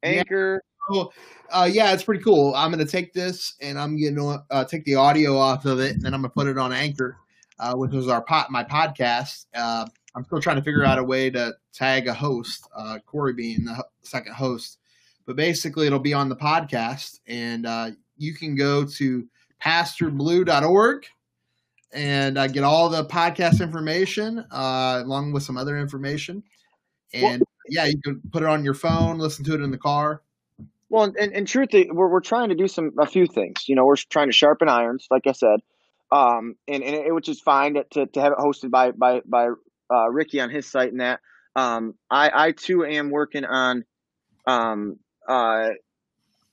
Anchor. 0.03 0.63
Yeah. 0.91 1.05
uh, 1.51 1.69
yeah, 1.71 1.93
it's 1.93 2.05
pretty 2.05 2.23
cool. 2.23 2.55
I'm 2.55 2.71
going 2.71 2.85
to 2.85 2.91
take 2.91 3.13
this 3.13 3.55
and 3.61 3.79
I'm 3.79 3.99
to 3.99 4.45
uh, 4.51 4.65
take 4.65 4.85
the 4.85 4.95
audio 4.95 5.37
off 5.37 5.65
of 5.65 5.81
it, 5.81 5.95
and 5.95 6.03
then 6.03 6.15
I'm 6.15 6.21
going 6.21 6.31
to 6.31 6.35
put 6.35 6.47
it 6.47 6.59
on 6.59 6.73
Anchor, 6.73 7.17
uh, 7.59 7.75
which 7.75 7.93
is 7.95 8.09
our 8.09 8.23
pot 8.23 8.51
my 8.51 8.63
podcast. 8.63 9.47
Uh, 9.55 9.87
I'm 10.15 10.25
still 10.25 10.41
trying 10.41 10.57
to 10.57 10.63
figure 10.63 10.85
out 10.85 10.99
a 10.99 11.05
way 11.05 11.29
to 11.31 11.55
tag 11.75 12.09
a 12.09 12.15
host, 12.15 12.69
uh, 12.75 12.99
Corey 13.05 13.33
being 13.33 13.65
the 13.65 13.85
second 14.03 14.35
host. 14.35 14.79
But 15.27 15.37
basically, 15.37 15.87
it'll 15.87 15.99
be 15.99 16.15
on 16.15 16.29
the 16.29 16.37
podcast, 16.37 17.19
and 17.27 17.67
uh, 17.67 17.91
you 18.17 18.33
can 18.33 18.55
go 18.55 18.85
to 18.85 19.27
pastorblue.org 19.63 21.07
and 21.97 22.37
uh, 22.37 22.47
get 22.47 22.63
all 22.63 22.89
the 22.91 23.05
podcast 23.05 23.61
information 23.61 24.45
uh, 24.53 25.03
along 25.05 25.33
with 25.33 25.43
some 25.43 25.57
other 25.57 25.79
information. 25.79 26.43
And 27.15 27.41
well, 27.41 27.47
yeah, 27.69 27.87
you 27.87 28.01
can 28.01 28.21
put 28.31 28.43
it 28.43 28.49
on 28.49 28.65
your 28.65 28.75
phone, 28.75 29.19
listen 29.19 29.45
to 29.47 29.55
it 29.55 29.63
in 29.63 29.71
the 29.71 29.79
car. 29.79 30.23
Well, 30.89 31.05
and, 31.19 31.33
and 31.33 31.49
truth, 31.49 31.71
we're, 31.73 32.09
we're 32.09 32.21
trying 32.21 32.51
to 32.51 32.55
do 32.55 32.69
some 32.69 32.93
a 32.99 33.07
few 33.07 33.27
things. 33.27 33.69
You 33.69 33.75
know, 33.75 33.85
we're 33.87 33.97
trying 33.97 34.29
to 34.29 34.33
sharpen 34.33 34.69
irons, 34.69 35.07
like 35.11 35.27
I 35.27 35.33
said, 35.33 35.61
um, 36.13 36.55
and, 36.69 36.83
and 36.85 36.95
it, 36.95 37.15
which 37.15 37.29
is 37.29 37.41
fine 37.41 37.75
to, 37.93 38.07
to 38.07 38.21
have 38.21 38.33
it 38.33 38.39
hosted 38.39 38.71
by 38.71 38.93
by 38.93 39.23
by 39.25 39.49
uh, 39.91 40.09
Ricky 40.11 40.41
on 40.41 40.51
his 40.51 40.71
site 40.71 40.93
and 40.93 41.01
that. 41.01 41.21
Um, 41.57 41.95
I 42.11 42.31
I 42.33 42.53
too 42.53 42.85
am 42.85 43.11
working 43.11 43.45
on 43.45 43.85
um, 44.47 44.99
uh, 45.27 45.71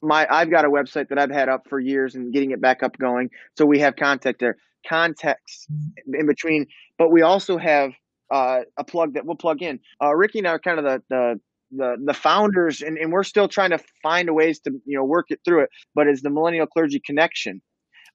my 0.01 0.25
I've 0.29 0.49
got 0.49 0.65
a 0.65 0.69
website 0.69 1.09
that 1.09 1.19
I've 1.19 1.31
had 1.31 1.49
up 1.49 1.67
for 1.69 1.79
years 1.79 2.15
and 2.15 2.33
getting 2.33 2.51
it 2.51 2.61
back 2.61 2.81
up 2.81 2.97
going. 2.97 3.29
So 3.57 3.65
we 3.65 3.79
have 3.79 3.95
contact 3.95 4.39
there. 4.39 4.57
Context 4.87 5.67
in 6.07 6.25
between. 6.25 6.67
But 6.97 7.11
we 7.11 7.21
also 7.21 7.57
have 7.57 7.93
uh, 8.31 8.61
a 8.77 8.83
plug 8.83 9.13
that 9.13 9.25
we'll 9.25 9.35
plug 9.35 9.61
in. 9.61 9.79
Uh, 10.01 10.15
Ricky 10.15 10.39
and 10.39 10.47
I 10.47 10.51
are 10.51 10.59
kind 10.59 10.79
of 10.79 10.85
the 10.85 11.03
the 11.09 11.39
the, 11.75 11.95
the 12.05 12.13
founders, 12.13 12.81
and, 12.81 12.99
and 12.99 13.11
we're 13.11 13.23
still 13.23 13.47
trying 13.47 13.71
to 13.71 13.79
find 14.01 14.33
ways 14.33 14.59
to 14.61 14.71
you 14.85 14.97
know 14.97 15.03
work 15.03 15.27
it 15.29 15.39
through 15.43 15.61
it. 15.61 15.69
But 15.95 16.07
it's 16.07 16.21
the 16.21 16.29
Millennial 16.29 16.67
Clergy 16.67 16.99
Connection. 16.99 17.61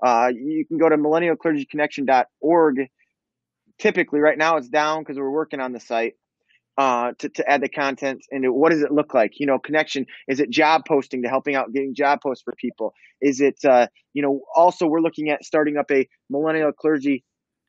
Uh, 0.04 0.30
you 0.32 0.64
can 0.66 0.78
go 0.78 0.88
to 0.88 0.96
millennialclergyconnection.org. 0.96 2.88
Typically, 3.78 4.20
right 4.20 4.38
now 4.38 4.56
it's 4.56 4.68
down 4.68 5.02
because 5.02 5.18
we're 5.18 5.30
working 5.30 5.60
on 5.60 5.72
the 5.72 5.80
site 5.80 6.14
uh, 6.78 7.10
to, 7.18 7.28
to 7.28 7.50
add 7.50 7.60
the 7.60 7.68
content 7.68 8.20
and 8.30 8.44
what 8.46 8.70
does 8.70 8.82
it 8.82 8.92
look 8.92 9.12
like? 9.12 9.32
You 9.38 9.46
know, 9.46 9.58
connection. 9.58 10.06
Is 10.28 10.38
it 10.38 10.48
job 10.48 10.82
posting 10.86 11.24
to 11.24 11.28
helping 11.28 11.56
out 11.56 11.72
getting 11.72 11.92
job 11.94 12.20
posts 12.22 12.42
for 12.44 12.54
people? 12.56 12.94
Is 13.20 13.40
it, 13.40 13.56
uh, 13.68 13.88
you 14.14 14.22
know, 14.22 14.40
also 14.54 14.86
we're 14.86 15.00
looking 15.00 15.28
at 15.28 15.44
starting 15.44 15.76
up 15.76 15.90
a 15.90 16.08
millennial 16.30 16.70
clergy 16.72 17.24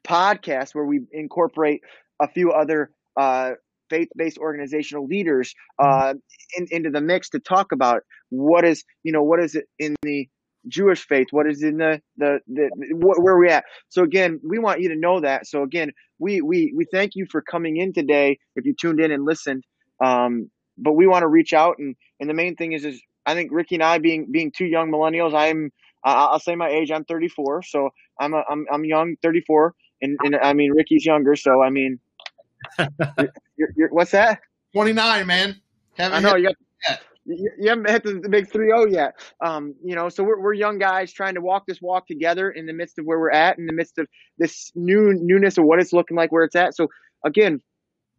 podcast 0.08 0.76
where 0.76 0.86
we 0.86 1.02
incorporate 1.12 1.82
a 2.22 2.28
few 2.28 2.52
other 2.52 2.92
uh, 3.18 3.54
faith-based 3.90 4.38
organizational 4.38 5.08
leaders 5.08 5.56
uh, 5.80 6.14
in, 6.56 6.68
into 6.70 6.92
the 6.92 7.02
mix 7.02 7.30
to 7.30 7.40
talk 7.40 7.72
about 7.74 8.04
what 8.30 8.64
is, 8.64 8.84
you 9.02 9.12
know, 9.12 9.24
what 9.24 9.44
is 9.44 9.56
it 9.56 9.66
in 9.80 9.96
the 10.04 10.28
Jewish 10.68 11.08
faith? 11.08 11.28
What 11.32 11.50
is 11.50 11.64
in 11.64 11.78
the, 11.78 12.00
the, 12.18 12.40
the, 12.48 12.70
where 12.94 13.34
are 13.34 13.40
we 13.40 13.50
at? 13.50 13.64
So 13.88 14.04
again, 14.04 14.40
we 14.48 14.60
want 14.60 14.82
you 14.82 14.90
to 14.90 14.96
know 14.96 15.22
that. 15.22 15.48
So 15.48 15.64
again, 15.64 15.92
we, 16.20 16.42
we, 16.42 16.74
we 16.76 16.86
thank 16.92 17.16
you 17.16 17.26
for 17.30 17.42
coming 17.42 17.78
in 17.78 17.94
today. 17.94 18.38
If 18.56 18.66
you 18.66 18.76
tuned 18.80 19.00
in 19.00 19.12
and 19.12 19.26
listened, 19.26 19.64
um, 20.04 20.50
but 20.78 20.94
we 20.94 21.08
want 21.08 21.24
to 21.24 21.28
reach 21.28 21.54
out 21.54 21.78
and, 21.80 21.96
and 22.20 22.30
the 22.30 22.34
main 22.34 22.56
thing 22.56 22.74
is, 22.74 22.86
is 22.86 23.02
I 23.26 23.34
think 23.34 23.52
Ricky 23.52 23.76
and 23.76 23.84
I 23.84 23.98
being, 23.98 24.28
being 24.32 24.52
two 24.52 24.66
young 24.66 24.92
millennials, 24.92 25.34
I'm, 25.34 25.72
uh, 26.06 26.30
I'll 26.32 26.40
say 26.40 26.56
my 26.56 26.70
age, 26.70 26.92
I'm 26.92 27.06
34. 27.06 27.64
So 27.64 27.90
I'm, 28.20 28.34
a, 28.34 28.44
I'm, 28.50 28.66
I'm 28.72 28.86
young, 28.86 29.16
34. 29.22 29.74
And, 30.02 30.18
and 30.24 30.36
I 30.38 30.54
mean, 30.54 30.72
Ricky's 30.72 31.06
younger. 31.06 31.36
So, 31.36 31.62
I 31.62 31.70
mean, 31.70 32.00
you're, 33.58 33.70
you're, 33.76 33.90
what's 33.90 34.12
that? 34.12 34.40
29, 34.74 35.28
man. 35.28 35.62
Haven't 35.98 36.26
I 36.26 36.30
know 36.30 36.36
you 36.38 36.52
got, 36.88 37.00
you, 37.36 37.70
haven't 37.70 37.90
hit 37.90 38.04
the, 38.04 38.20
the 38.22 38.30
big 38.30 38.52
three 38.52 38.68
zero 38.68 38.86
yet. 38.86 39.14
Um, 39.44 39.76
you 39.84 39.96
know, 39.96 40.10
so 40.10 40.24
we're, 40.24 40.42
we're 40.42 40.54
young 40.54 40.80
guys 40.80 41.12
trying 41.12 41.36
to 41.36 41.42
walk 41.42 41.66
this 41.68 41.82
walk 41.82 42.08
together 42.08 42.50
in 42.50 42.66
the 42.66 42.74
midst 42.74 43.00
of 43.00 43.06
where 43.06 43.20
we're 43.20 43.32
at, 43.32 43.58
in 43.58 43.66
the 43.66 43.74
midst 43.74 43.98
of 43.98 44.08
this 44.38 44.72
new 44.76 45.14
newness 45.14 45.58
of 45.58 45.66
what 45.66 45.80
it's 45.80 45.94
looking 45.94 46.18
like, 46.18 46.32
where 46.32 46.44
it's 46.44 46.56
at. 46.56 46.76
So 46.76 46.88
again, 47.26 47.62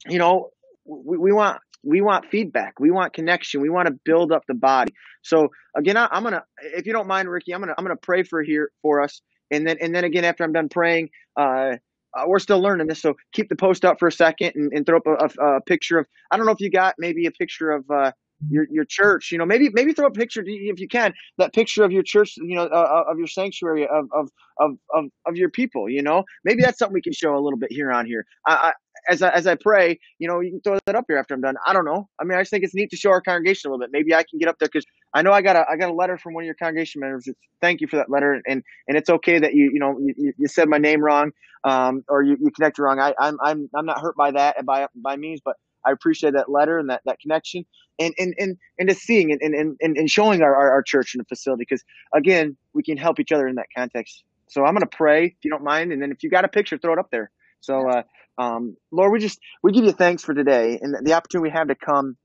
you 0.06 0.18
know, 0.18 0.50
we, 0.84 1.18
we 1.18 1.32
want 1.32 1.60
we 1.82 2.00
want 2.00 2.26
feedback. 2.30 2.78
We 2.78 2.90
want 2.90 3.12
connection. 3.12 3.60
We 3.60 3.70
want 3.70 3.88
to 3.88 3.98
build 4.04 4.32
up 4.32 4.42
the 4.46 4.54
body. 4.54 4.92
So 5.22 5.48
again, 5.76 5.96
I, 5.96 6.08
am 6.12 6.22
gonna, 6.22 6.44
if 6.62 6.86
you 6.86 6.92
don't 6.92 7.06
mind, 7.06 7.28
Ricky, 7.28 7.54
I'm 7.54 7.60
gonna 7.60 7.74
I'm 7.76 7.84
gonna 7.84 7.96
pray 7.96 8.22
for 8.22 8.42
here 8.42 8.70
for 8.82 9.00
us, 9.00 9.22
and 9.50 9.66
then 9.66 9.78
and 9.80 9.94
then 9.94 10.04
again 10.04 10.24
after 10.24 10.44
I'm 10.44 10.52
done 10.52 10.68
praying, 10.68 11.10
uh, 11.36 11.76
uh, 12.16 12.24
we're 12.26 12.38
still 12.38 12.60
learning 12.60 12.86
this. 12.86 13.00
So 13.00 13.14
keep 13.32 13.48
the 13.48 13.56
post 13.56 13.84
up 13.84 13.98
for 13.98 14.08
a 14.08 14.12
second 14.12 14.52
and, 14.54 14.72
and 14.72 14.84
throw 14.86 14.98
up 14.98 15.06
a, 15.06 15.42
a, 15.42 15.56
a, 15.56 15.60
picture 15.62 15.98
of. 15.98 16.06
I 16.30 16.36
don't 16.36 16.46
know 16.46 16.52
if 16.52 16.60
you 16.60 16.70
got 16.70 16.96
maybe 16.98 17.26
a 17.26 17.30
picture 17.30 17.70
of 17.70 17.90
uh, 17.90 18.12
your 18.48 18.66
your 18.70 18.84
church. 18.84 19.30
You 19.30 19.38
know, 19.38 19.46
maybe 19.46 19.70
maybe 19.72 19.92
throw 19.92 20.06
a 20.06 20.10
picture 20.10 20.42
if 20.46 20.80
you 20.80 20.88
can 20.88 21.12
that 21.38 21.52
picture 21.52 21.84
of 21.84 21.92
your 21.92 22.02
church. 22.02 22.36
You 22.36 22.56
know, 22.56 22.64
uh, 22.64 23.04
uh, 23.06 23.10
of 23.10 23.18
your 23.18 23.26
sanctuary 23.26 23.86
of, 23.86 24.06
of 24.12 24.28
of 24.58 24.72
of 24.94 25.04
of 25.26 25.36
your 25.36 25.50
people. 25.50 25.88
You 25.88 26.02
know, 26.02 26.24
maybe 26.44 26.62
that's 26.62 26.78
something 26.78 26.94
we 26.94 27.02
can 27.02 27.12
show 27.12 27.34
a 27.34 27.40
little 27.40 27.58
bit 27.58 27.72
here 27.72 27.90
on 27.90 28.06
here. 28.06 28.24
I, 28.46 28.52
I 28.52 28.72
as 29.08 29.22
I, 29.22 29.30
as 29.30 29.46
I 29.46 29.54
pray, 29.54 29.98
you 30.18 30.28
know, 30.28 30.40
you 30.40 30.50
can 30.50 30.60
throw 30.60 30.78
that 30.86 30.94
up 30.94 31.04
here 31.08 31.16
after 31.16 31.34
I'm 31.34 31.40
done. 31.40 31.56
I 31.66 31.72
don't 31.72 31.84
know. 31.84 32.08
I 32.20 32.24
mean, 32.24 32.38
I 32.38 32.42
just 32.42 32.50
think 32.50 32.64
it's 32.64 32.74
neat 32.74 32.90
to 32.90 32.96
show 32.96 33.10
our 33.10 33.20
congregation 33.20 33.68
a 33.68 33.72
little 33.72 33.84
bit. 33.84 33.90
Maybe 33.92 34.14
I 34.14 34.24
can 34.28 34.38
get 34.38 34.48
up 34.48 34.56
there 34.58 34.68
because 34.70 34.84
I 35.14 35.22
know 35.22 35.32
I 35.32 35.42
got 35.42 35.56
a 35.56 35.64
I 35.68 35.76
got 35.76 35.90
a 35.90 35.94
letter 35.94 36.18
from 36.18 36.34
one 36.34 36.44
of 36.44 36.46
your 36.46 36.54
congregation 36.54 37.00
members. 37.00 37.26
It's, 37.26 37.38
thank 37.60 37.80
you 37.80 37.88
for 37.88 37.96
that 37.96 38.10
letter, 38.10 38.40
and 38.46 38.62
and 38.88 38.96
it's 38.96 39.10
okay 39.10 39.38
that 39.38 39.54
you 39.54 39.70
you 39.72 39.80
know 39.80 39.98
you, 39.98 40.32
you 40.36 40.48
said 40.48 40.68
my 40.68 40.78
name 40.78 41.02
wrong, 41.02 41.32
um, 41.64 42.04
or 42.08 42.22
you, 42.22 42.36
you 42.40 42.50
connected 42.50 42.82
wrong. 42.82 42.98
I 43.00 43.14
I'm 43.18 43.38
I'm 43.42 43.68
I'm 43.74 43.86
not 43.86 44.00
hurt 44.00 44.16
by 44.16 44.30
that 44.32 44.64
by 44.64 44.86
by 44.94 45.16
means, 45.16 45.40
but 45.44 45.56
I 45.84 45.92
appreciate 45.92 46.34
that 46.34 46.50
letter 46.50 46.78
and 46.78 46.90
that, 46.90 47.02
that 47.04 47.18
connection 47.20 47.64
and, 47.98 48.14
and, 48.18 48.34
and, 48.38 48.56
and 48.78 48.88
just 48.88 49.02
seeing 49.02 49.30
and, 49.32 49.40
and, 49.40 49.76
and, 49.80 49.96
and 49.96 50.10
showing 50.10 50.42
our, 50.42 50.54
our, 50.54 50.72
our 50.72 50.82
church 50.82 51.14
and 51.14 51.20
the 51.20 51.28
facility 51.28 51.64
because 51.68 51.84
again, 52.14 52.56
we 52.74 52.82
can 52.82 52.96
help 52.96 53.20
each 53.20 53.32
other 53.32 53.46
in 53.46 53.56
that 53.56 53.66
context. 53.76 54.24
So 54.48 54.64
I'm 54.64 54.74
going 54.74 54.82
to 54.82 54.96
pray 54.96 55.26
if 55.26 55.44
you 55.44 55.50
don't 55.50 55.62
mind. 55.62 55.92
And 55.92 56.02
then 56.02 56.10
if 56.10 56.22
you 56.22 56.30
got 56.30 56.44
a 56.44 56.48
picture, 56.48 56.78
throw 56.78 56.92
it 56.92 56.98
up 56.98 57.10
there. 57.10 57.30
So, 57.60 57.88
uh, 57.88 58.02
um, 58.38 58.76
Lord, 58.90 59.12
we 59.12 59.18
just, 59.18 59.38
we 59.62 59.72
give 59.72 59.84
you 59.84 59.92
thanks 59.92 60.24
for 60.24 60.34
today 60.34 60.78
and 60.80 60.96
the 61.06 61.12
opportunity 61.12 61.50
we 61.50 61.56
have 61.56 61.68
to 61.68 61.74
come 61.74 62.16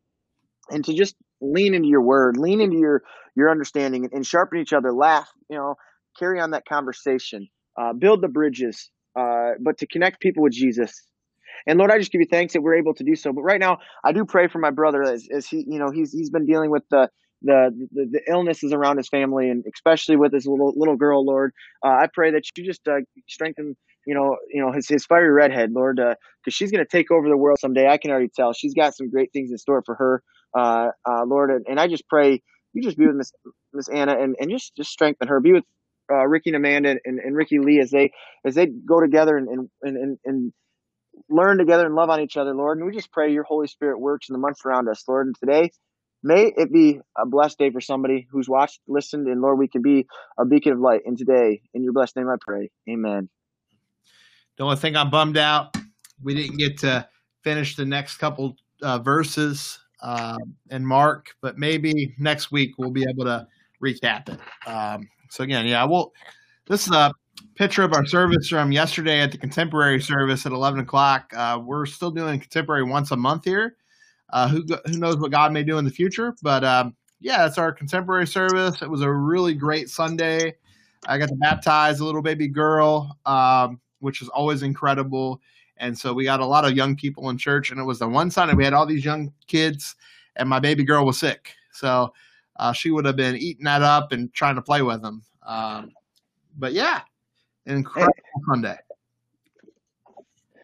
and 0.69 0.83
to 0.85 0.93
just 0.93 1.15
lean 1.41 1.75
into 1.75 1.87
your 1.87 2.01
word, 2.01 2.37
lean 2.37 2.61
into 2.61 2.77
your, 2.77 3.03
your 3.35 3.51
understanding 3.51 4.09
and, 4.11 4.25
sharpen 4.25 4.59
each 4.59 4.73
other, 4.73 4.93
laugh, 4.93 5.29
you 5.49 5.57
know, 5.57 5.75
carry 6.17 6.39
on 6.39 6.51
that 6.51 6.65
conversation, 6.65 7.47
uh, 7.79 7.91
build 7.93 8.21
the 8.21 8.29
bridges, 8.29 8.89
uh, 9.19 9.51
but 9.59 9.77
to 9.79 9.87
connect 9.87 10.21
people 10.21 10.41
with 10.41 10.53
Jesus 10.53 11.03
and 11.67 11.77
Lord, 11.77 11.91
I 11.91 11.97
just 11.97 12.11
give 12.11 12.21
you 12.21 12.27
thanks 12.29 12.53
that 12.53 12.61
we're 12.61 12.75
able 12.75 12.93
to 12.95 13.03
do 13.03 13.15
so. 13.15 13.33
But 13.33 13.43
right 13.43 13.59
now, 13.59 13.79
I 14.03 14.11
do 14.11 14.25
pray 14.25 14.47
for 14.47 14.59
my 14.59 14.71
brother 14.71 15.03
as, 15.03 15.27
as 15.31 15.47
he, 15.47 15.65
you 15.67 15.79
know, 15.79 15.91
he's 15.91 16.11
he's 16.11 16.29
been 16.29 16.45
dealing 16.45 16.71
with 16.71 16.83
the 16.89 17.09
the, 17.41 17.87
the, 17.91 18.05
the 18.11 18.21
illnesses 18.27 18.73
around 18.73 18.97
his 18.97 19.07
family 19.07 19.49
and 19.49 19.63
especially 19.71 20.15
with 20.15 20.33
his 20.33 20.47
little 20.47 20.73
little 20.75 20.95
girl, 20.95 21.25
Lord. 21.25 21.51
Uh, 21.83 21.89
I 21.89 22.07
pray 22.11 22.31
that 22.31 22.43
you 22.55 22.65
just 22.65 22.87
uh, 22.87 22.99
strengthen, 23.27 23.75
you 24.07 24.15
know, 24.15 24.37
you 24.51 24.61
know 24.61 24.71
his 24.71 24.87
his 24.87 25.05
fiery 25.05 25.29
redhead, 25.29 25.71
Lord, 25.71 25.97
because 25.97 26.15
uh, 26.47 26.49
she's 26.49 26.71
going 26.71 26.83
to 26.83 26.89
take 26.89 27.11
over 27.11 27.29
the 27.29 27.37
world 27.37 27.59
someday. 27.59 27.87
I 27.87 27.97
can 27.97 28.11
already 28.11 28.31
tell. 28.35 28.53
She's 28.53 28.73
got 28.73 28.95
some 28.95 29.09
great 29.09 29.31
things 29.33 29.51
in 29.51 29.57
store 29.57 29.83
for 29.85 29.95
her, 29.95 30.23
uh, 30.57 30.89
uh, 31.07 31.25
Lord. 31.25 31.51
And, 31.51 31.65
and 31.67 31.79
I 31.79 31.87
just 31.87 32.07
pray 32.07 32.41
you 32.75 32.81
just 32.81 32.97
be 32.97 33.07
with 33.07 33.15
Miss 33.15 33.31
Miss 33.73 33.87
Anna 33.87 34.13
and, 34.19 34.35
and 34.39 34.51
just 34.51 34.75
just 34.75 34.91
strengthen 34.91 35.27
her. 35.27 35.39
Be 35.39 35.53
with 35.53 35.63
uh, 36.11 36.27
Ricky 36.27 36.51
and 36.51 36.57
Amanda 36.57 36.97
and, 37.05 37.19
and 37.19 37.35
Ricky 37.35 37.59
Lee 37.59 37.79
as 37.79 37.89
they 37.89 38.11
as 38.45 38.53
they 38.55 38.67
go 38.67 38.99
together 38.99 39.37
and 39.37 39.47
and 39.49 39.69
and, 39.81 40.17
and 40.25 40.53
learn 41.29 41.57
together 41.57 41.85
and 41.85 41.95
love 41.95 42.09
on 42.09 42.21
each 42.21 42.37
other, 42.37 42.53
Lord. 42.53 42.77
And 42.77 42.85
we 42.85 42.93
just 42.93 43.11
pray 43.11 43.31
your 43.31 43.43
Holy 43.43 43.67
Spirit 43.67 43.99
works 43.99 44.29
in 44.29 44.33
the 44.33 44.39
months 44.39 44.65
around 44.65 44.87
us, 44.89 45.03
Lord. 45.07 45.27
And 45.27 45.35
today, 45.35 45.71
may 46.23 46.51
it 46.55 46.71
be 46.71 46.99
a 47.17 47.25
blessed 47.25 47.57
day 47.57 47.71
for 47.71 47.81
somebody 47.81 48.27
who's 48.29 48.47
watched, 48.47 48.79
listened, 48.87 49.27
and 49.27 49.41
Lord, 49.41 49.57
we 49.57 49.67
can 49.67 49.81
be 49.81 50.07
a 50.37 50.45
beacon 50.45 50.73
of 50.73 50.79
light. 50.79 51.01
And 51.05 51.17
today, 51.17 51.61
in 51.73 51.83
your 51.83 51.93
blessed 51.93 52.15
name, 52.15 52.29
I 52.29 52.35
pray. 52.39 52.69
Amen. 52.89 53.29
The 54.57 54.63
only 54.63 54.77
thing 54.77 54.95
I'm 54.95 55.09
bummed 55.09 55.37
out, 55.37 55.75
we 56.23 56.33
didn't 56.33 56.57
get 56.57 56.77
to 56.79 57.07
finish 57.43 57.75
the 57.75 57.85
next 57.85 58.17
couple 58.17 58.55
uh, 58.81 58.99
verses 58.99 59.79
uh, 60.01 60.37
in 60.69 60.85
Mark, 60.85 61.35
but 61.41 61.57
maybe 61.57 62.13
next 62.17 62.51
week 62.51 62.77
we'll 62.77 62.91
be 62.91 63.05
able 63.09 63.25
to 63.25 63.47
recap 63.83 64.29
it. 64.29 64.39
Um, 64.67 65.09
so 65.29 65.43
again, 65.43 65.65
yeah, 65.65 65.83
we'll. 65.83 66.13
this 66.67 66.87
is 66.87 66.93
a 66.93 67.11
picture 67.55 67.83
of 67.83 67.93
our 67.93 68.05
service 68.05 68.49
from 68.49 68.71
yesterday 68.71 69.21
at 69.21 69.31
the 69.31 69.37
contemporary 69.37 70.01
service 70.01 70.45
at 70.45 70.51
11 70.51 70.81
o'clock. 70.81 71.31
Uh, 71.35 71.59
we're 71.63 71.85
still 71.85 72.11
doing 72.11 72.39
contemporary 72.39 72.83
once 72.83 73.11
a 73.11 73.15
month 73.15 73.45
here. 73.45 73.77
Uh, 74.31 74.47
who, 74.47 74.65
who 74.85 74.97
knows 74.97 75.17
what 75.17 75.31
God 75.31 75.53
may 75.53 75.63
do 75.63 75.77
in 75.77 75.85
the 75.85 75.91
future? 75.91 76.35
But 76.41 76.63
um, 76.63 76.95
yeah, 77.19 77.45
it's 77.45 77.57
our 77.57 77.71
contemporary 77.71 78.27
service. 78.27 78.81
It 78.81 78.89
was 78.89 79.01
a 79.01 79.11
really 79.11 79.53
great 79.53 79.89
Sunday. 79.89 80.55
I 81.07 81.17
got 81.17 81.29
to 81.29 81.35
baptize 81.35 81.99
a 81.99 82.05
little 82.05 82.21
baby 82.21 82.47
girl, 82.47 83.17
um, 83.25 83.79
which 83.99 84.21
is 84.21 84.29
always 84.29 84.63
incredible. 84.63 85.39
And 85.77 85.97
so 85.97 86.13
we 86.13 86.23
got 86.23 86.39
a 86.39 86.45
lot 86.45 86.65
of 86.65 86.75
young 86.75 86.95
people 86.95 87.29
in 87.29 87.37
church. 87.37 87.71
And 87.71 87.79
it 87.79 87.83
was 87.83 87.99
the 87.99 88.07
one 88.07 88.31
Sunday 88.31 88.53
we 88.53 88.63
had 88.63 88.73
all 88.73 88.85
these 88.85 89.05
young 89.05 89.31
kids, 89.47 89.95
and 90.35 90.49
my 90.49 90.59
baby 90.59 90.83
girl 90.83 91.05
was 91.05 91.19
sick. 91.19 91.53
So 91.71 92.13
uh, 92.57 92.73
she 92.73 92.91
would 92.91 93.05
have 93.05 93.15
been 93.15 93.35
eating 93.35 93.65
that 93.65 93.81
up 93.81 94.11
and 94.11 94.33
trying 94.33 94.55
to 94.55 94.61
play 94.61 94.81
with 94.81 95.01
them. 95.01 95.21
Um, 95.45 95.91
but 96.57 96.73
yeah, 96.73 97.01
incredible 97.65 98.13
hey, 98.15 98.41
Sunday. 98.49 98.77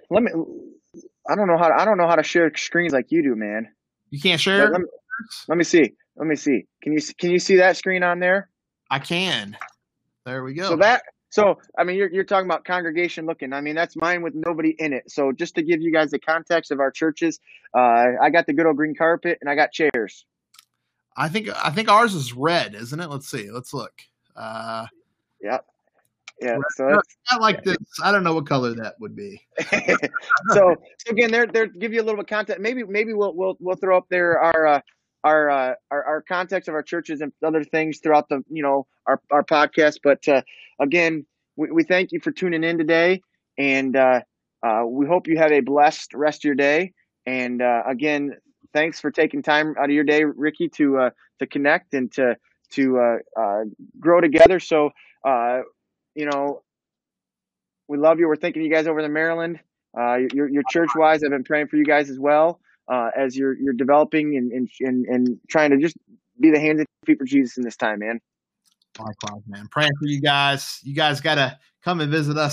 Let 0.09 0.23
me. 0.23 0.31
I 1.29 1.35
don't 1.35 1.47
know 1.47 1.57
how. 1.57 1.69
To, 1.69 1.73
I 1.73 1.85
don't 1.85 1.97
know 1.97 2.07
how 2.07 2.15
to 2.15 2.23
share 2.23 2.51
screens 2.55 2.93
like 2.93 3.11
you 3.11 3.23
do, 3.23 3.35
man. 3.35 3.69
You 4.09 4.19
can't 4.19 4.41
share. 4.41 4.69
Let 4.69 4.81
me, 4.81 4.87
let 5.47 5.57
me 5.57 5.63
see. 5.63 5.93
Let 6.17 6.27
me 6.27 6.35
see. 6.35 6.65
Can 6.81 6.93
you 6.93 6.99
can 7.17 7.31
you 7.31 7.39
see 7.39 7.55
that 7.57 7.77
screen 7.77 8.03
on 8.03 8.19
there? 8.19 8.49
I 8.89 8.99
can. 8.99 9.57
There 10.25 10.43
we 10.43 10.53
go. 10.53 10.69
So 10.69 10.75
that 10.77 11.03
so 11.29 11.59
I 11.77 11.85
mean 11.85 11.95
you're 11.95 12.11
you're 12.11 12.25
talking 12.25 12.45
about 12.45 12.65
congregation 12.65 13.25
looking. 13.25 13.53
I 13.53 13.61
mean 13.61 13.75
that's 13.75 13.95
mine 13.95 14.21
with 14.21 14.35
nobody 14.35 14.75
in 14.77 14.91
it. 14.91 15.09
So 15.09 15.31
just 15.31 15.55
to 15.55 15.63
give 15.63 15.81
you 15.81 15.91
guys 15.91 16.11
the 16.11 16.19
context 16.19 16.71
of 16.71 16.79
our 16.79 16.91
churches, 16.91 17.39
uh, 17.75 18.07
I 18.21 18.29
got 18.29 18.45
the 18.45 18.53
good 18.53 18.65
old 18.65 18.75
green 18.75 18.95
carpet 18.95 19.37
and 19.39 19.49
I 19.49 19.55
got 19.55 19.71
chairs. 19.71 20.25
I 21.15 21.29
think 21.29 21.49
I 21.63 21.69
think 21.69 21.89
ours 21.89 22.13
is 22.13 22.33
red, 22.33 22.75
isn't 22.75 22.99
it? 22.99 23.09
Let's 23.09 23.29
see. 23.29 23.49
Let's 23.49 23.73
look. 23.73 23.93
Uh, 24.35 24.87
yeah 25.41 25.59
yeah. 26.41 26.57
So 26.75 26.87
not, 26.87 27.05
not 27.31 27.41
like 27.41 27.63
this. 27.63 27.77
I 28.03 28.11
don't 28.11 28.23
know 28.23 28.33
what 28.33 28.47
color 28.47 28.73
that 28.75 28.95
would 28.99 29.15
be. 29.15 29.41
so, 29.71 29.97
so 30.49 30.75
again, 31.09 31.31
they're 31.31 31.47
they're 31.47 31.67
give 31.67 31.93
you 31.93 32.01
a 32.01 32.03
little 32.03 32.17
bit 32.17 32.25
of 32.25 32.29
content. 32.29 32.61
Maybe 32.61 32.83
maybe 32.83 33.13
we'll 33.13 33.35
we'll 33.35 33.57
we'll 33.59 33.75
throw 33.75 33.97
up 33.97 34.07
there 34.09 34.39
our 34.39 34.67
uh, 34.67 34.79
our, 35.23 35.49
uh, 35.49 35.73
our 35.91 36.03
our 36.03 36.21
context 36.21 36.67
of 36.67 36.75
our 36.75 36.83
churches 36.83 37.21
and 37.21 37.31
other 37.45 37.63
things 37.63 37.99
throughout 37.99 38.29
the 38.29 38.43
you 38.49 38.63
know 38.63 38.87
our 39.05 39.21
our 39.31 39.43
podcast. 39.43 39.99
But 40.03 40.27
uh, 40.27 40.41
again, 40.79 41.25
we, 41.55 41.71
we 41.71 41.83
thank 41.83 42.11
you 42.11 42.19
for 42.19 42.31
tuning 42.31 42.63
in 42.63 42.77
today, 42.77 43.21
and 43.57 43.95
uh, 43.95 44.21
uh, 44.63 44.83
we 44.87 45.05
hope 45.05 45.27
you 45.27 45.37
have 45.37 45.51
a 45.51 45.61
blessed 45.61 46.13
rest 46.13 46.41
of 46.41 46.45
your 46.45 46.55
day. 46.55 46.93
And 47.25 47.61
uh, 47.61 47.83
again, 47.87 48.31
thanks 48.73 48.99
for 48.99 49.11
taking 49.11 49.41
time 49.41 49.75
out 49.77 49.85
of 49.85 49.91
your 49.91 50.03
day, 50.03 50.23
Ricky, 50.23 50.69
to 50.69 50.97
uh, 50.97 51.09
to 51.39 51.47
connect 51.47 51.93
and 51.93 52.11
to 52.13 52.35
to 52.71 52.99
uh, 52.99 53.17
uh, 53.39 53.63
grow 53.99 54.21
together. 54.21 54.59
So 54.59 54.91
uh, 55.25 55.61
you 56.15 56.25
know, 56.25 56.61
We 57.87 57.97
love 57.97 58.19
you. 58.19 58.27
We're 58.27 58.35
thinking 58.37 58.61
of 58.61 58.65
you 58.65 58.73
guys 58.73 58.87
over 58.87 58.99
in 58.99 59.13
Maryland. 59.13 59.59
Uh, 59.97 60.17
your 60.33 60.49
your 60.49 60.63
church 60.69 60.89
wise, 60.95 61.23
I've 61.23 61.31
been 61.31 61.43
praying 61.43 61.67
for 61.67 61.75
you 61.75 61.85
guys 61.85 62.09
as 62.09 62.17
well 62.17 62.59
uh, 62.91 63.09
as 63.15 63.35
you're 63.35 63.53
you're 63.57 63.73
developing 63.73 64.37
and, 64.37 64.51
and 64.51 64.69
and 64.79 65.05
and 65.05 65.39
trying 65.49 65.71
to 65.71 65.77
just 65.77 65.97
be 66.39 66.51
the 66.51 66.59
hands 66.59 66.79
and 66.79 66.87
feet 67.05 67.17
for 67.17 67.25
Jesus 67.25 67.57
in 67.57 67.63
this 67.63 67.75
time, 67.75 67.99
man. 67.99 68.19
Likewise, 68.97 69.43
man. 69.47 69.67
Praying 69.69 69.91
for 69.99 70.07
you 70.07 70.21
guys. 70.21 70.79
You 70.83 70.95
guys 70.95 71.21
got 71.21 71.35
to 71.35 71.57
come 71.83 72.01
and 72.01 72.11
visit 72.11 72.37
us 72.37 72.49